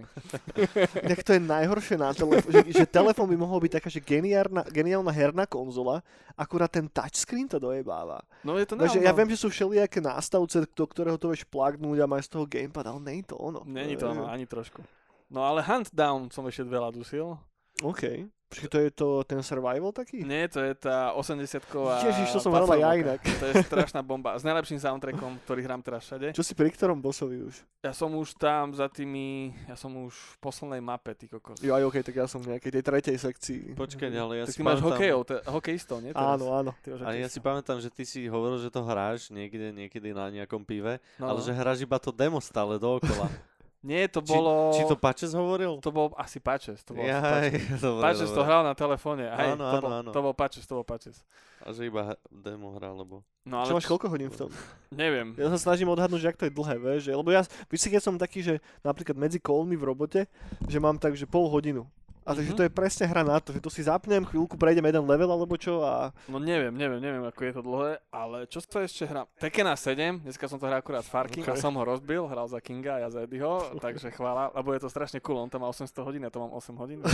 [1.06, 4.64] Inak to je najhoršie na telefón, že, že telefón by mohol byť taká, že geniálna,
[4.72, 6.00] geniálna herná konzola,
[6.32, 8.24] akurát ten touchscreen to dojebáva.
[8.40, 11.44] No je to že naozaj- ja viem, že sú všelijaké nástavce, do ktorého to vieš
[11.44, 13.62] plagnúť a máš z toho gamepad, ale je to ono.
[13.66, 14.82] Není to ono, ani trošku.
[15.30, 17.38] No ale Hunt Down som ešte veľa dusil.
[17.82, 18.30] OK.
[18.50, 20.26] Počkej, to je to ten survival taký?
[20.26, 23.22] Nie, to je tá 80-ková Ježiš, to som hral ja inak.
[23.22, 24.34] To je strašná bomba.
[24.34, 26.34] S najlepším soundtrackom, ktorý hrám teraz všade.
[26.34, 27.62] Čo si pri ktorom bossovi už?
[27.78, 31.62] Ja som už tam za tými, ja som už v poslednej mape, ty kokos.
[31.62, 33.62] Jo, aj OK, tak ja som v nejakej tej tretej sekcii.
[33.78, 36.10] Počkaj, ale ja tak si ty máš pamätám- hokejov, te, hokejistov, nie?
[36.10, 36.34] teraz?
[36.34, 36.70] Áno, áno.
[37.06, 40.66] A ja si pamätám, že ty si hovoril, že to hráš niekde, niekedy na nejakom
[40.66, 43.30] pive, no, ale že hráš iba to demo stále dookola.
[43.80, 44.76] Nie, to Či- bolo...
[44.76, 45.80] Či to Pačes hovoril?
[45.80, 46.84] To bol asi Patches.
[46.84, 47.80] To bol asi Jaj, Patches.
[47.84, 48.44] dobre, to dobre.
[48.44, 49.24] hral na telefóne.
[49.24, 50.10] Hej, Áno, to, áno, bol, áno.
[50.12, 51.24] to bol Patches, to bol Patches.
[51.60, 53.24] A že iba demo hral, lebo...
[53.42, 54.50] No Čo ale máš koľko hodín v tom?
[54.92, 55.32] neviem.
[55.34, 57.88] Ja sa snažím odhadnúť, že ak to je dlhé, vieš, že- lebo ja, víš si,
[57.88, 60.20] keď som taký, že napríklad medzi kolmi v robote,
[60.68, 61.88] že mám tak, že pol hodinu.
[62.30, 62.56] A takže Mhm.
[62.56, 65.50] to je presne hra na to, že to si zapnem, chvíľku prejdem jeden level alebo
[65.54, 69.26] čo a No neviem, neviem, neviem, ako je to dlhé, ale čo sa ešte hrám?
[69.36, 71.58] Tekena 7, dneska som to hral akurát Farky a Okay.
[71.58, 73.50] som ho rozbil, hral za Kinga a ja za Eddieho,
[73.82, 76.52] takže chvála, lebo je to strašne cool, on tam má 800 hodín, ja to mám
[76.52, 77.02] 8 hodín.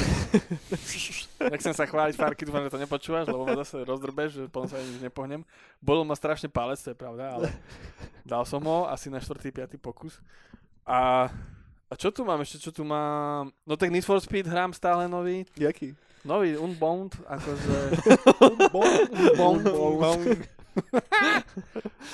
[1.47, 4.77] Nechcem sa chváliť Farky, dúfam, že to nepočúvaš, lebo ma zase rozdrbeš, že potom sa
[4.77, 5.43] nič nepohnem.
[5.79, 7.49] Bolil ma strašne palec, to je pravda, ale
[8.27, 9.33] dal som ho asi na 4.
[9.41, 9.79] 5.
[9.79, 10.19] pokus.
[10.83, 11.31] A,
[11.87, 13.55] a čo tu mám ešte, čo tu mám?
[13.63, 15.95] No tak Need for Speed hrám stále nový, jaký?
[16.27, 17.77] nový Unbound, akože...
[18.75, 18.91] Bom,
[19.39, 19.55] Bom,
[20.03, 20.19] bom.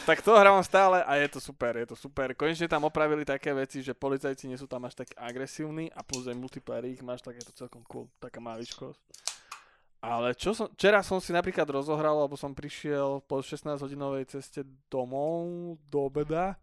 [0.06, 2.30] tak to hrávam stále a je to super, je to super.
[2.36, 6.28] Konečne tam opravili také veci, že policajci nie sú tam až tak agresívni a plus
[6.28, 9.00] aj multiplayer ich máš, tak je to celkom cool, taká maličkosť.
[10.02, 14.66] Ale čo som, včera som si napríklad rozohral, lebo som prišiel po 16 hodinovej ceste
[14.90, 16.58] domov do obeda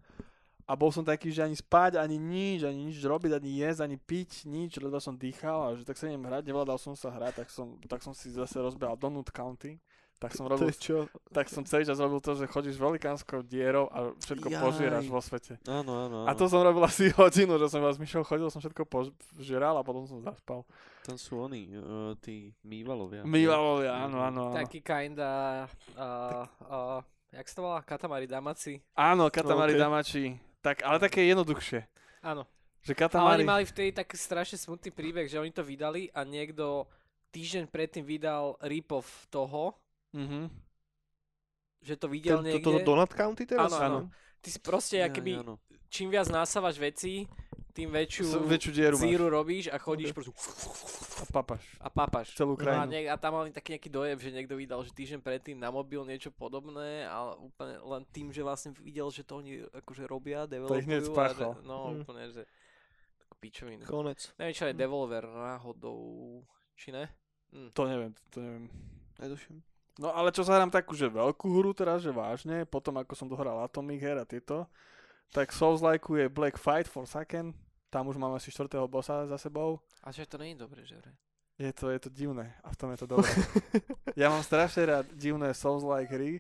[0.69, 3.97] a bol som taký, že ani spať, ani nič, ani nič robiť, ani jesť, ani
[3.97, 7.41] piť, nič, lebo som dýchal a že tak sa idem hrať, nevládal som sa hrať,
[7.41, 9.81] tak som, tak som si zase rozbehal Donut County,
[10.21, 11.09] tak som robil čo?
[11.33, 14.61] tak som celý čas robil to, že chodíš velikánskou dierou a všetko Jaj.
[14.61, 15.55] požieraš vo svete.
[15.63, 16.29] Áno, áno, áno.
[16.29, 19.81] A to som robil asi hodinu, že som vás myšel, chodil som všetko požieral a
[19.81, 20.67] potom som zaspal.
[21.07, 23.23] Tam sú oni, uh, tí mývalovia.
[23.23, 24.59] Mývalovia, áno, áno, áno.
[24.59, 25.65] Taký kinda...
[25.95, 26.99] Uh, uh,
[27.31, 27.79] jak sa to volá?
[27.79, 28.83] Katamari Damaci.
[28.99, 29.81] Áno, Katamari Ok.
[29.81, 30.48] Damači.
[30.59, 31.87] Tak, ale také jednoduchšie.
[32.21, 32.43] Áno.
[32.79, 33.41] Že Ale Katamari...
[33.41, 36.87] oni mali vtedy taký strašne smutný príbeh, že oni to vydali a niekto
[37.29, 39.75] týždeň predtým vydal rip-off toho,
[40.09, 40.49] Mhm.
[41.79, 42.65] že to videl Ten, to, niekde.
[42.65, 43.69] toto Donut County teraz?
[43.71, 43.99] Áno, áno.
[44.39, 45.59] Ty si proste, Ja, keby, áno.
[45.87, 47.27] čím viac nasávaš veci,
[47.79, 49.03] tým väčšiu S- väčšiu dieru máš.
[49.05, 50.35] zíru robíš a chodíš proste
[51.17, 51.63] A papaš.
[51.77, 52.27] a papaš.
[52.33, 52.89] Celú No a, krajinu.
[52.89, 55.99] niek- a tam mali taký nejaký dojem, že niekto vydal, že týždeň predtým na mobil
[56.01, 60.79] niečo podobné, ale úplne len tým, že vlastne videl, že to oni akože robia, developujú.
[60.81, 61.95] hneď a že, no Hm.
[62.01, 62.41] úplne, že
[63.17, 63.83] takú pičovinu.
[63.83, 64.19] Konec.
[64.35, 65.99] Neviem, čo je Devolver náhodou,
[66.73, 67.07] či ne?
[67.49, 67.71] Hm.
[67.73, 68.65] To neviem, to neviem.
[69.17, 69.59] Netuším.
[69.97, 73.27] No ale čo sa hrám takú, že veľkú hru teraz, že vážne, potom ako som
[73.27, 74.63] dohral Atomic Her a tieto,
[75.29, 77.51] tak Souls like je Black Fight for Second,
[77.89, 79.81] tam už mám asi štvrtého bossa za sebou.
[80.01, 81.13] A že to je dobré, že vraj.
[81.59, 83.27] Je to, je to divné a v tom je to dobré.
[84.15, 86.39] ja mám strašne rád divné Souls-like hry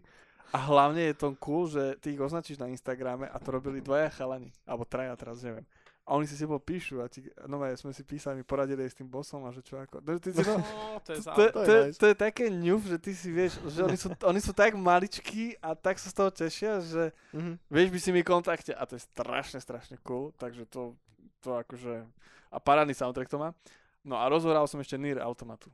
[0.49, 4.09] a hlavne je to cool, že ty ich označíš na Instagrame a to robili dvaja
[4.15, 5.67] chalani, alebo traja teraz, neviem.
[6.09, 8.97] a oni si s tebou píšu a ti, no aj sme si písali, poradili s
[8.97, 10.01] tým bossom a že čo ako.
[10.01, 10.57] No, ty si, no,
[11.05, 11.93] to je to, to, záujem.
[11.93, 14.73] to je to, také ňuf, že ty si vieš, že oni sú, oni sú tak
[14.73, 17.59] maličkí a tak sa z toho tešia, že Mhm.
[17.67, 20.95] vieš by si mi kontakte a to je strašne, strašne cool, takže to,
[21.39, 22.05] to akože,
[22.49, 23.51] a parádny soundtrack to má.
[23.99, 25.67] No a rozhoral som ešte Nier Automatu,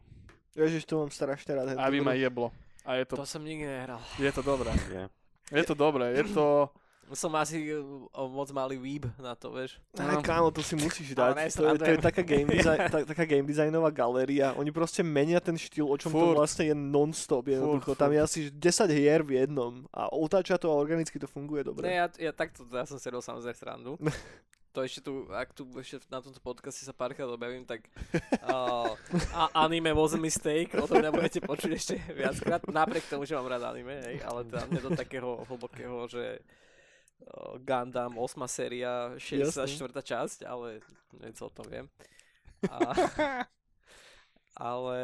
[0.54, 1.76] Ježiš, to mám strašne rád.
[1.76, 2.50] aby ma jeblo.
[2.86, 4.00] A je to, To som nikdy nehral.
[4.16, 4.70] je to dobré.
[4.88, 5.04] Je.
[5.52, 6.46] Je to dobré, je to...
[7.14, 7.70] Som asi
[8.18, 9.78] moc malý weeb na to, vieš.
[9.94, 10.26] Aj, No.
[10.26, 11.34] kámo, to si musíš Ale dať.
[11.38, 14.58] ne, To je, to je taká, game design, ta, taká game designová galéria.
[14.58, 16.34] Oni proste menia ten štýl, o čom to Furt.
[16.34, 17.46] vlastne je non-stop.
[17.46, 17.94] Jednoducho.
[17.94, 19.86] Furt, Tam je asi 10 hier v jednom.
[19.94, 21.86] A otáča to a organicky to funguje dobre.
[21.86, 24.02] Ne, ja, ja takto, ja som si robil samozrejme srandu.
[24.76, 27.88] To ešte tu, ak tu ešte na tomto podcaste sa párkrát objavím, tak
[28.52, 28.92] uh,
[29.32, 33.48] a anime was a mistake, o tom nebudete počuť ešte viackrát, napriek tomu, že mám
[33.48, 36.44] rád anime, hej, ale teda nie do takého hlbokého, že
[37.24, 39.64] uh, Gundam 8 séria, 64.
[39.96, 40.84] časť, ale
[41.24, 41.88] niečo o tom viem.
[42.68, 42.92] A,
[44.76, 45.00] ale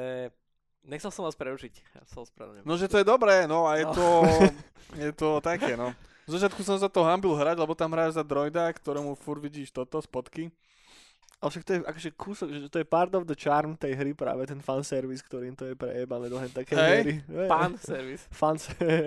[0.83, 2.67] nechcel som vás prerušiť, ja sa ospravedlňujem.
[2.67, 3.95] No, že to je dobré, no a je No.
[3.95, 4.07] to,
[4.99, 5.95] je to také, no.
[6.29, 9.73] Z začiatku som sa to hambil hrať, lebo tam hráš za droida, ktorému fur vidíš
[9.73, 10.53] toto, spotky.
[11.41, 14.13] Ale však to je akože kúsok, že to je part of the charm tej hry
[14.13, 17.13] práve ten fanservice, ktorým to je prejebané do hen také Hej, hry.
[17.49, 17.73] Fan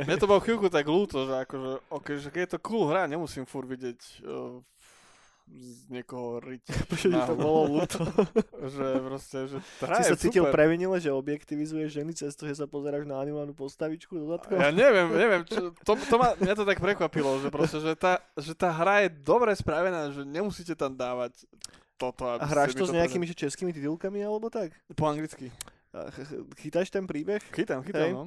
[0.03, 3.07] Mne to bolo chvíľku tak ľúto, že akože, ok, že keď je to cool hra,
[3.07, 4.59] nemusím fur vidieť uh,
[5.45, 6.65] z niekoho riť.
[6.91, 8.01] Prečo to bolo ľúto?
[8.75, 10.57] že proste, že tá Si sa cítil super.
[10.57, 14.57] previnile, že objektivizuješ ženy cez to, že sa pozeráš na animovanú postavičku dodatkom?
[14.57, 18.25] Ja neviem, neviem, čo, to, to ma, mňa to tak prekvapilo, že proste, že tá,
[18.41, 21.45] že tá hra je dobre spravená, že nemusíte tam dávať
[21.95, 24.75] toto, A hráš to s nejakými že českými titulkami alebo tak?
[24.99, 25.55] Po anglicky.
[26.59, 27.39] Chytáš ten príbeh?
[27.55, 28.13] Chytám, chytám, Hej.
[28.13, 28.25] no.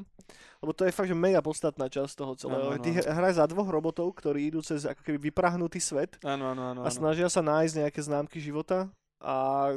[0.63, 2.71] Lebo to je fakt, že mega podstatná časť toho celého.
[2.71, 6.15] Áno, áno, Ty hr- hráš za dvoch robotov, ktorí idú cez ako keby vyprahnutý svet
[6.23, 6.81] Áno, áno, áno.
[6.81, 8.87] a snažia sa nájsť nejaké známky života
[9.19, 9.75] a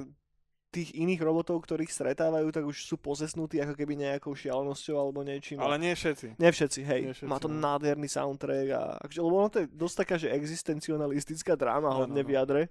[0.71, 5.59] tých iných robotov, ktorých stretávajú, tak už sú pozesnutí ako keby nejakou šialenosťou alebo niečím.
[5.59, 6.39] Ale nie všetci.
[6.39, 7.01] Nie všetci, hej.
[7.11, 7.59] Nie všetci, Má to no.
[7.59, 12.27] nádherný soundtrack a akože, lebo ono to je dosť taká, že existencionalistická dráma hodne no.
[12.27, 12.63] v jadre.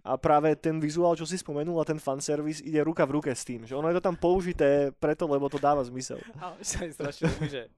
[0.00, 3.44] A práve ten vizuál, čo si spomenul a ten fanservice ide ruka v ruke s
[3.44, 6.18] tým, že ono je to tam použité preto, lebo to dáva zmysel.
[6.42, 7.68] Ale sa mi strašne že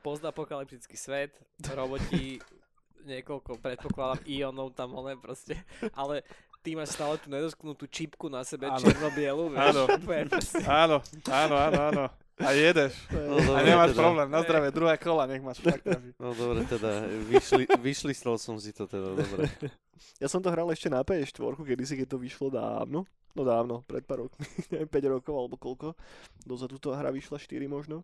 [0.00, 1.36] postapokalyptický svet,
[1.76, 2.40] roboti,
[3.04, 5.56] niekoľko, predpokladám, ionov tam one proste,
[5.92, 6.24] ale
[6.60, 8.78] ty máš stále tú nedotknutú čipku na sebe, Áno.
[8.78, 9.82] černo-bielu, vieš, Áno.
[10.66, 10.96] Áno,
[11.28, 12.02] áno, áno, áno.
[12.40, 12.96] A jedeš.
[13.12, 14.00] No, A dobre, nemáš teda.
[14.00, 14.28] problém.
[14.32, 16.16] Na zdravie, druhé kola, nech máš fakt trafi.
[16.16, 19.44] No dobre, teda vyšli, vyšlistal som si to teda, dobre.
[20.16, 23.04] Ja som to hral ešte na PS4, kedysi, keď to vyšlo dávno.
[23.36, 24.42] No dávno, pred pár rokmi,
[24.72, 25.88] neviem, 5 rokov alebo koľko.
[26.42, 28.02] Dozadu to hra vyšla 4 možno.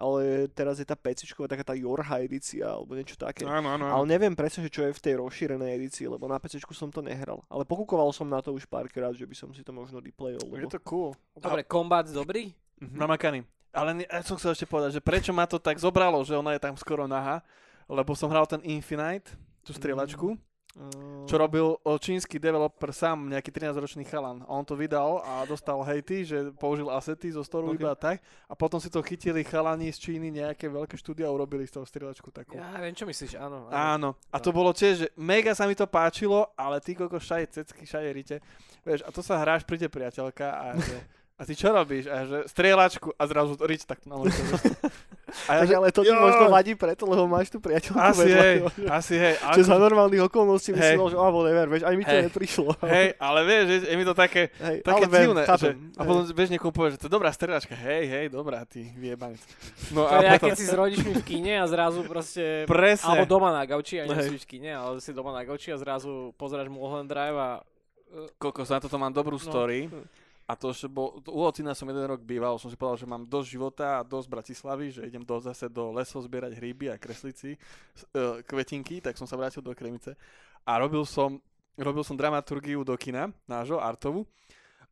[0.00, 3.44] Ale teraz je tá PC, taká tá Yorha edícia, alebo niečo také.
[3.44, 6.64] Áno, áno, Ale neviem presne, že čo je v tej rozšírenej edícii, lebo na PC
[6.72, 7.44] som to nehral.
[7.52, 10.40] Ale pokúkoval som na to už párkrát, že by som si to možno replayol.
[10.40, 10.72] Je Lebo...
[10.72, 11.12] to cool.
[11.36, 12.56] Dobre, kombat dobrý?
[12.80, 12.96] Mhm.
[12.96, 13.44] Namakaný.
[13.70, 16.56] Ale ne, ja som chcel ešte povedať, že prečo ma to tak zobralo, že ona
[16.56, 17.38] je tam skoro nahá,
[17.86, 19.30] lebo som hral ten Infinite,
[19.62, 20.34] tú strieľačku,
[20.70, 24.46] Uh, čo robil o, čínsky developer sám, nejaký 13-ročný chalan.
[24.46, 27.82] A on to vydal a dostal hejty, že použil asety zo storu Ok.
[27.82, 28.22] iba tak.
[28.46, 31.86] A potom si to chytili chalani z Číny, nejaké veľké štúdia a urobili z toho
[31.86, 32.54] strieľačku takú.
[32.54, 33.66] Ja viem, čo myslíš, áno.
[33.66, 33.74] áno.
[33.74, 34.10] Áno.
[34.30, 37.82] A to bolo tiež, že mega sa mi to páčilo, ale ty koko šaje cecky,
[37.82, 38.36] šaje rite.
[38.86, 40.96] Vieš, a to sa hráš, príde priateľka a že,
[41.34, 42.06] a ty čo robíš?
[42.06, 44.22] A že strieľačku a zrazu rič tak na.
[45.46, 46.18] A ja, tak že, ale to ti jo.
[46.18, 48.40] možno vadí preto, lebo máš tu priateľku asi vedľa.
[48.42, 48.56] hej,
[48.90, 49.34] asi hej.
[49.56, 50.96] Že Ako, za normálnych okolností si Hej.
[50.98, 52.24] bol, že oh, whatever, vieš, ani mi to Hej.
[52.30, 52.70] neprišlo.
[52.86, 55.42] hej, ale vieš, že je mi to také, hej také ale divné.
[55.46, 57.74] Že, a potom vieš niekomu povie, že to je dobrá strieľačka.
[57.74, 59.40] Hej, hej, dobrá, ty vyjebanec.
[59.90, 62.68] No To a je, potom, keď si s rodičmi v kine a zrazu proste...
[62.68, 63.06] presne.
[63.06, 64.10] Alebo doma na gauči, aj Hej.
[64.12, 67.50] nemusíš v kine, ale si doma na gauči a zrazu pozeráš Mulholland Drive a...
[68.42, 70.02] Kokos, na toto mám dobrú No.
[70.50, 73.22] A to, že bol, u ocina som jeden rok býval, som si povedal, že mám
[73.22, 77.34] dosť života a dosť Bratislavy, že idem do, zase do lesov zbierať hríby a kresliť
[77.38, 80.18] si uh, kvetinky, tak som sa vrátil do Kremice.
[80.66, 81.38] A robil som,
[81.78, 84.26] robil som dramaturgiu do kina, nášho, Artovu.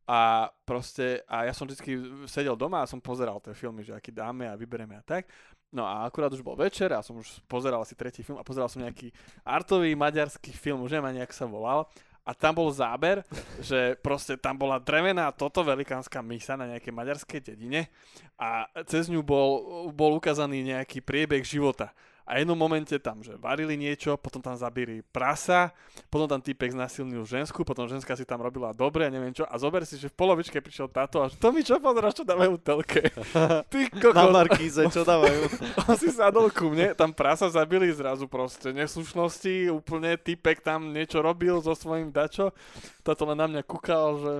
[0.07, 4.15] A proste, a ja som vždy sedel doma a som pozeral tie filmy, že aký
[4.15, 5.27] dáme a vyberieme a tak.
[5.69, 8.65] No a akurát už bol večer a som už pozeral asi tretí film a pozeral
[8.71, 9.13] som nejaký
[9.45, 11.85] artový maďarský film, už neviem ani, sa volal.
[12.29, 13.25] A tam bol záber,
[13.57, 17.89] že proste tam bola drevená toto velikánska misa na nejakej maďarskej dedine
[18.37, 21.89] a cez ňu bol, bol ukázaný nejaký priebeh života.
[22.29, 25.73] A jednom momente tam, že varili niečo, potom tam zabili prasa,
[26.13, 29.49] potom tam týpek znasilnil žensku, potom ženská si tam robila dobre, a neviem čo.
[29.49, 32.29] A zober si, že v polovičke prišiel táto a že to mi čo pozeráš, čo
[32.29, 33.09] dávajú telke.
[33.73, 34.29] Ty Na kokos.
[34.29, 35.41] Markíze, čo dávajú?
[35.89, 41.25] On si sadol ku mne, tam prasa zabili zrazu proste neslušnosti, úplne typek tam niečo
[41.25, 42.53] robil so svojím dačo.
[43.01, 44.33] Toto len na mňa kúkal, že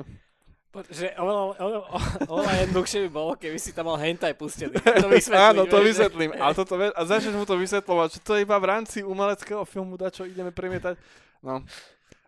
[0.69, 1.81] Že oveľa, oveľa,
[2.29, 4.77] oveľa jednoduchšie by bolo, keby si tam mal hentai pustený.
[4.77, 6.31] To vysvetlím, Áno, to vysvetlím.
[6.37, 9.97] A, toto, a začneš mu to vysvetľovať, že to je iba v rámci umeleckého filmu,
[9.97, 10.93] da čo ideme premietať.
[11.41, 11.65] No.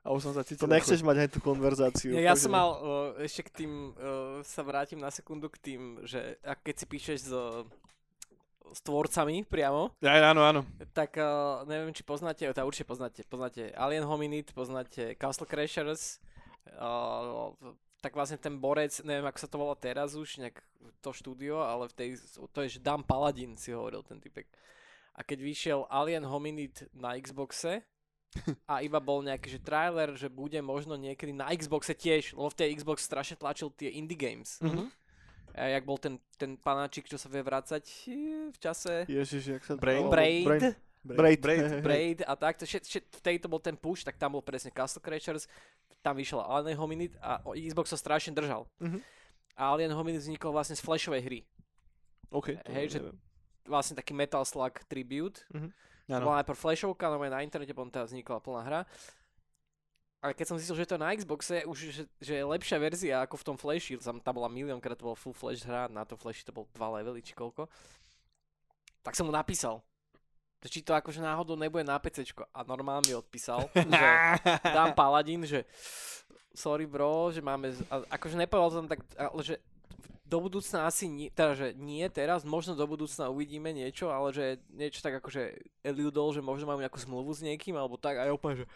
[0.02, 0.66] A už som sa cítil.
[0.66, 2.18] To nechceš mať aj tú konverzáciu.
[2.18, 2.82] Ja, ja som mal, uh,
[3.22, 7.18] ešte k tým, uh, sa vrátim na sekundu k tým, že ak keď si píšeš
[7.30, 7.32] s,
[8.74, 10.66] s tvorcami priamo, Ja, áno, áno.
[10.98, 16.18] tak uh, neviem, či poznáte, to určite poznáte, poznáte Alien Hominid, poznáte Castle Crashers,
[16.82, 17.54] uh,
[18.02, 20.58] tak vlastne ten borec, neviem ako sa to volá teraz už, nejak
[21.06, 22.10] to štúdio, ale v tej,
[22.50, 24.50] to je že Dan Paladin si hovoril ten typek.
[25.14, 27.86] A keď vyšiel Alien Hominid na Xboxe,
[28.64, 32.58] a iba bol nejaký že trailer, že bude možno niekedy na Xboxe tiež, lebo v
[32.58, 34.58] tej Xbox strašne tlačil tie indie games.
[34.64, 34.88] Mhm.
[35.52, 39.64] A jak bol ten, ten panáčik, čo sa vie vrácať eh, v čase Ježiš, jak
[39.68, 39.76] sa...
[39.76, 40.08] Brain?
[40.08, 40.64] oh, Braid, Braid.
[41.04, 41.20] Braid.
[41.20, 41.40] Braid.
[41.44, 41.84] Braid.
[41.88, 44.72] Braid a tak, to všet, všet, v tejto bol ten push, tak tam bol presne
[44.72, 45.52] Castle Crashers,
[46.02, 48.66] tam vyšiel Alien Hominid a Xbox sa strašne držal.
[48.82, 49.00] Mhm.
[49.58, 51.40] A Alien Hominid vznikol vlastne z flashovej hry.
[52.34, 53.18] OK, to Hej, že- neviem.
[53.62, 55.46] Vlastne taký Metal Slug tribute.
[56.10, 56.26] To áno.
[56.28, 58.82] bola najprv flashovka, no na internete, potom teda vznikla plná hra.
[60.22, 63.16] Ale keď som zistil, že to je na Xboxe, už že, že je lepšia verzia
[63.26, 66.14] ako v tom Flashi, tam, tam bola miliónkrát, to bol full Flash hra, na to
[66.14, 67.66] Flashi to bol dva levely či koľko,
[69.02, 69.82] tak som mu napísal,
[70.70, 72.46] či to akože náhodou nebude na PCčko.
[72.54, 74.10] A normálne mi odpísal, že
[74.62, 75.66] dám Paladin, že
[76.54, 79.56] sorry bro, že máme, akože nepovedal tam tak, ale že
[80.32, 84.64] do budúcna asi nie, teda, že nie teraz, možno do budúcna uvidíme niečo, ale že
[84.72, 88.32] niečo tak akože eludol, že možno mám nejakú zmluvu s niekým, alebo tak, a ja
[88.32, 88.68] úplne, že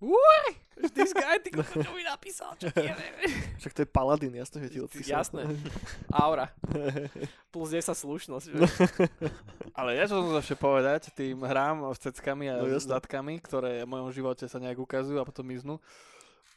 [0.00, 0.48] Uaj,
[0.96, 3.12] this guy, ty kokos, čo mi napísal, čo ti neviem.
[3.60, 5.12] Však to je Paladin, jasné, že ti odpísal.
[5.20, 5.44] Jasné.
[6.08, 6.48] Aura.
[7.52, 8.44] Plus 10 slušnosť.
[8.48, 8.56] že?
[9.76, 13.92] Ale ja čo som ešte povedať tým hrám s ceckami a No datkami, ktoré v
[13.92, 15.76] mojom živote sa nejak ukazujú a potom miznú.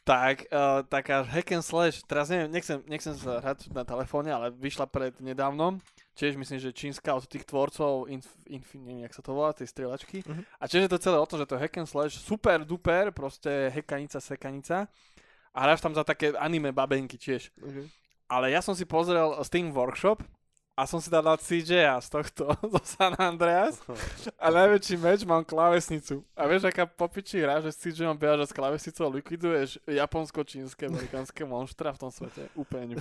[0.04, 4.52] Tak, uh, taká hack and slash, teraz neviem, nechcem, nechcem sa hrať na telefóne, ale
[4.52, 5.80] vyšla pred nedávnom,
[6.14, 9.66] tiež myslím, že čínska od tých tvorcov, inf, inf, neviem, jak sa to volá, tej
[9.68, 10.22] strieľačky.
[10.22, 10.42] Mhm.
[10.58, 13.10] A tiež je to celé o tom, že to je hack and slash, super duper,
[13.10, 14.86] proste hekanica, sekanica.
[15.54, 17.50] A hráš tam za také anime babenky tiež.
[17.54, 17.86] Okay.
[18.26, 20.18] Ale ja som si pozrel Steam Workshop
[20.74, 23.78] a som si dal CJ z tohto, zo San Andreas
[24.42, 26.26] a najväčší meč mám klávesnicu.
[26.34, 31.46] A vieš, aká popičí hra, že s CJ behaš s klávesnicou a likviduješ japonsko-čínske, amerikánske
[31.46, 32.50] monštra v tom svete.
[32.58, 32.98] Úplne.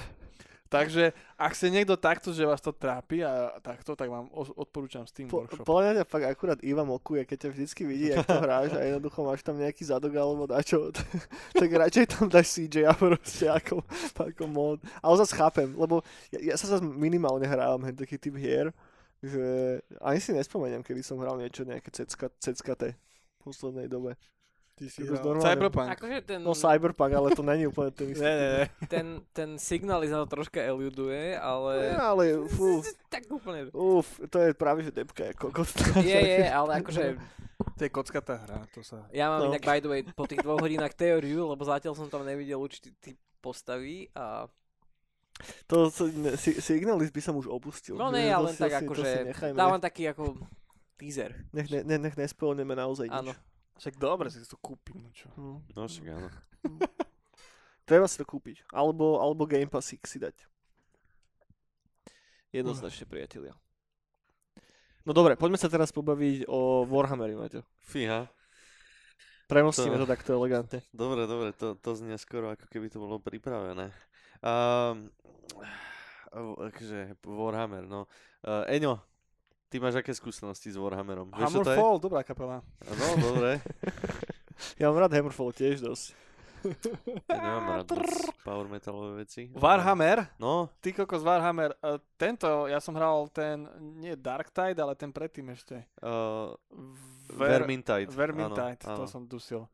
[0.74, 5.30] Takže ak ste niekto takto, že vás to trápi a takto, tak vám odporúčam Steam
[5.30, 5.70] Po, Workshop.
[5.70, 9.22] podľa mňa fakt akurát Iva mokuje, keď ťa vždycky vidí, jak to hráš a jednoducho
[9.22, 10.90] máš tam nejaký zadok alebo dačo,
[11.62, 13.86] tak radšej tam dáš CJ a proste ako,
[14.18, 14.82] ako mod.
[15.06, 16.02] Ale zase chápem, lebo
[16.34, 18.74] ja, ja sa zase minimálne hrávam hen taký typ hier,
[19.22, 21.94] že ani si nespomeniem, kedy som hral niečo nejaké
[22.42, 24.18] ceckaté v poslednej dobe.
[24.84, 25.88] Ty si hral normálne- Cyberpunk.
[25.90, 28.20] Akože ten, No Cyberpunk, ale to není úplne ten istý.
[28.20, 28.66] Ne, ne, ne.
[28.86, 31.74] ten, ten signál za to troška eluduje, ale...
[31.90, 32.84] Ne, ale fú,
[33.14, 33.72] Tak úplne.
[33.72, 35.70] uf, to je práve že depka je kokot.
[36.00, 37.16] Je, je, ale akože
[37.78, 39.08] To je kockatá hra, to sa...
[39.10, 39.48] ja mám No.
[39.50, 42.92] inak by the way po tých dvoch hodinách teóriu, lebo zatiaľ som tam nevidel určitý
[42.94, 44.46] typ postavy a
[45.66, 45.90] To,
[46.36, 47.96] si, Signalis by som už opustil.
[47.96, 50.38] no ne, ale len tak akože dávam taký ako
[50.96, 51.34] teaser.
[51.50, 53.18] Nech, ne, ne, nech nespoilneme naozaj nič.
[53.18, 53.34] Áno.
[53.78, 55.28] Však dobre, si to kúpim, no čo.
[55.34, 55.60] Hm.
[55.74, 56.30] No však áno.
[57.90, 58.64] Treba si to kúpiť.
[58.72, 60.36] Alebo, alebo Game Pass si dať.
[62.54, 63.54] Jednoznačne, priatelia.
[65.04, 67.66] No dobre, poďme sa teraz pobaviť o Warhammeri, Maťo.
[67.84, 68.30] Fíha.
[69.52, 70.80] Premostíme To- to takto elegantne.
[70.96, 73.92] Dobre, dobre, to, to znie skoro ako keby to bolo pripravené.
[74.40, 75.12] Um,
[76.72, 78.08] akože Warhammer, no.
[78.40, 79.04] Uh, Eňo,
[79.74, 81.34] ty máš aké skúsenosti s Warhammerom?
[81.34, 81.50] Vieš?
[81.50, 82.62] Hammerfall, dobrá kapela.
[82.86, 83.58] No, dobre.
[84.78, 86.14] Ja mám rád Hammerfall tiež dosť.
[87.28, 87.90] Ja nemám rád
[88.46, 89.50] power metalové veci.
[89.52, 93.66] Warhammer, No, ty kokos Warhammer, uh, tento, ja som hral ten,
[93.98, 95.90] nie Dark Tide, ale ten predtým ešte.
[96.06, 96.54] uh,
[97.34, 98.14] Ver- Vermintide.
[98.14, 99.10] Vermintide, áno, to áno.
[99.10, 99.66] som dusil.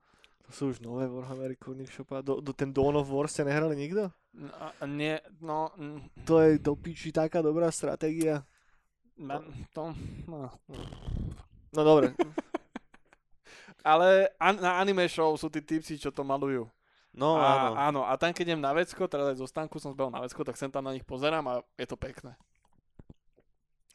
[0.48, 2.24] To sú už nové Warhammery, kurník šopa.
[2.26, 4.10] Do, do, ten Dawn of War ste nehrali nikto?
[4.34, 4.50] No,
[4.90, 8.42] nie, no, mm, To je do piči taká dobrá stratégia.
[9.20, 9.44] Ma,
[9.76, 9.94] to,
[10.26, 10.50] no.
[11.70, 12.16] No dobre,
[13.84, 16.68] Ale an, na anime show sú tí typci, čo to malujú.
[17.16, 17.72] No, a, áno.
[17.76, 18.02] áno.
[18.06, 19.48] A tam, keď idem na vecko, teraz aj zo
[19.80, 22.36] som zbehol na vecko, tak sem tam na nich pozerám a je to pekné.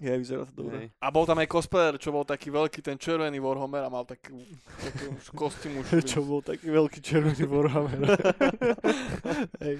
[0.02, 0.76] Je, vyzerá to dobre.
[0.76, 0.88] Hej.
[0.98, 4.34] A bol tam aj cosplayer, čo bol taký veľký, ten červený Warhammer a mal taký,
[4.82, 5.86] taký už kostým už.
[6.10, 8.02] Čo bol taký veľký červený Warhammer.
[9.64, 9.76] hej.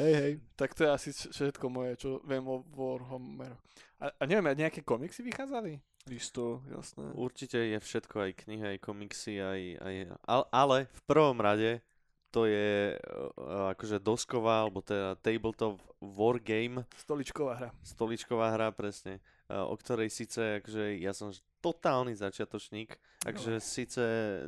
[0.00, 0.32] hej, hej.
[0.56, 3.60] Tak to je asi všetko moje, čo viem o Warhammeru.
[4.00, 5.84] A, a neviem, a nejaké komiksy vychádzali?
[6.08, 7.12] Isto, jasné.
[7.12, 9.94] Určite je všetko, aj knihy, aj komiksy, aj, aj
[10.24, 11.82] ale, ale v prvom rade
[12.30, 17.70] to je uh, akože dosková, alebo teda tabletop war game, Stoličková hra.
[17.80, 21.32] stoličková hra presne, uh, o ktorej síce akože ja som
[21.64, 22.94] totálny začiatočník,
[23.24, 24.02] takže síce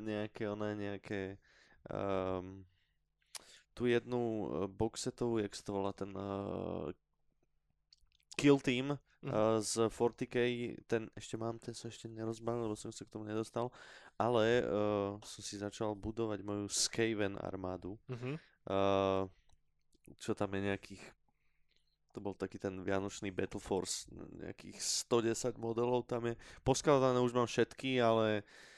[0.05, 1.41] nejaké one, nejaké
[1.91, 2.63] um,
[3.75, 6.91] tú jednu boxetovú, jak sa to volá, ten uh,
[8.39, 9.35] Kill Team Mhm.
[9.35, 10.37] uh, z 40k,
[10.87, 13.67] ten ešte mám, ten som ešte nerozbalil, lebo som sa k tomu nedostal,
[14.15, 18.39] ale uh, som si začal budovať moju Skaven armádu, Mhm.
[18.71, 19.27] uh,
[20.23, 21.03] čo tam je nejakých
[22.15, 24.07] to bol taký ten Vianočný Battle Force,
[24.39, 26.35] nejakých 110 modelov tam je.
[26.63, 28.78] Poskladané už mám všetky, ale uh,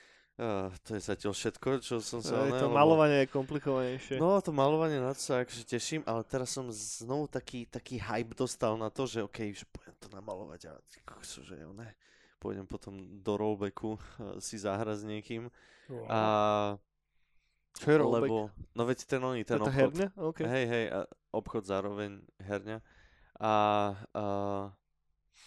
[0.85, 2.49] to je zatiaľ všetko, čo som sa...
[2.49, 4.17] Ne, to malovanie je komplikovanejšie.
[4.17, 8.33] No, to malovanie na to sa akože teším, ale teraz som znovu taký, taký hype
[8.33, 11.93] dostal na to, že okej, že pôjdem to namalovať a kokso, že jo, ne.
[12.41, 15.53] Pôjdem potom do rollbacku uh, si zahrať s niekým
[16.09, 16.21] a
[17.77, 18.31] Čo je rollback?
[18.31, 18.37] lebo,
[18.73, 20.09] no veď ten oný, To ten tá obchod, herňa?
[20.17, 20.39] OK.
[20.47, 20.99] hej, hej, a
[21.35, 22.79] obchod zároveň herňa
[23.41, 23.53] a
[23.97, 24.69] uh,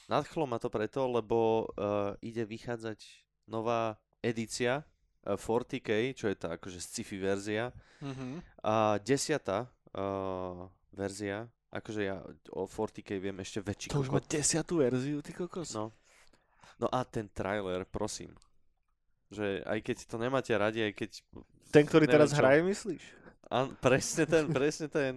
[0.10, 3.06] nadchlo ma to preto, lebo uh, ide vychádzať
[3.46, 4.88] nová edícia
[5.28, 7.70] uh, 40k, čo je tá akože sci-fi verzia,
[8.04, 8.44] Mhm.
[8.68, 12.20] a desiatá uh, verzia, akože ja
[12.52, 15.72] o 40k viem ešte väčší To už má desiatú verziu, ty kokos.
[15.72, 15.96] No.
[16.84, 18.36] no a ten trailer, prosím.
[19.32, 21.10] Že aj keď to nemáte radi, aj keď...
[21.72, 22.44] Ten, ktorý neviem teraz čo.
[22.44, 23.04] hraje, myslíš?
[23.50, 25.14] An, presne ten, presne ten.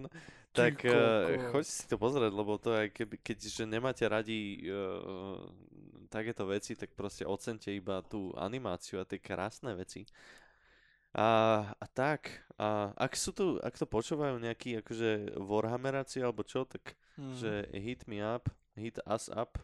[0.57, 5.45] Tak uh, choďte si to pozrieť, lebo to je, keby, keďže nemáte radi uh,
[6.09, 10.09] takéto veci, tak proste ocente iba tú animáciu a tie krásne veci.
[11.17, 11.29] A,
[11.77, 16.97] a tak, a ak sú tu, ak to počúvajú nejakí akože Warhammeráci alebo čo, tak
[17.17, 17.33] Mhm.
[17.33, 18.45] že hit me up,
[18.77, 19.57] hit us up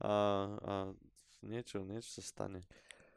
[0.00, 0.12] a,
[0.64, 0.74] a
[1.44, 2.64] niečo, niečo sa stane.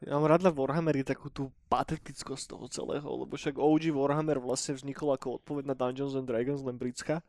[0.02, 4.74] Ja mám rád na Warhammeri takú tú patetickosť toho celého, lebo však OG Warhammer vlastne
[4.74, 7.22] vznikol ako odpoveď na Dungeons and Dragons, len britská.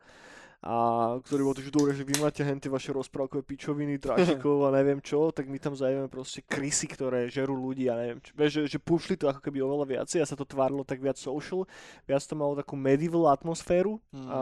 [0.65, 0.73] A
[1.21, 4.97] ktorý bol to, že dobre, že vy máte henty vaše rozprávkové pičoviny, dračikov a neviem
[4.97, 8.33] čo, tak my tam zajeme proste krysy, ktoré žerú ľudí a neviem čo.
[8.33, 11.21] Vieš, že, že pušli to ako keby oveľa viacej a sa to tvárilo tak viac
[11.21, 11.69] social,
[12.09, 14.39] viac to malo takú medieval atmosféru a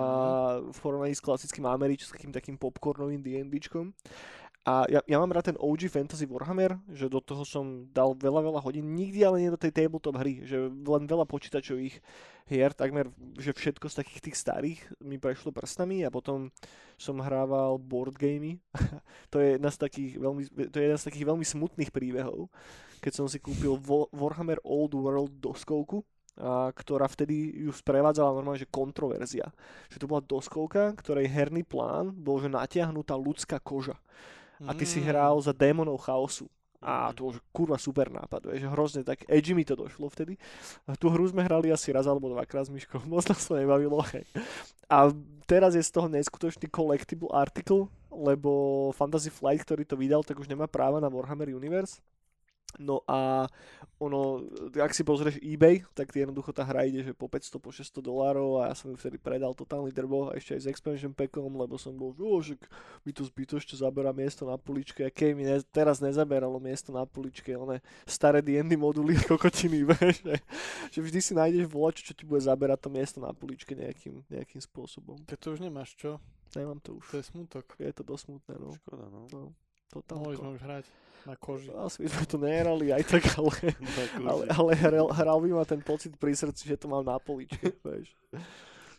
[0.64, 3.92] v porovnaní s klasickým americkým takým popcornovým D&Dčkom.
[4.64, 8.48] A ja, ja mám rád ten OG Fantasy Warhammer, že do toho som dal veľa,
[8.48, 12.00] veľa hodín, nikdy ale nie do tej tabletop hry, že len veľa počítačových
[12.48, 16.48] hier, takmer, že všetko z takých tých starých mi prešlo prstami a potom
[16.96, 18.64] som hrával board gamey.
[19.36, 22.48] to je jedna z takých veľmi, to je jeden z takých veľmi smutných príbehov,
[23.04, 23.76] keď som si kúpil
[24.16, 26.08] Warhammer Old World doskovku,
[26.40, 29.52] a, ktorá vtedy ju sprevádzala normálne, že kontroverzia.
[29.92, 34.00] Že to bola doskovka, ktorej herný plán bol, že natiahnutá ľudská koža.
[34.68, 35.08] A ty si Mm.
[35.12, 36.48] hral za démonov chaosu.
[36.84, 40.36] A to že kurva super nápad, vieš, hrozne tak edgy mi to došlo vtedy.
[40.84, 44.04] A tú hru sme hrali asi raz alebo dvakrát s Myškou, moc nás to nebavilo.
[44.12, 44.28] Hej.
[44.92, 45.08] A
[45.48, 50.52] teraz je z toho neskutočný collectible article, lebo Fantasy Flight, ktorý to vydal, tak už
[50.52, 52.04] nemá práva na Warhammer Universe.
[52.82, 53.46] No a
[54.02, 54.44] ono,
[54.76, 58.04] ak si pozrieš eBay, tak ty jednoducho tá hra ide, že po 500, po 600
[58.04, 61.48] dolárov a ja som ju vtedy predal totálny drbo a ešte aj s expansion packom,
[61.56, 62.62] lebo som bol, že "O, však
[63.06, 67.56] mi to zbytočne zabera miesto na poličke, aké mi ne, teraz nezaberalo miesto na poličke,
[67.56, 70.36] one staré D&D moduly kokotiny, vieš, že,
[70.92, 74.60] že vždy si nájdeš volač, čo ti bude zaberať to miesto na poličke nejakým, nejakým
[74.60, 75.16] spôsobom.
[75.30, 76.20] Keď to už nemáš, čo?
[76.54, 77.66] Nemám to To už, je smutok.
[77.82, 78.70] je to dosť smutné, no.
[78.78, 79.54] Škoda, no.
[79.92, 80.24] Totálne.
[80.24, 80.86] Mohli sme už hrať
[81.24, 81.68] na koži.
[81.72, 83.52] Asi by sme to nehrali aj tak, ale,
[84.32, 87.72] ale, ale hral, hral by ma ten pocit pri srdci, že to mám na poličke,
[87.86, 88.12] vieš.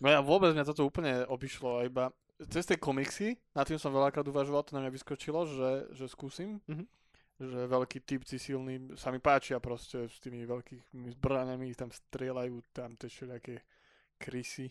[0.01, 2.13] No ja vôbec mňa toto úplne obišlo, iba
[2.51, 6.59] cez tie komiksy, nad tým som veľakrát uvažoval, to na mňa vyskočilo, že, že skúsim.
[6.67, 6.87] Mhm.
[7.35, 12.95] Že veľkí typci silní sa mi páčia proste s tými veľkými zbraniami, tam strieľajú, tam
[12.95, 13.59] tie všelijaké
[14.23, 14.71] krysy.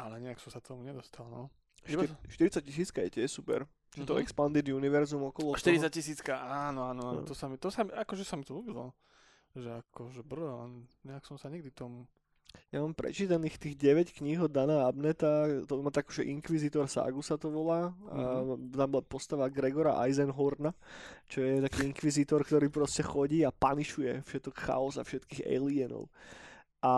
[0.00, 1.52] Ale nejak som sa tomu nedostal, no.
[1.84, 3.68] Iba Štyr- 40 tisícka je tiež super.
[4.02, 4.22] To Mhm.
[4.26, 5.94] expanded univerzum okolo 40 toho.
[5.94, 7.26] tisícka, áno, áno, áno, No.
[7.26, 8.90] to sa mi, to sa mi, akože sa mi to ľúbilo.
[9.54, 12.10] Že akože len nejak som sa nikdy tomu...
[12.70, 17.18] Ja mám prečítaných tých 9 kníh od Dana Abneta, to má takú, že Inquisitor Sagu
[17.22, 17.90] sa to volá.
[18.10, 20.70] A tam bola postava Gregora Eisenhorna,
[21.26, 26.06] čo je taký inkvizitor, ktorý proste chodí a panišuje všetok chaos a všetkých alienov.
[26.84, 26.92] A,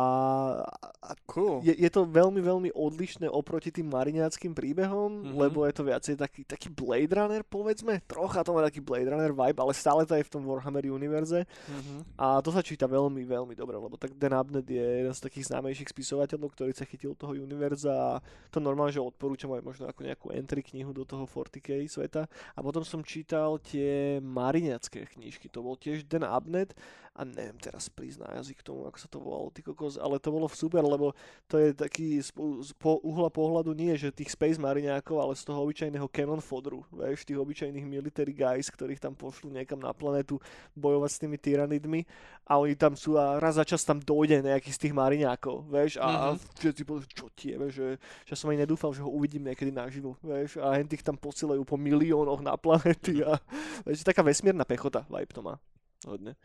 [0.83, 1.63] a Cool.
[1.63, 5.39] je, je to veľmi, veľmi odlišné oproti tým mariňáckým príbehom, Mhm.
[5.39, 8.03] lebo je to viacej taký, taký Blade Runner, povedzme.
[8.03, 11.47] Trocha to má taký Blade Runner vibe, ale stále to je v tom Warhammer univerze.
[11.71, 12.19] Mhm.
[12.19, 15.55] A to sa číta veľmi, veľmi dobre, lebo tak Dan Abnett je jeden z takých
[15.55, 18.11] známejších spisovateľov, ktorý sa chytil toho univerza a
[18.51, 22.27] to normálne, že odporúčam aj možno ako nejakú entry knihu do toho 40k sveta.
[22.27, 26.75] A potom som čítal tie mariňacké knižky, to bol tiež Dan Abnett
[27.17, 30.21] a neviem teraz prísť na jazyk k tomu, ako sa to volalo, ty kokos, ale
[30.21, 31.17] to bolo super, lebo
[31.49, 35.49] to je taký z, z po, uhla pohľadu nie, že tých Space Mariňákov, ale z
[35.49, 40.37] toho obyčajného cannon fodru, vieš, tých obyčajných military guys, ktorých tam pošlú niekam na planetu
[40.77, 42.05] bojovať s tými tyranidmi
[42.45, 45.97] a oni tam sú a raz za čas tam dojde nejaký z tých Mariňákov, vieš,
[45.97, 46.39] a Mhm.
[46.61, 47.89] všetci povedali, čo tie, vieš, že,
[48.29, 51.65] že som ani nedúfal, že ho uvidím niekedy naživo, vieš, a hen tých tam posielajú
[51.65, 53.41] po miliónoch na planety a
[53.89, 55.57] vieš, taká vesmírna pechota vibe to má.
[56.05, 56.37] Hodne.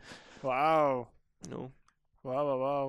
[0.42, 1.06] Wow.
[1.46, 1.70] No.
[2.22, 2.88] Wow, wow, wow.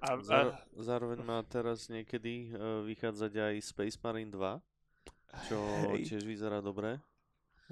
[0.00, 5.56] A, a, Záro- zároveň má teraz niekedy uh, vychádzať aj Space Marine 2, čo
[5.96, 6.12] Hej.
[6.12, 7.00] tiež vyzerá dobre.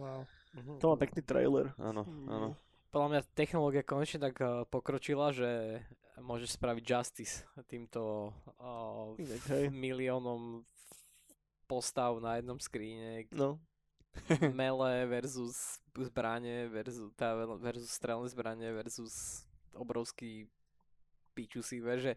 [0.01, 0.24] wow.
[0.81, 1.74] To má pekný trailer.
[1.77, 2.55] Áno, áno.
[2.95, 5.82] Podľa mňa technológia konečne tak eh, pokročila, že
[6.23, 8.31] môžeš spraviť justice týmto
[8.62, 10.62] uh, Inak, miliónom
[11.66, 13.59] postav na jednom skríne, No.
[14.59, 20.47] mele versus zbranie versus, tá, versus strelné zbranie versus obrovský
[21.35, 22.12] pičusí, vieš, že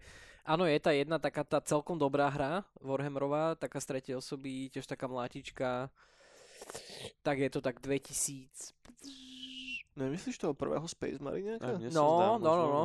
[0.45, 4.85] áno, je tá jedna taká tá celkom dobrá hra, Warhammerová, taká z tretej osoby, tiež
[4.85, 5.89] taká mlátička,
[7.25, 8.77] tak je to tak 2000,
[9.97, 11.17] Nemyslíš toho prvého Space
[11.57, 12.83] sa No, zdá, no, no, možno, no.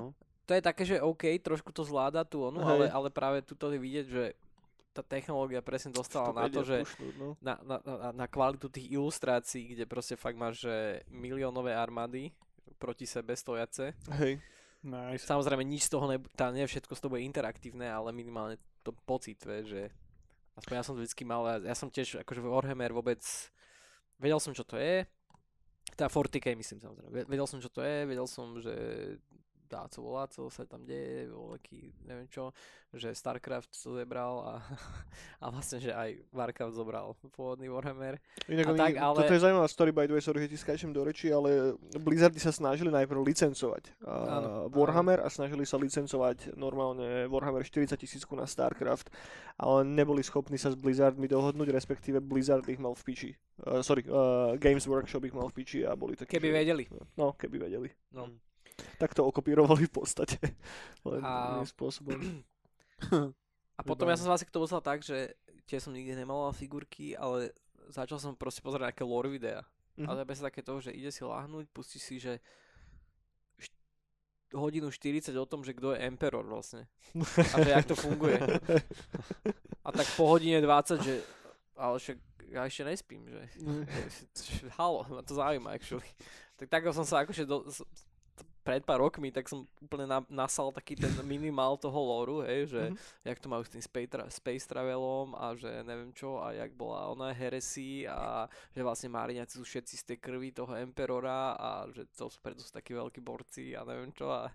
[0.49, 3.77] to je také, že OK, trošku to zvláda tu onu, ale, ale práve tuto je
[3.77, 4.25] vidieť, že
[4.93, 7.35] tá technológia presne dostala na to, že pušnúť, no.
[7.41, 12.29] na, na, na, na kvalitu tých ilustrácií, kde proste fakt máš že miliónové armády
[12.77, 13.97] proti sebe stojace.
[14.21, 14.39] Hej.
[14.83, 15.25] Nice.
[15.25, 18.91] Samozrejme nič z toho, ne, tá, nie všetko z toho bude interaktívne, ale minimálne to
[19.07, 19.83] pocit, vie, že
[20.59, 23.23] aspoň ja som to vždycky mal, ja, ja som tiež akože Warhammer vôbec,
[24.19, 25.07] vedel som čo to je,
[25.95, 28.75] tá 40k myslím samozrejme, Ve- vedel som čo to je, vedel som, že
[29.73, 32.53] dá co volá, co sa tam deje, voľaký, neviem čo,
[32.93, 34.55] že Starcraft to zebral a,
[35.43, 38.21] a vlastne, že aj Warcraft zobral pôvodný Warhammer.
[38.53, 40.59] Inak A oni, tak, ale- toto je zaujímavá story by the way, sorry, že ti
[40.61, 45.81] skáčem do reči, ale Blizzardi sa snažili najprv licencovať uh, Áno, Warhammer a snažili sa
[45.81, 49.09] licencovať normálne Warhammer 40 tisícku na Starcraft,
[49.57, 53.31] ale neboli schopní sa s Blizzardmi dohodnúť, respektíve Blizzard ich mal v piči.
[53.63, 56.85] Uh, sorry, uh, Games Workshop ich mal v piči a boli takí, Keby že- vedeli.
[57.17, 57.89] No, keby vedeli.
[58.13, 58.29] No.
[58.99, 60.39] Tak to okopírovali v podstate.
[61.09, 62.19] Len A- spôsobom.
[63.79, 65.35] A potom ja som sa vlastne k tomu dostal tak, že
[65.67, 67.51] tiež som nikdy nemaloval figurky, ale
[67.91, 69.65] začal som proste pozerať nejaké lore videa.
[69.97, 70.07] Mhm.
[70.07, 72.39] A to je presne také to, že ide si láhnuť, pustí si, že
[74.53, 76.85] hodinu 40 o tom, že kto je Emperor vlastne.
[77.57, 78.37] A že jak to funguje.
[79.87, 81.15] A tak po hodine 20, že
[81.75, 82.19] ale však
[82.53, 83.41] ja ešte nespím, že
[84.79, 86.07] halo, ma to zaujíma actually.
[86.61, 87.67] Tak tak som sa akože do,
[88.63, 92.83] pred pár rokmi, tak som úplne na, nasal taký ten minimál toho lóru, hej, že
[92.91, 92.97] Mhm.
[93.27, 96.71] jak to majú s tým space, tra- space travelom a že neviem čo a jak
[96.73, 101.91] bola ona heresy a že vlastne Máriňaci sú všetci z tej krvi toho Emperora a
[101.91, 104.47] že to sú preto sú takí veľkí borci a neviem čo a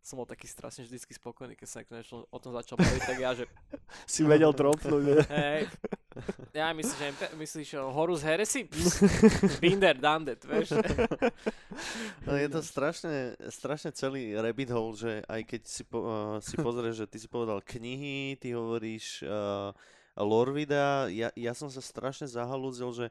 [0.00, 3.30] som bol taký strašne vždycky spokojný, keď sa konečne o tom začal baviť, tak ja,
[3.36, 3.44] že
[4.12, 5.02] si vedel tropnúť.
[5.04, 5.16] ne?
[5.28, 5.62] hej,
[6.56, 8.66] ja myslíš, že Empe- myslíš že Horus Heresy?
[9.62, 10.74] Binder, that, vieš.
[12.26, 16.56] No je to strašne, strašne celý rabbit hole, že aj keď si, po, uh, si
[16.64, 19.70] pozrieš, že ty si povedal knihy, ty hovoríš uh,
[20.18, 23.06] lore videa, ja, ja som sa strašne zahalúzil, že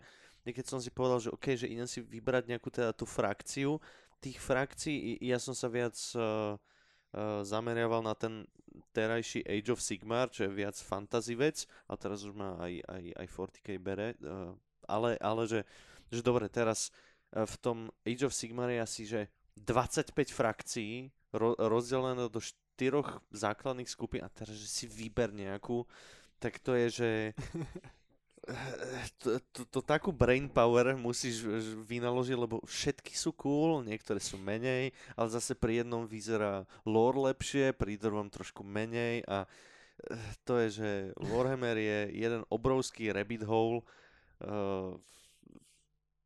[0.49, 3.77] keď som si povedal, že OK, že idem si vybrať nejakú teda tú frakciu,
[4.17, 6.57] tých frakcií, ja som sa viac uh,
[7.41, 8.45] zameriaval na ten
[8.93, 13.03] terajší Age of Sigmar, čo je viac fantasy vec, a teraz už má aj, aj,
[13.17, 14.53] aj 40k bere, uh,
[14.89, 15.61] ale, ale že,
[16.09, 16.89] že dobre, teraz
[17.33, 19.21] uh, v tom Age of Sigmar je asi, že
[19.59, 25.83] 25 frakcií ro- rozdelené do štyroch základných skupín a teraz, že si vyber nejakú,
[26.39, 27.09] tak to je, že
[29.21, 31.43] to, to, to takú brain power musíš
[31.85, 37.75] vynaložiť, lebo všetky sú cool, niektoré sú menej, ale zase pri jednom vyzerá lore lepšie,
[37.75, 40.89] pri druhom trošku menej a eh, to je, že
[41.19, 43.83] Warhammer je jeden obrovský rabbit hole
[44.43, 44.95] uh,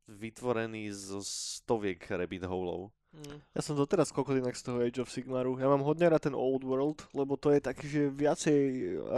[0.08, 2.92] vytvorený zo stoviek rabbit holeov.
[3.14, 3.38] Mm.
[3.54, 5.54] Ja som doteraz kokodinak z toho Age of Sigmaru.
[5.62, 8.58] Ja mám hodne rád ten Old World, lebo to je taký, že viacej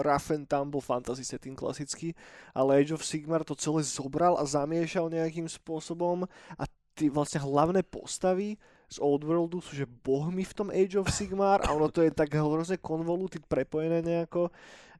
[0.04, 2.12] rough and tumble fantasy setting klasický,
[2.52, 6.28] ale Age of Sigmar to celé zobral a zamiešal nejakým spôsobom
[6.60, 6.62] a
[6.92, 11.74] tie vlastne hlavné postavy z Oldworldu sú že bohmi v tom Age of Sigmar a
[11.74, 14.52] ono to je tak hrozne convoluted, prepojené nejako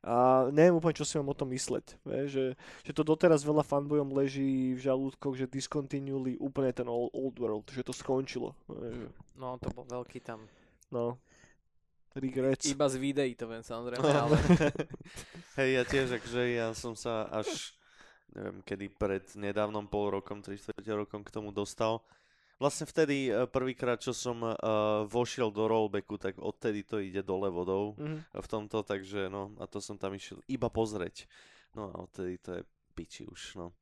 [0.07, 1.99] a neviem úplne, čo si mám o tom mysleť.
[2.07, 2.45] Vie, že,
[2.87, 7.67] že to doteraz veľa fanbojom leží v žalúdkoch, že discontinually úplne ten old, old World,
[7.75, 8.55] že to skončilo.
[8.71, 10.47] Vie, že, No, to bol veľký tam.
[10.95, 11.19] no.
[12.17, 12.73] Regrets.
[12.73, 14.41] Iba z videí to viem samozrejme, ale
[15.61, 17.77] Hej, ja tiež, akože ja som sa až,
[18.33, 22.01] neviem, kedy pred nedávnom pol rokom, 3 4 rokom k tomu dostal.
[22.57, 24.57] Vlastne vtedy eh, prvýkrát, čo som uh,
[25.05, 28.33] vošiel do rollbacku, tak odtedy to ide dole vodou Mhm.
[28.33, 31.29] v tomto, takže no, a to som tam išiel iba pozrieť.
[31.77, 32.63] No a odtedy to je
[32.97, 33.77] piči už, no.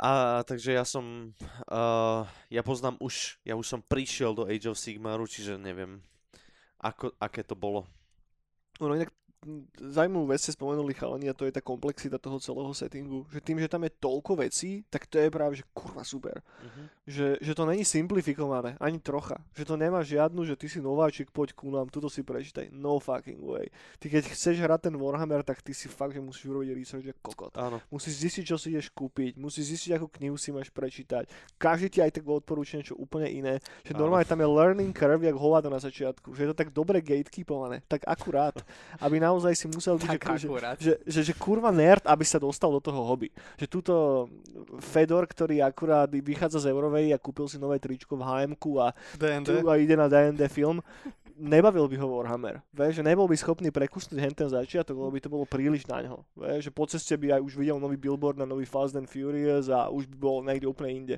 [0.00, 1.36] A takže ja som,
[1.70, 6.00] uh, ja poznám už, ja už som prišiel do Age of Sigmaru, čiže neviem,
[6.80, 7.84] ako, aké to bolo.
[8.80, 9.12] Ono inak
[9.80, 13.24] zaujímavú vec ste spomenuli chalani a to je tá komplexita toho celého settingu.
[13.32, 16.44] Že tým, že tam je toľko vecí, tak to je práve, že kurva super.
[16.60, 16.82] Mhm.
[17.10, 19.40] Že, že to není simplifikované, ani trocha.
[19.56, 22.70] Že to nemá žiadnu, že ty si nováčik, poď ku nám, tuto si prečítaj.
[22.70, 23.72] No fucking way.
[23.98, 27.14] Ty keď chceš hrať ten Warhammer, tak ty si fakt, že musíš urobiť research, že
[27.18, 27.56] kokot.
[27.56, 27.80] Áno.
[27.88, 31.26] Musíš zistiť, čo si ideš kúpiť, musíš zistiť, akú knihu si máš prečítať.
[31.56, 33.58] Každý ti aj tak odporúča niečo úplne iné.
[33.82, 34.00] Že Áno.
[34.06, 36.36] normálne tam je learning curve, jak hovado na začiatku.
[36.36, 38.54] Že je to tak dobre gatekeepované, tak akurát,
[39.00, 40.48] aby naozaj si musel byť, tak že,
[40.82, 43.30] že, že, že, kurva nerd, aby sa dostal do toho hobby.
[43.54, 43.94] Že túto
[44.82, 48.52] Fedor, ktorý akurát vychádza z Eurovej a kúpil si nové tričko v hm
[48.82, 49.46] a, D&D.
[49.46, 50.82] tu a ide na D&D film,
[51.40, 52.60] nebavil by ho Warhammer.
[52.74, 56.04] Vieš, že nebol by schopný prekusnúť hen ten začiatok, lebo by to bolo príliš na
[56.04, 56.26] ňo.
[56.36, 59.72] Vieš, že po ceste by aj už videl nový billboard na nový Fast and Furious
[59.72, 61.16] a už by bol niekde úplne inde.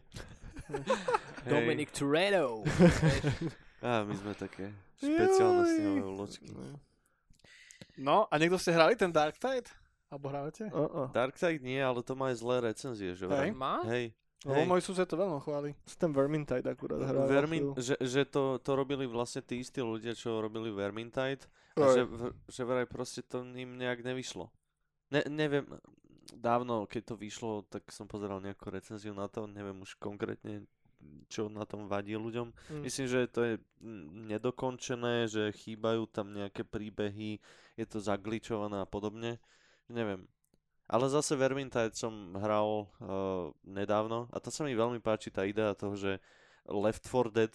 [1.50, 2.62] Dominic Toretto.
[3.82, 4.70] Á, my sme také
[5.02, 6.46] špeciálne snehové úločky.
[8.02, 9.70] No, a niekto ste hrali ten Dark Tide?
[10.12, 10.68] Alebo hrávate?
[10.68, 11.08] Uh-uh.
[11.08, 13.48] Darkseid nie, ale to má aj zlé recenzie, že vraj?
[13.48, 13.56] Hej.
[13.56, 13.80] Má?
[13.88, 14.12] Hej.
[14.42, 14.68] Lebo Hej.
[14.68, 15.70] môj sused to veľmi chváli.
[15.96, 17.30] Ten Vermintide akurát hral.
[17.30, 21.46] Vermin, že, že to, to robili vlastne tí istí ľudia, čo robili Vermintide
[21.78, 24.50] a že, v- že vraj proste to im nejak nevyšlo.
[25.14, 25.64] Ne, neviem,
[26.34, 30.66] dávno, keď to vyšlo, tak som pozeral nejakú recenziu na to, neviem už konkrétne,
[31.26, 32.52] čo na tom vadí ľuďom.
[32.52, 32.82] Mm.
[32.84, 33.54] Myslím, že to je
[34.28, 37.40] nedokončené, že chýbajú tam nejaké príbehy,
[37.78, 39.40] je to zagličované a podobne.
[39.88, 40.28] Neviem.
[40.92, 45.72] Ale zase Vermintide som hral uh, nedávno a to sa mi veľmi páči tá idea
[45.72, 46.20] toho, že
[46.68, 47.54] Left 4 Dead,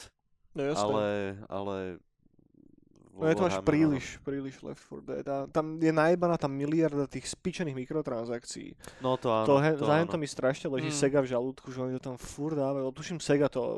[0.58, 1.76] No ale, ale
[3.18, 5.26] No je to až príliš, príliš Left 4 Dead.
[5.26, 8.78] A tam je najebaná tá miliarda tých spičených mikrotransakcií.
[9.02, 9.46] No to áno.
[9.50, 10.12] to, he, to za áno.
[10.14, 10.96] to mi strašne leží Mm.
[10.98, 12.94] Sega v žalúdku, že oni to tam furt dávajú.
[12.94, 13.76] Tuším, Sega to uh,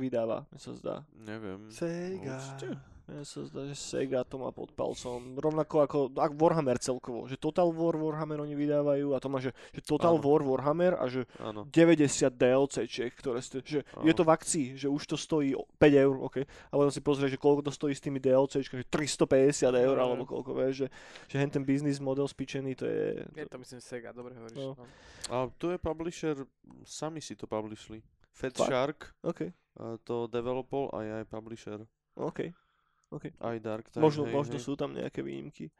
[0.00, 0.94] vydáva, mi sa zdá.
[1.14, 1.68] Neviem.
[1.70, 2.40] Sega.
[2.40, 2.87] Určite.
[3.08, 5.32] Mne sa zdá, že Sega to má pod palcom.
[5.34, 7.24] Rovnako ako, ako Warhammer celkovo.
[7.24, 10.20] Že Total War Warhammer oni vydávajú a to má, že, že Total Áno.
[10.20, 11.64] War Warhammer a že Áno.
[11.64, 15.88] 90 DLCčiek, ktoré ste, že je to v akcii, že už to stojí o- 5
[15.96, 19.72] eur, OK, a potom si pozrie, že koľko to stojí s tými DLCčkami, že 350
[19.72, 20.04] eur, Mm.
[20.04, 20.86] alebo koľko, vieš, že,
[21.26, 23.24] že hen ten business model spičený, to je...
[23.34, 24.60] Je to myslím Sega, dobre hovoríš.
[24.60, 24.76] No.
[24.76, 24.84] No.
[25.26, 26.36] A tu je publisher,
[26.84, 28.04] sami si to publishli.
[28.30, 28.68] Fat Fakt?
[28.68, 29.48] Shark OK,
[29.80, 31.78] uh, to developol a je aj publisher.
[32.14, 32.52] OK.
[33.40, 34.04] Aj Dark Tide.
[34.04, 34.64] Možno, hej, možno hej.
[34.64, 35.72] sú tam nejaké výnimky.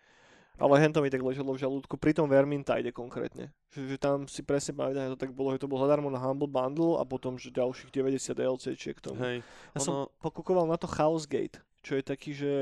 [0.59, 3.55] Ale hen to mi tak leželo v žalúdku, pri tom Vermintide konkrétne.
[3.71, 6.51] Že, že tam si presne pamätám, to tak bolo, že to bol zadarmo na Humble
[6.51, 9.23] Bundle a potom, že ďalších 90 DLCčiek k tomu.
[9.23, 12.53] Hej, Ja som ono, pokukoval na to Chaos Gate, čo je taký, že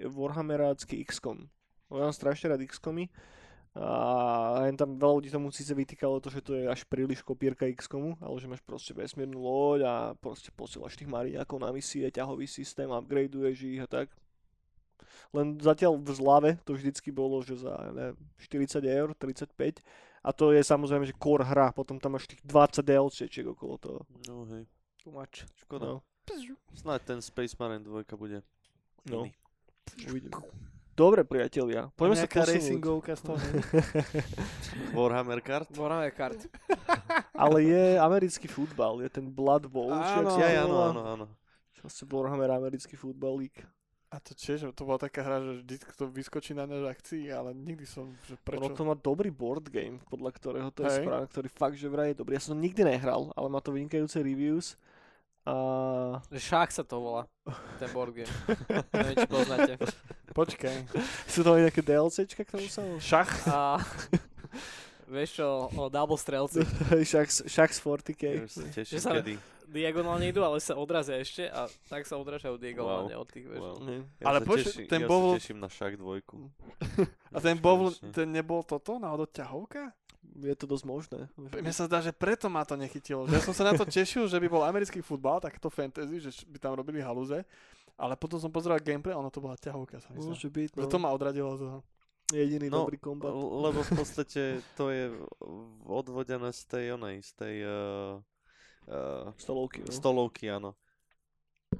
[0.00, 1.52] Warhammerácky XCOM.
[1.92, 3.12] Ja mám strašne rád XCOmy
[3.72, 7.64] a len tam veľa ľudí tomu síce vytýkalo to, že to je až príliš kopírka
[7.64, 12.44] XCOMu, ale že máš proste vesmírnu loď a proste posielaš tých mariňákov na misie, ťahový
[12.44, 14.12] systém, upgradeuješ ich a tak.
[15.32, 19.80] Len zatiaľ v zlave to vždycky bolo, že za neviem, 40 eur, 35
[20.20, 24.00] a to je samozrejme, že core hra, potom tam máš tých 20 DLCčiek okolo toho.
[24.28, 24.68] no hej,
[25.08, 25.48] much.
[25.64, 25.96] škoda.
[25.96, 26.04] No,
[26.76, 28.44] Snáď ten Space Marine 2 bude.
[29.08, 29.32] no, iný.
[30.12, 30.36] uvidíme.
[30.92, 32.52] Dobre, priatelia, poďme sa posunúť.
[32.52, 33.38] racingovka z toho.
[34.96, 35.68] Warhammer kart?
[35.72, 36.36] Warhammer kart.
[37.32, 40.36] Ale je americký futbal, je ten Blood Bowl, Áno.
[40.36, 41.26] Ja, to áno, áno, áno.
[41.80, 43.64] Proste Warhammer americký futbal league.
[44.12, 47.56] A to tiež, to bola taká hra, že vždy to vyskočí na náš akcii, ale
[47.56, 48.76] nikdy som, že Ono prečo?
[48.76, 52.20] to má dobrý board game, podľa ktorého to je správne, ktorý fakt, že vraj je
[52.20, 52.36] dobrý.
[52.36, 54.76] Ja som to nikdy nehral, ale má to vynikajúce reviews.
[55.42, 55.54] A
[56.38, 57.22] Šach sa to volá,
[57.76, 58.30] ten board game.
[58.94, 59.74] Neviem, či poznáte.
[60.38, 60.76] Počkaj.
[61.26, 62.96] sú tam aj nejaké DLCčka k tomu samou?
[62.96, 63.28] Šach?
[63.50, 63.82] A
[65.04, 66.62] vieš čo, o double strelci.
[67.02, 68.22] Shax, Shax 40k.
[68.22, 69.34] Ja už sa teším, Že sa- kedy.
[69.72, 73.64] Diagonálne idú, ale sa odrazia ešte a tak sa odrážajú diagonálne od tých, vieš.
[73.72, 74.04] Wow.
[74.20, 76.20] Ja Ale teším, ten ja bol- sa teším na Shaq 2.
[77.32, 79.96] A ten, bol, ten nebol toto, náhodou ťahovka?
[80.40, 81.20] Je to dosť možné.
[81.36, 83.28] Mne sa zdá, že preto ma to nechytilo.
[83.28, 86.30] Že ja som sa na to tešil, že by bol americký futbal, takto fantasy, že
[86.48, 87.44] by tam robili halúze.
[88.00, 90.10] Ale potom som pozeral gameplay a ono to bola ťahovka, sa.
[90.16, 90.88] Môže byť, no.
[90.88, 91.78] to ma odradilo od toho.
[92.32, 93.28] Jediný No, dobrý kombat.
[93.36, 95.12] Lebo v podstate to je
[95.84, 98.16] odvodené z tej onej, z tej uh,
[98.88, 99.92] uh, Stolovky, no.
[99.92, 100.72] stolovky, áno.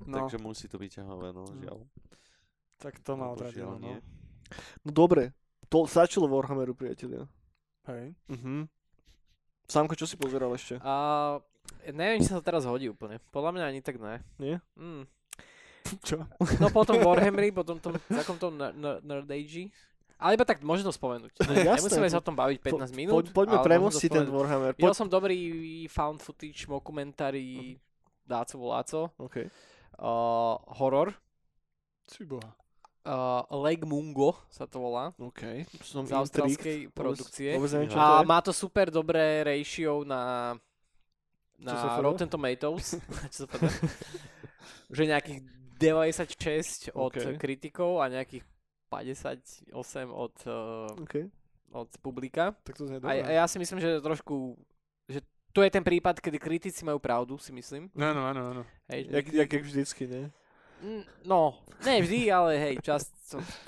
[0.04, 1.84] No, Takže musí to byť ťahové, no, žiaľ.
[2.76, 3.80] tak to ma Alebo odradilo.
[3.80, 3.96] No.
[4.84, 5.32] no dobre,
[5.72, 7.24] to stačilo Warhammeru, priatelia.
[7.84, 8.14] Hej.
[8.28, 8.66] Mhm.
[9.64, 10.76] Sámko, čo si pozeral ešte?
[10.80, 11.38] A
[11.88, 13.16] neviem, či sa to teraz hodí úplne.
[13.30, 14.20] Podľa mňa ani tak ne.
[14.36, 14.60] Nie?
[14.76, 15.06] Mm.
[16.06, 16.22] Čo?
[16.60, 19.72] No potom Warhammery, potom tom, takom tom ner- ner- Nerd Age.
[20.14, 21.34] Ale iba tak môžem to spomenúť.
[21.42, 23.24] No jasné, Nemusíme po- sa o tom baviť 15 Po, minút.
[23.34, 24.22] poďme ale premostiť ten.
[24.24, 24.72] Warhammer.
[24.72, 24.94] Videl Poď...
[24.94, 25.38] som dobrý
[25.90, 27.74] found footage, mockumentary,
[28.22, 29.50] dáco voláco, Okay.
[29.98, 31.10] uh, horor.
[32.22, 32.54] Boha.
[33.02, 35.66] Uh, Lake Mungo sa to volá, OK.
[35.82, 36.22] Som z intrigued.
[36.22, 37.50] austrálskej produkcie.
[37.58, 38.28] Vôbec neviem, čo to A je.
[38.30, 40.54] má to super dobré ratio na,
[41.58, 41.98] na?
[41.98, 42.94] Rotten Tomatoes.
[43.34, 43.58] čo sa
[44.92, 45.40] že nejakých
[45.82, 47.42] 96 od OK.
[47.42, 48.46] kritikov a nejakých
[48.86, 49.74] 58
[50.06, 51.14] od, uh, OK.
[51.74, 52.54] od publika.
[52.62, 54.54] Tak to A, a ja si myslím, že trošku,
[55.10, 57.90] že to je ten prípad, kedy kritici majú pravdu, si myslím.
[57.98, 58.62] No, no, áno, áno.
[58.88, 60.22] Hej, Jak, jak, jak vždycky, ne?
[61.22, 61.54] No,
[61.86, 63.06] ne vždy, ale hej, čas,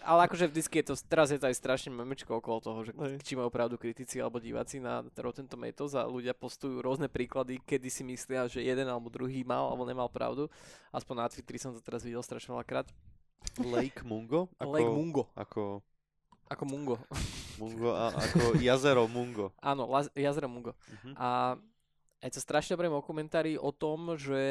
[0.02, 3.22] ale akože vždycky je to, teraz je to aj strašne memečko okolo toho, že Hej.
[3.22, 7.88] či majú pravdu kritici alebo diváci na Rotten Tomatoes a ľudia postujú rôzne príklady, kedy
[7.88, 10.50] si myslia, že jeden alebo druhý mal alebo nemal pravdu.
[10.90, 12.90] Aspoň na Twitteri som to teraz videl strašne veľakrát.
[13.62, 14.50] Lake Mungo?
[14.58, 15.84] Ako, Lake Mungo, Ako
[16.48, 16.96] ako Mungo.
[17.56, 19.50] Mungo a ako jazero Mungo.
[19.64, 20.76] Áno, jazero Mungo.
[21.00, 21.12] Mhm.
[21.16, 21.56] A
[22.22, 24.42] je to strašne dobré komentári o tom, že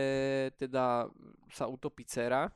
[0.58, 1.08] teda
[1.52, 2.52] sa utopí dcera.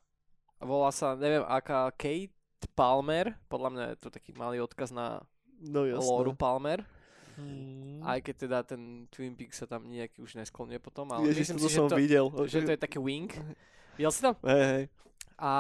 [0.58, 2.34] Volá sa, neviem aká, Kate
[2.74, 3.38] Palmer.
[3.48, 5.22] Podľa mňa je to taký malý odkaz na
[5.62, 6.06] No jasné.
[6.06, 6.86] Lauru Palmer.
[7.38, 8.02] Mm.
[8.02, 11.10] Aj keď teda ten Twin Peaks sa tam nejaký už nesklonuje potom.
[11.14, 12.26] Ale Ježiš, myslím to si, že som to, videl.
[12.50, 13.38] že to je taký wink.
[13.98, 14.32] Videl si to?
[14.46, 14.84] Hej, hej.
[15.38, 15.54] A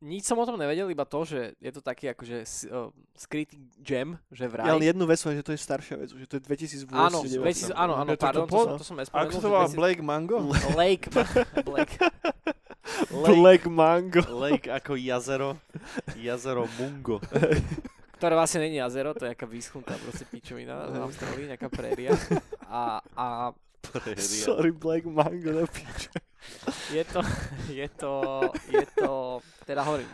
[0.00, 4.16] nič som o tom nevedel, iba to, že je to taký akože uh, skrytý gem,
[4.32, 4.64] že vraj.
[4.64, 6.88] Ja len jednu vec som, že to je staršia vec, že to je 2008.
[6.88, 7.76] Áno, 2009.
[7.76, 9.32] 2000, áno, áno, to pardon, to to, to som Ako nespomenul.
[9.32, 9.66] sa to volá?
[9.68, 10.36] 2000 Blake Mango?
[10.72, 11.06] Lake,
[11.68, 11.96] Blake.
[13.12, 14.22] Black Mango.
[14.32, 15.60] Lake ako jazero.
[16.16, 17.20] Jazero Mungo.
[18.20, 22.12] ktoré vlastne není jazero, to je nejaká vyschnutá proste pičovina v Austrálii, nejaká préria.
[22.68, 23.26] A, a
[23.80, 24.20] Preria.
[24.20, 26.12] Sorry, Black Mango, na piče.
[26.88, 27.20] je to,
[27.68, 28.12] je to,
[28.66, 29.12] je to,
[29.64, 30.08] teda hovorím,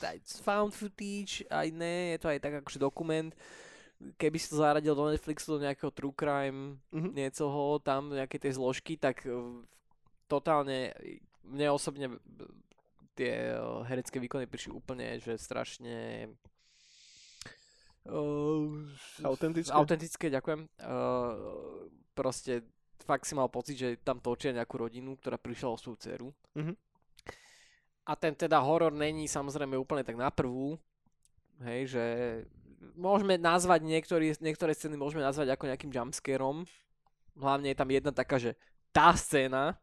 [0.00, 3.30] aj found footage, aj ne, je to aj tak akože dokument,
[4.14, 7.14] keby si to zaradil do Netflixu, do nejakého true crime, Mhm.
[7.14, 9.32] niecoho, tam nejaké tej zložky, tak eh,
[10.26, 10.92] totálne,
[11.42, 12.50] mne osobne b-
[13.14, 16.28] tie eh, herecké výkony prišli úplne, že strašne
[18.04, 18.68] uh,
[19.22, 19.72] Autentické?
[19.72, 20.68] autentické, ďakujem.
[20.76, 22.62] Uh, proste
[23.04, 26.28] fakt si mal pocit, že tam točia nejakú rodinu, ktorá prišla o svoju dceru.
[26.56, 26.74] Mhm.
[28.04, 30.76] A ten teda horor není samozrejme úplne tak na prvú,
[31.64, 32.04] hej, že
[32.92, 36.68] môžeme nazvať niektoré, niektoré scény môžeme nazvať ako nejakým jumpscarom.
[37.32, 38.60] Hlavne je tam jedna taká, že
[38.92, 39.80] tá scéna,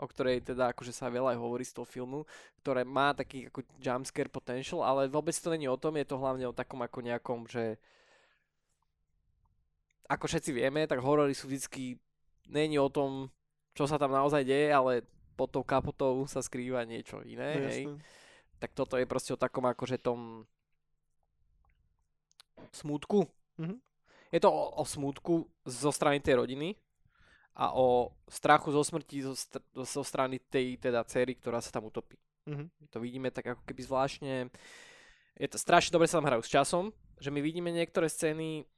[0.00, 2.24] o ktorej teda akože sa veľa aj hovorí z toho filmu,
[2.64, 6.48] ktoré má taký ako jumpscare potential, ale vôbec to není o tom, je to hlavne
[6.48, 7.76] o takom ako nejakom, že
[10.10, 11.94] ako všetci vieme, tak horory sú vždycky,
[12.50, 13.30] není o tom,
[13.72, 15.06] čo sa tam naozaj deje, ale
[15.38, 17.84] pod tou kapotou sa skrýva niečo iné, No, hej.
[17.86, 18.02] jasné.
[18.60, 20.44] Tak toto je proste o takom akože tom
[22.72, 23.26] smútku.
[23.58, 23.76] Mhm.
[24.30, 26.78] Je to o, o smútku zo strany tej rodiny
[27.58, 31.90] a o strachu zo smrti zo, str- zo strany tej teda cery, ktorá sa tam
[31.90, 32.14] utopí.
[32.46, 32.70] Mhm.
[32.94, 34.34] To vidíme tak ako keby zvláštne.
[35.34, 38.68] Je to strašne dobre sa tam hrajú s časom, že my vidíme niektoré scény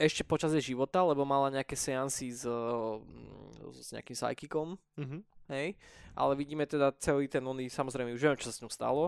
[0.00, 5.18] ešte počas jej života, lebo mala nejaké seansy s, mm, s nejakým psychikom, Mhm.
[5.52, 5.76] hej,
[6.16, 9.04] ale vidíme teda celý ten oný, samozrejme už vieme, čo sa s ňou stalo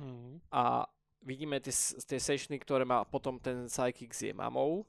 [0.00, 0.40] Mhm.
[0.48, 0.88] a
[1.20, 1.72] vidíme tie,
[2.08, 4.88] tie sessiony, ktoré má potom ten psychic s jej mamou,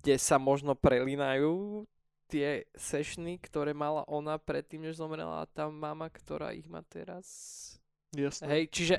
[0.00, 1.84] kde sa možno prelínajú
[2.26, 7.78] tie sessiony, ktoré mala ona predtým, než zomrela tá mama, ktorá ich má teraz.
[8.16, 8.48] Jasné.
[8.48, 8.96] Hej, čiže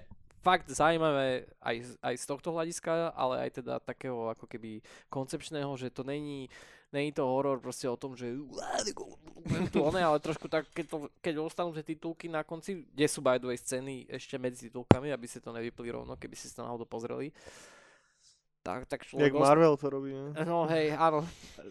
[0.48, 5.68] fakt zaujímavé aj, z- aj z tohto hľadiska, ale aj teda takého ako keby koncepčného,
[5.76, 6.48] že to není,
[6.90, 8.32] není to horor proste o tom, že
[9.76, 13.19] tu one, ale trošku tak, keď, to, keď ostanú tie titulky na konci, kde sú
[13.19, 16.56] by the way scény ešte medzi titulkami, aby ste to nevypli rovno, keby ste si
[16.56, 17.36] to náhodou pozreli.
[18.64, 20.32] Tak, tak človek Jak Marvel to robí, ne?
[20.44, 21.24] No hej, áno,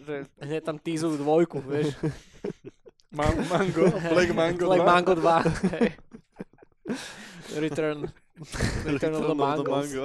[0.04, 1.96] že hneď tam teasujú dvojku, vieš.
[3.12, 4.92] Man- mango, Black Mango Black 2.
[4.92, 5.44] Mango 2.
[5.76, 5.88] hej.
[7.56, 8.08] Return.
[8.36, 9.68] Return of the Return of the Mangos.
[9.68, 10.04] Mango.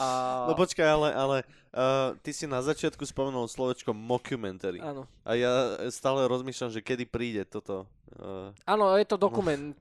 [0.00, 0.06] A...
[0.48, 1.36] No počkaj, ale, ale
[1.76, 4.80] uh, ty si na začiatku spomenul slovečko mockumentary.
[4.80, 5.04] Áno.
[5.24, 7.84] A ja stále rozmýšľam, že kedy príde toto.
[8.16, 9.76] Uh, Áno, je to dokument.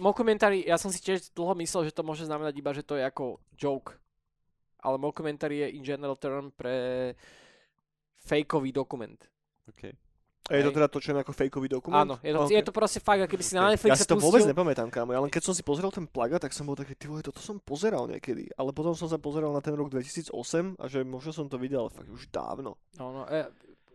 [0.00, 3.04] Mockumentary, ja som si tiež dlho myslel, že to môže znamenať iba, že to je
[3.04, 4.00] ako joke.
[4.82, 7.12] Ale mockumentary je in general term pre
[8.22, 9.18] fakeový dokument.
[9.68, 9.92] okay.
[10.50, 12.02] A je to teda točené ako fejkový dokument?
[12.02, 12.56] Áno, je to, Okay.
[12.56, 15.10] je to proste fakt, keby si na Ja Netflixe si to vôbec pustil- nepamätám, kámo.
[15.10, 17.38] Ja len keď som si pozrel ten plagát, tak som bol taký, ty vole, toto
[17.38, 18.50] som pozeral niekedy.
[18.52, 20.34] Ale potom som sa pozeral na ten rok 2008
[20.76, 22.74] a že možno som to videl, ale fakt už dávno.
[22.96, 23.46] No, no, ja,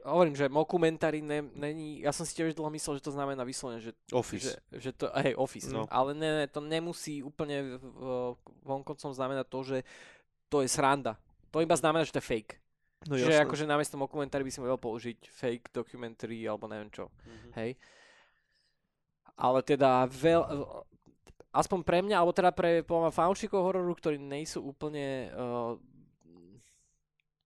[0.04, 3.84] hovorím, že mockumentary ne, není, ja som si tiež dlho myslel, že to znamená vyslovene,
[3.84, 4.56] že, Office.
[4.72, 5.84] že, že to, hej, office, No.
[5.86, 7.76] ale ne, ne, to nemusí úplne
[8.64, 9.78] vonkoncom znamenať to, že
[10.48, 11.20] to je sranda.
[11.52, 12.54] To iba znamená, že to je fake.
[13.06, 13.46] No Čiže jasné.
[13.46, 17.14] akože namiesto mockumentary by si mohol použiť fake documentary alebo neviem čo.
[17.24, 17.50] Mhm.
[17.54, 17.72] Hej.
[19.38, 20.42] Ale teda veľ,
[21.54, 25.78] aspoň pre mňa, alebo teda pre podľa fanúšikov hororu, ktorí nejsú úplne uh,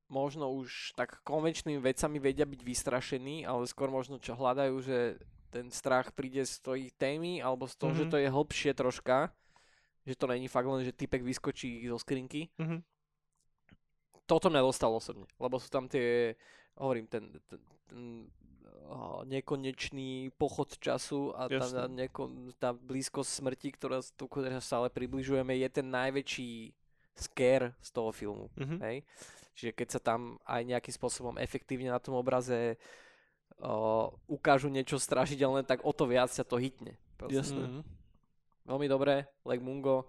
[0.07, 5.19] možno už tak konvenčnými vecami vedia byť vystrašení, ale skôr možno čo hľadajú, že
[5.51, 7.99] ten strach príde z tej témy, alebo z toho, mm-hmm.
[7.99, 8.11] že Mhm.
[8.11, 9.17] to je hlbšie troška,
[10.07, 12.47] že to není fakt len, že typek vyskočí zo skrinky.
[12.55, 12.79] Mhm.
[14.31, 16.39] Toto mňa dostalo osobne, lebo sú tam tie,
[16.79, 17.59] hovorím, ten, ten,
[17.91, 18.01] ten
[18.87, 25.67] uh, nekonečný pochod času a tá, neko, tá blízkosť smrti, ktorá, sa stále približujeme, je
[25.67, 26.71] ten najväčší
[27.11, 28.47] scare z toho filmu.
[28.55, 28.77] Mhm.
[28.79, 28.97] Hej?
[29.51, 32.79] Čiže keď sa tam aj nejakým spôsobom efektívne na tom obraze
[33.59, 36.95] uh, ukážu niečo strašidelné, tak o to viac sa to hitne.
[37.27, 37.67] Jasné.
[37.67, 37.81] Mhm.
[38.61, 40.07] Veľmi dobré, Leg Mungo,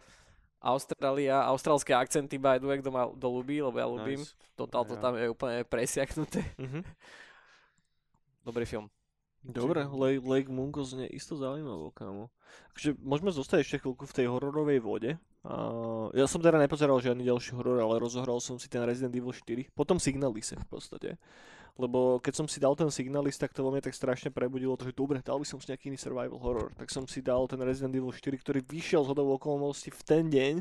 [0.62, 4.22] Austrália, austrálske akcenty by the way, kto ma ľubí, lebo ja ľúbim.
[4.22, 4.38] Nice.
[4.54, 5.02] Total to Ja.
[5.02, 6.46] tam je úplne presiaknuté.
[6.56, 6.86] Mhm.
[8.46, 8.86] Dobrý film.
[9.42, 12.30] Dobre, Lake, Lake Mungo znie isto zaujímavo, kámo.
[12.78, 15.10] Takže môžeme zostať ešte chvíľku v tej hororovej vode.
[15.42, 19.34] Uh, ja som teda nepozeral žiadny ďalší horor, ale rozohral som si ten Resident Evil
[19.34, 19.66] 4.
[19.74, 21.18] Potom Signalise v podstate.
[21.80, 24.84] Lebo keď som si dal ten Signalis, tak to vo mne tak strašne prebudilo to,
[24.84, 26.68] že dobre, dal by som si nejaký iný survival horror.
[26.76, 30.28] Tak som si dal ten Resident Evil 4, ktorý vyšiel z hodou okolností v ten
[30.28, 30.54] deň,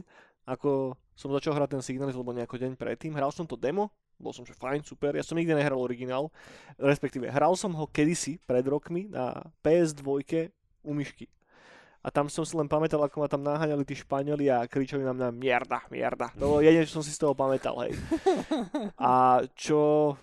[0.47, 3.11] ako som začal hrať ten Signalis, lebo nejako deň predtým.
[3.11, 5.17] Hral som to demo, bol som, že fajn, super.
[5.17, 6.31] Ja som nikdy nehral originál,
[6.79, 10.07] respektíve hral som ho kedysi, pred rokmi, na PS2
[10.85, 11.27] u myšky.
[12.01, 15.13] A tam som si len pamätal, ako ma tam naháňali tí Španieli a kričali na
[15.13, 16.33] mňa mierda, mierda.
[16.41, 17.93] To bolo jedine, čo som si z toho pamätal, hej.
[18.97, 20.13] A čo,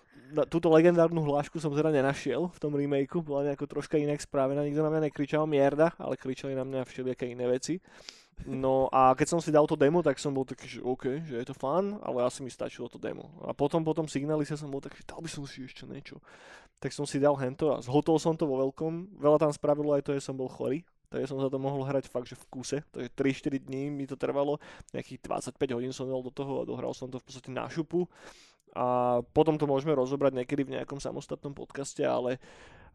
[0.49, 4.85] túto legendárnu hlášku som teda nenašiel v tom remakeu, bola nejako troška inak správená, nikto
[4.85, 7.81] na mňa nekričal mierda, ale kričali na mňa všelijaké iné veci.
[8.47, 11.43] No a keď som si dal to demo, tak som bol taký, že OK, že
[11.43, 13.35] je to fun, ale asi mi stačilo to demo.
[13.43, 16.23] A potom, potom Signalise som bol taký, dal by som si ešte niečo.
[16.79, 19.19] Tak som si dal hento a zhotol som to vo veľkom.
[19.19, 20.87] Veľa tam spravilo aj to, že som bol chorý.
[21.09, 22.79] Takže som sa to mohol hrať fakt, že v kuse.
[22.93, 24.61] Takže 3-4 dní mi to trvalo.
[24.93, 28.05] Nejakých 25 hodín som dal do toho a dohral som to v podstate na šupu.
[28.77, 32.37] A potom to môžeme rozobrať niekedy v nejakom samostatnom podcaste, ale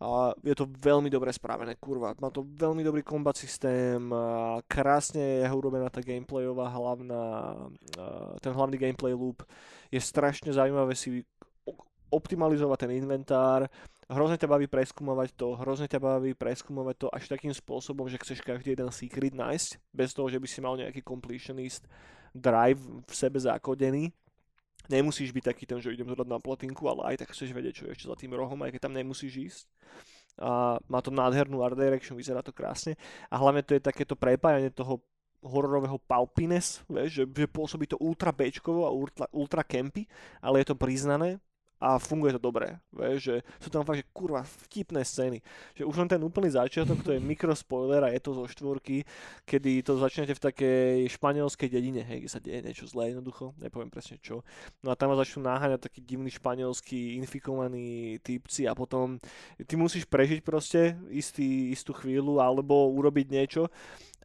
[0.01, 2.17] a je to veľmi dobre spravené, kurva.
[2.19, 4.01] Má to veľmi dobrý kombat systém,
[4.67, 7.55] krásne je urobená tá gameplayová hlavná,
[8.43, 9.45] ten hlavný gameplay loop.
[9.93, 11.23] Je strašne zaujímavé si
[12.11, 13.69] optimalizovať ten inventár,
[14.11, 18.43] hrozne ťa baví preskúmovať to, hrozne ťa baví preskúmovať to až takým spôsobom, že chceš
[18.43, 21.87] každý jeden secret nájsť, bez toho, že by si mal nejaký completionist
[22.35, 24.11] drive v sebe zakodený.
[24.91, 27.73] Nemusíš byť taký ten, že idem to dať na platinku, ale aj tak chceš vedieť,
[27.73, 29.65] čo je ešte za tým rohom, aj keď tam nemusíš ísť.
[30.43, 32.99] A má to nádhernú art direction, vyzerá to krásne.
[33.29, 34.99] A hlavne to je takéto prepájanie toho
[35.43, 40.07] hororového pulpiness, vieš, že, že pôsobí to ultra bečkovo a ultra, ultra campy,
[40.39, 41.37] ale je to priznané
[41.79, 45.39] a funguje to dobre, vieš, že sú tam fakt, že kurva vtipné scény,
[45.75, 49.03] že už len ten úplný začiatok, to je mikrospoiler a je to zo štvorky,
[49.43, 53.91] kedy to začnete v takej španielskej dedine, hej, kde sa deje niečo zlé jednoducho, nepoviem
[53.91, 54.47] presne čo.
[54.79, 59.19] No a tam vás začnú náhaňať takí divní španielskí infikovaní typci a potom
[59.67, 63.67] ty musíš prežiť proste istý, istú chvíľu alebo urobiť niečo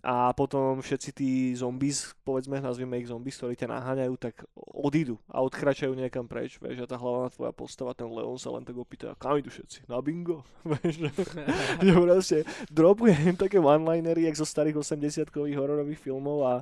[0.03, 5.43] a potom všetci tí zombies, povedzme, nazvime ich zombies, ktorí ťa naháňajú, tak odídu a
[5.43, 9.19] odkračajú niekam preč, vieš, a tá hlavná tvoja postava, ten Leon sa len tak opýta,
[9.19, 9.91] kam idú všetci?
[9.91, 10.47] Na bingo?
[10.69, 10.95] Vieš,
[11.83, 12.39] že, proste
[12.69, 16.55] dropuje im také one-linery, jak zo starých 80-kových hororových filmov a,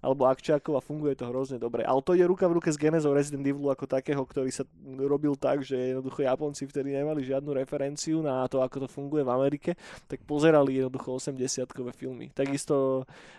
[0.00, 1.84] alebo akčákov a funguje to hrozne dobre.
[1.84, 4.64] Ale to je ruka v ruke s genezou Resident Evilu ako takého, ktorý sa
[4.96, 9.30] robil tak, že jednoducho Japonci vtedy nemali žiadnu referenciu na to, ako to funguje v
[9.30, 9.70] Amerike,
[10.08, 12.32] tak pozerali jednoducho 80-kové filmy.
[12.32, 12.79] Takisto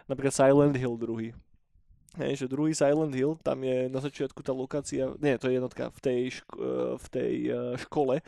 [0.09, 1.31] napríklad Silent Hill druhý.
[2.19, 5.87] Hej, že druhý Silent Hill, tam je na začiatku tá lokácia, nie, to je jednotka
[5.95, 8.19] v tej, šk- eh, v tej eh, škole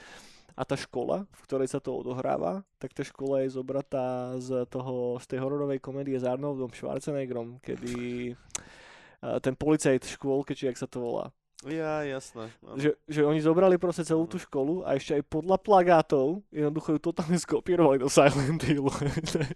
[0.54, 5.18] a tá škola, v ktorej sa to odohráva, tak tá škola je zobratá z, toho,
[5.18, 10.78] z tej hororovej komédie s Arnoldom Schwarzeneggerom, kedy uh, ten policajt v škôlke, či jak
[10.78, 11.34] sa to volá.
[11.68, 12.52] Ja, jasné.
[12.64, 12.76] áno.
[12.76, 17.00] Že, že oni zobrali proste celú tú školu a ešte aj podľa plagátov jednoducho ju
[17.00, 18.92] totálne skopírovali do Silent Hillu.
[19.32, 19.50] to, je,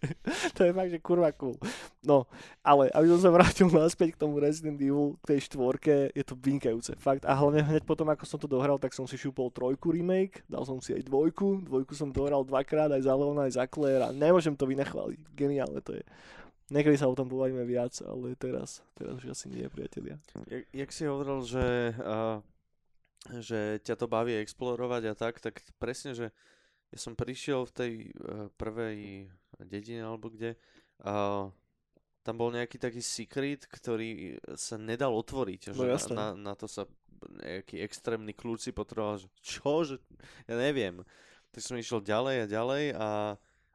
[0.56, 1.60] to je fakt, že kurva cool.
[2.04, 2.28] No,
[2.64, 6.40] ale aby som sa vrátil naspäť k tomu Resident Evil, k tej štvorke, je to
[6.40, 6.96] vynikajúce.
[6.96, 7.28] Fakt.
[7.28, 10.64] A hlavne hneď potom, ako som to dohral, tak som si šúpol trojku remake, dal
[10.64, 14.16] som si aj dvojku, dvojku som dohral dvakrát, aj za Leona, aj za Claire a
[14.16, 15.20] nemôžem to vynechváliť.
[15.36, 16.04] Geniálne to je.
[16.68, 20.20] Niekedy sa o tom pobavíme viac, ale teraz, teraz už asi nie, priatelia.
[20.52, 22.44] Jak, jak si hovoril, že, uh,
[23.40, 26.36] že ťa to baví explorovať a tak, tak presne, že
[26.92, 29.32] ja som prišiel v tej uh, prvej
[29.64, 30.60] dedine alebo kde,
[31.08, 31.48] uh,
[32.28, 35.72] tam bol nejaký taký secret, ktorý sa nedal otvoriť.
[35.72, 36.12] No že jasné.
[36.12, 36.84] na, na, na to sa
[37.40, 39.96] nejaký extrémny kľúč si potreboval, že čo, že
[40.46, 41.02] ja neviem.
[41.56, 43.10] Tak som išiel ďalej a ďalej a,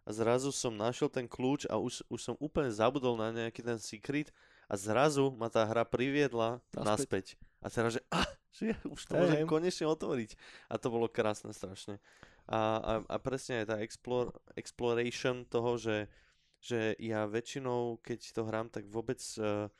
[0.02, 3.78] a zrazu som našiel ten kľúč a už, už som úplne zabudol na nejaký ten
[3.78, 4.34] secret
[4.66, 6.82] a zrazu ma tá hra priviedla Naspäť.
[6.82, 7.26] naspäť.
[7.62, 10.30] A teraz, že, ah, že ja už to Hej, môžem konečne otvoriť.
[10.66, 12.02] A to bolo krásne strašne.
[12.50, 16.10] A, a, a presne aj tá explore, exploration toho, že,
[16.58, 19.70] že ja väčšinou, keď to hrám, tak vôbec, uh,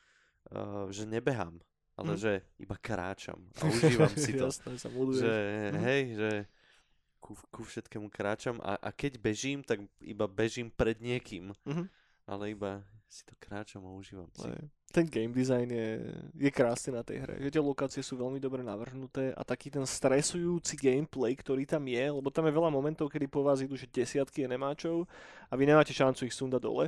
[0.55, 1.59] uh, že nebehám,
[1.99, 2.21] ale Hm.
[2.23, 3.67] že iba kráčam a
[4.07, 4.47] užívam si to.
[4.47, 5.33] Jasné, sa že
[5.75, 5.79] Mhm.
[5.83, 6.29] hej, že
[7.23, 11.87] ku, ku všetkému kráčam a, a keď bežím, tak iba bežím pred niekým, Mhm.
[12.27, 14.49] ale iba si to kráčam a užívam si.
[14.93, 16.01] Ten game design je,
[16.37, 17.41] je krásny na tej hre.
[17.41, 22.05] Že tie lokácie sú veľmi dobre navrhnuté a taký ten stresujúci gameplay, ktorý tam je,
[22.13, 25.09] lebo tam je veľa momentov, kedy po vás idú že desiatky nemáčov
[25.49, 26.85] a vy nemáte šancu ich sundať dole.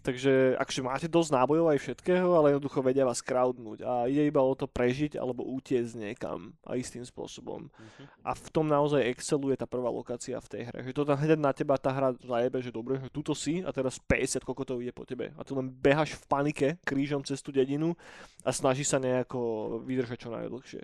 [0.00, 4.40] Takže akže máte dosť nábojov aj všetkého, ale jednoducho vedia vás crowdnúť a ide iba
[4.40, 7.68] o to prežiť alebo utiecť niekam a istým spôsobom.
[7.68, 8.04] Mhm.
[8.24, 10.78] A v tom naozaj exceluje tá prvá lokácia v tej hre.
[10.88, 13.70] Že to tam hneď na teba tá hra zajebe, že dobre, že tuto si a
[13.70, 15.36] teraz 50 koľko to ide po tebe.
[15.36, 17.92] A tu len behaš v panike krížom cez tú dedinu
[18.40, 20.82] a snažíš sa nejako vydržať čo najdlhšie.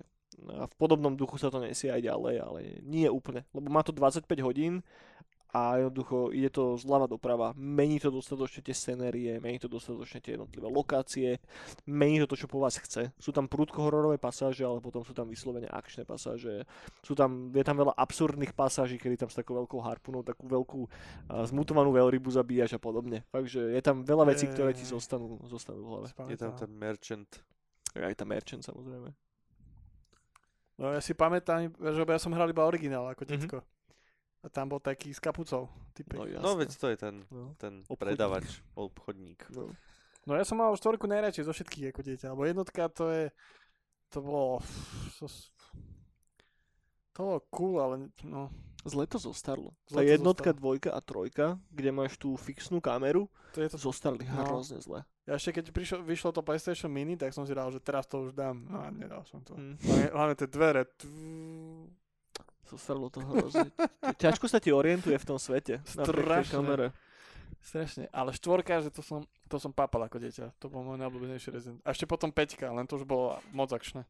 [0.52, 3.48] A v podobnom duchu sa to nesie aj ďalej, ale nie úplne.
[3.56, 4.84] Lebo má to 25 hodín
[5.56, 7.56] a jednoducho ide to zľava doprava.
[7.56, 11.40] Mení to dostatočne tie scenérie, mení to dostatočne tie jednotlivé lokácie,
[11.88, 13.08] mení to to, čo po vás chce.
[13.16, 16.68] Sú tam prúdko hororové pasáže, ale potom sú tam vyslovene akčné pasáže.
[17.00, 20.80] Sú tam, je tam veľa absurdných pasáží, kedy tam s takou veľkou harpunou takú veľkú
[21.32, 23.24] a, zmutovanú veľrybu zabíjaš a podobne.
[23.32, 26.06] Takže je tam veľa vecí, ktoré ti zostanú, zostanú v hlave.
[26.28, 27.30] Je tam ten merchant.
[27.96, 29.08] Aj tá merchant samozrejme.
[30.76, 33.30] No ja si pamätám, že ja som hral iba originál ako Mhm.
[33.32, 33.58] detko.
[34.46, 35.66] A tam bol taký s kapucou.
[35.90, 36.14] Typek.
[36.14, 36.38] No, No.
[36.38, 37.50] No veď to je ten, No.
[37.58, 37.98] ten Obchodník.
[37.98, 38.46] predavač,
[38.78, 39.40] obchodník.
[39.50, 39.74] No.
[40.22, 42.26] no ja som mal štvorku najradšej zo všetkých ako dieťa.
[42.30, 43.24] Lebo jednotka to je...
[44.14, 44.62] To bolo...
[45.18, 45.26] To,
[47.12, 48.52] to bolo cool, ale no...
[48.86, 49.74] Zle to zostarlo.
[49.90, 50.60] Zle Tá to jednotka, zostalo.
[50.62, 53.82] dvojka a trojka, kde máš tú fixnú kameru, To je to...
[53.82, 54.46] zostarli No.
[54.46, 55.02] hrozne zle.
[55.26, 58.22] Ja ešte keď prišlo, vyšlo to PlayStation Mini, tak som si dal, že teraz to
[58.22, 58.62] už dám.
[58.70, 59.58] No a nedal som to.
[59.58, 59.74] Hm.
[59.82, 60.86] Hlavne, hlavne tie dvere.
[60.94, 61.10] Tu...
[62.66, 63.70] Zostarlo to hrozne.
[64.18, 65.78] Ťažko sa ti orientuje v tom svete.
[65.86, 66.50] Strašne.
[66.50, 66.86] kamere.
[67.62, 68.06] Strašne.
[68.14, 70.54] Ale štvorka, že to som, to som papal ako dieťa.
[70.62, 71.78] To bol môj najobľúbenejší Resident.
[71.82, 74.06] A ešte potom peťka, len to už bolo moc akčné.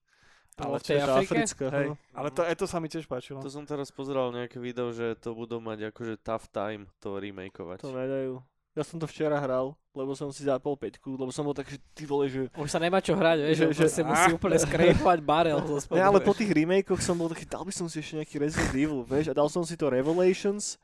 [0.57, 1.37] Ale v tej Afrike?
[1.37, 1.95] Africká, Hej, no.
[2.17, 3.45] ale to, aj to sa mi tiež páčilo.
[3.45, 7.85] To som teraz pozeral nejaké video, že to budú mať akože tough time to remakeovať.
[7.85, 8.41] To nedajú.
[8.73, 11.81] Ja som to včera hral, lebo som si zapol peťku, lebo som bol tak, že
[11.91, 12.53] ty vole, že...
[12.53, 15.97] Už sa nemá čo hrať, vieš, Že- že, že- musí úplne skrejpať barel zo spodu.
[15.97, 18.77] Ne, ale po tých remakeoch som bol taký, dal by som si ešte nejaký Resident
[18.77, 20.77] Evil, vieš, a dal som si to Revelations,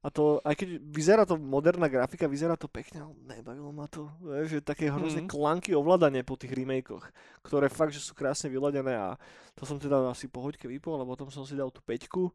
[0.00, 4.08] a to, aj keď vyzerá to moderná grafika, vyzerá to pekne, ale nebavilo ma to,
[4.20, 5.28] vieš, že také hrozne Mhm.
[5.28, 7.04] klanky ovládanie po tých remakeoch,
[7.40, 9.16] ktoré fakt, že sú krásne vyladené a
[9.52, 12.28] to som teda asi po hoďke vypol, a potom som si dal tú peťku,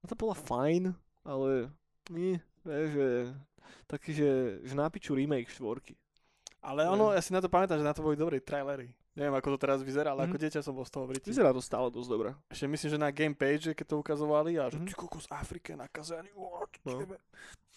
[0.00, 0.92] a to bola fajn,
[1.22, 1.68] ale
[2.08, 3.06] nie, vieš, že
[3.86, 4.28] taký, že,
[4.62, 5.94] že na piču remake štvorky.
[6.60, 8.86] Ale ono, ja si na to pamätám, že na to boli dobré trailery.
[9.12, 10.28] Neviem, ako to teraz vyzerá, ale Mhm.
[10.28, 11.28] ako dieťa som bol z toho vritý.
[11.28, 12.32] Vyzerá to stále dosť dobre.
[12.48, 14.86] Ešte myslím, že na game page, keď to ukazovali a že Mhm.
[14.88, 16.32] ty kokos Afrike nakazaný,
[16.82, 17.04] No.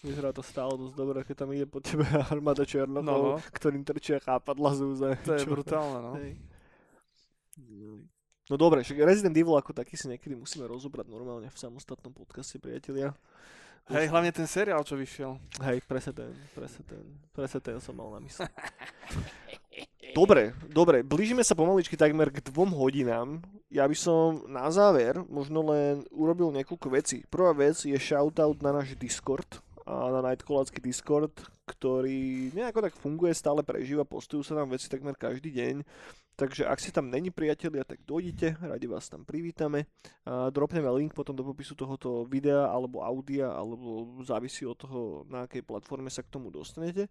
[0.00, 3.42] Vyzerá to stále dosť dobre, keď tam ide po tebe armáda černokov, No, no.
[3.50, 5.08] ktorým trčia chápadla z úze.
[5.24, 6.12] To je brutálne, no.
[6.16, 6.32] Hej.
[8.46, 12.56] No dobre, však Resident Evil ako taký si niekedy musíme rozobrať normálne v samostatnom podcaste,
[12.56, 13.10] priatelia.
[13.86, 15.38] Hej, hlavne ten seriál, čo vyšiel.
[15.62, 18.46] Hej, presne ten, presne ten, presne ten som mal na mysli.
[20.16, 23.44] Dobre, dobre, blížime sa pomaličky takmer k dvom hodinám.
[23.68, 27.28] Ja by som na záver možno len urobil niekoľko vecí.
[27.28, 31.30] Prvá vec je shoutout na náš Discord, a na Nightcallácky Discord,
[31.62, 35.86] ktorý nejako tak funguje, stále prežíva, postujú sa tam veci takmer každý deň.
[36.36, 39.88] Takže ak si tam není priatelia, tak dojdite, radi vás tam privítame.
[40.28, 45.48] A dropneme link potom do popisu tohoto videa alebo audia, alebo závisí od toho, na
[45.48, 47.08] akej platforme sa k tomu dostanete.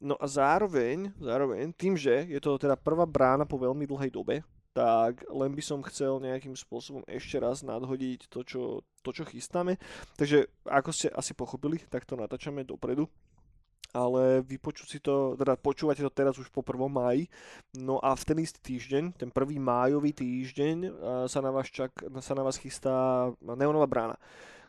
[0.00, 4.40] No a zároveň, zároveň, tým, že je to teda prvá brána po veľmi dlhej dobe,
[4.72, 8.62] tak len by som chcel nejakým spôsobom ešte raz nadhodiť to, čo,
[9.04, 9.76] to, čo chystáme.
[10.16, 13.12] Takže ako ste asi pochopili, tak to natáčame dopredu
[13.94, 16.90] ale vypočuť si to, teda počúvate to teraz už po 1.
[16.90, 17.30] máji,
[17.78, 20.90] no a v ten istý týždeň, ten prvý májový týždeň
[21.30, 24.18] sa na vás, čak, sa na vás chystá Neonová brána,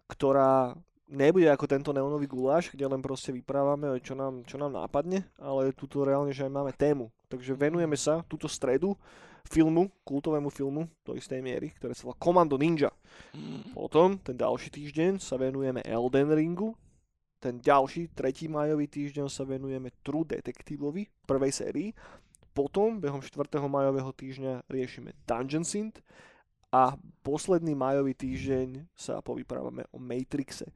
[0.06, 5.26] ktorá nebude ako tento neonový guláš, kde len proste vyprávame, čo nám, čo nám nápadne,
[5.38, 7.10] ale tuto reálne, že aj máme tému.
[7.30, 8.98] Takže venujeme sa túto stredu
[9.46, 12.90] filmu, kultovému filmu do istej miery, ktoré sa volá Commando Ninja.
[13.78, 16.74] Potom, ten ďalší týždeň, sa venujeme Elden Ringu,
[17.46, 21.90] ten ďalší, tretí majový týždeň sa venujeme True Detectiveovi, prvej sérii.
[22.58, 23.38] Potom, behom 4.
[23.70, 26.02] majového týždňa, riešime Dungeon Synth
[26.74, 30.74] a posledný majový týždeň sa povyprávame o Matrixe.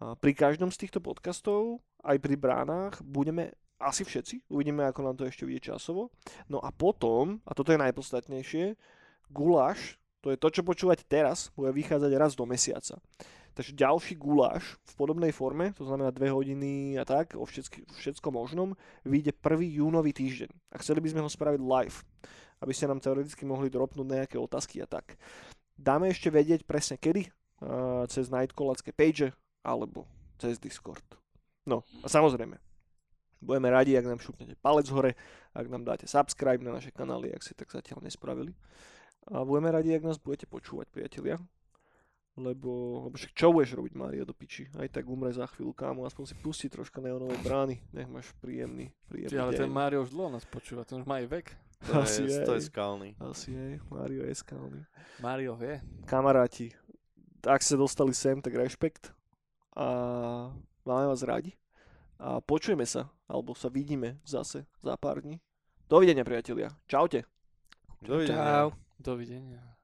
[0.00, 5.20] A pri každom z týchto podcastov, aj pri bránach, budeme asi všetci, uvidíme, ako nám
[5.20, 6.08] to ešte vyjde časovo.
[6.48, 8.72] No a potom, a toto je najpodstatnejšie,
[9.28, 12.96] guláš, to je to, čo počúvate teraz, bude vychádzať raz do mesiaca.
[13.54, 18.30] Takže ďalší guláš v podobnej forme, to znamená 2 hodiny a tak, o všetky, všetko
[18.30, 19.82] možnom, vyjde 1.
[19.82, 20.50] júnový týždeň.
[20.70, 21.98] A chceli by sme ho spraviť live,
[22.62, 25.18] aby ste nám teoreticky mohli dropnúť nejaké otázky a tak.
[25.74, 29.34] Dáme ešte vedieť presne kedy, uh, cez Nightcallacké page
[29.66, 30.06] alebo
[30.38, 31.04] cez Discord.
[31.66, 32.54] No a samozrejme,
[33.42, 35.18] budeme radi, ak nám šupnete palec hore,
[35.52, 38.54] ak nám dáte subscribe na naše kanály, ak ste tak zatiaľ nespravili.
[39.28, 41.36] A budeme radi, ak nás budete počúvať, priatelia
[42.38, 44.70] lebo, lebo však čo budeš robiť Mario do piči?
[44.78, 48.94] Aj tak umre za chvíľu, kámo, aspoň si pustí troška neonové brány, nech máš príjemný,
[49.10, 49.60] príjemný Ty, ale deň.
[49.66, 51.46] ten Mario už dlho nás počúva, ten už má aj vek.
[51.80, 53.16] To Asi je, to je skalný.
[53.16, 54.84] Asi aj, Mario je skalný.
[55.24, 55.80] Mario vie.
[56.04, 56.76] Kamaráti,
[57.40, 59.16] ak ste dostali sem, tak rešpekt
[59.72, 60.52] a
[60.84, 61.56] máme vás radi
[62.20, 65.40] a počujeme sa, alebo sa vidíme zase za pár dní.
[65.88, 66.68] Dovidenia, priatelia.
[66.84, 67.24] Čaute.
[68.04, 68.44] Dovidenia.
[68.44, 68.68] Čau.
[69.00, 69.79] Dovidenia.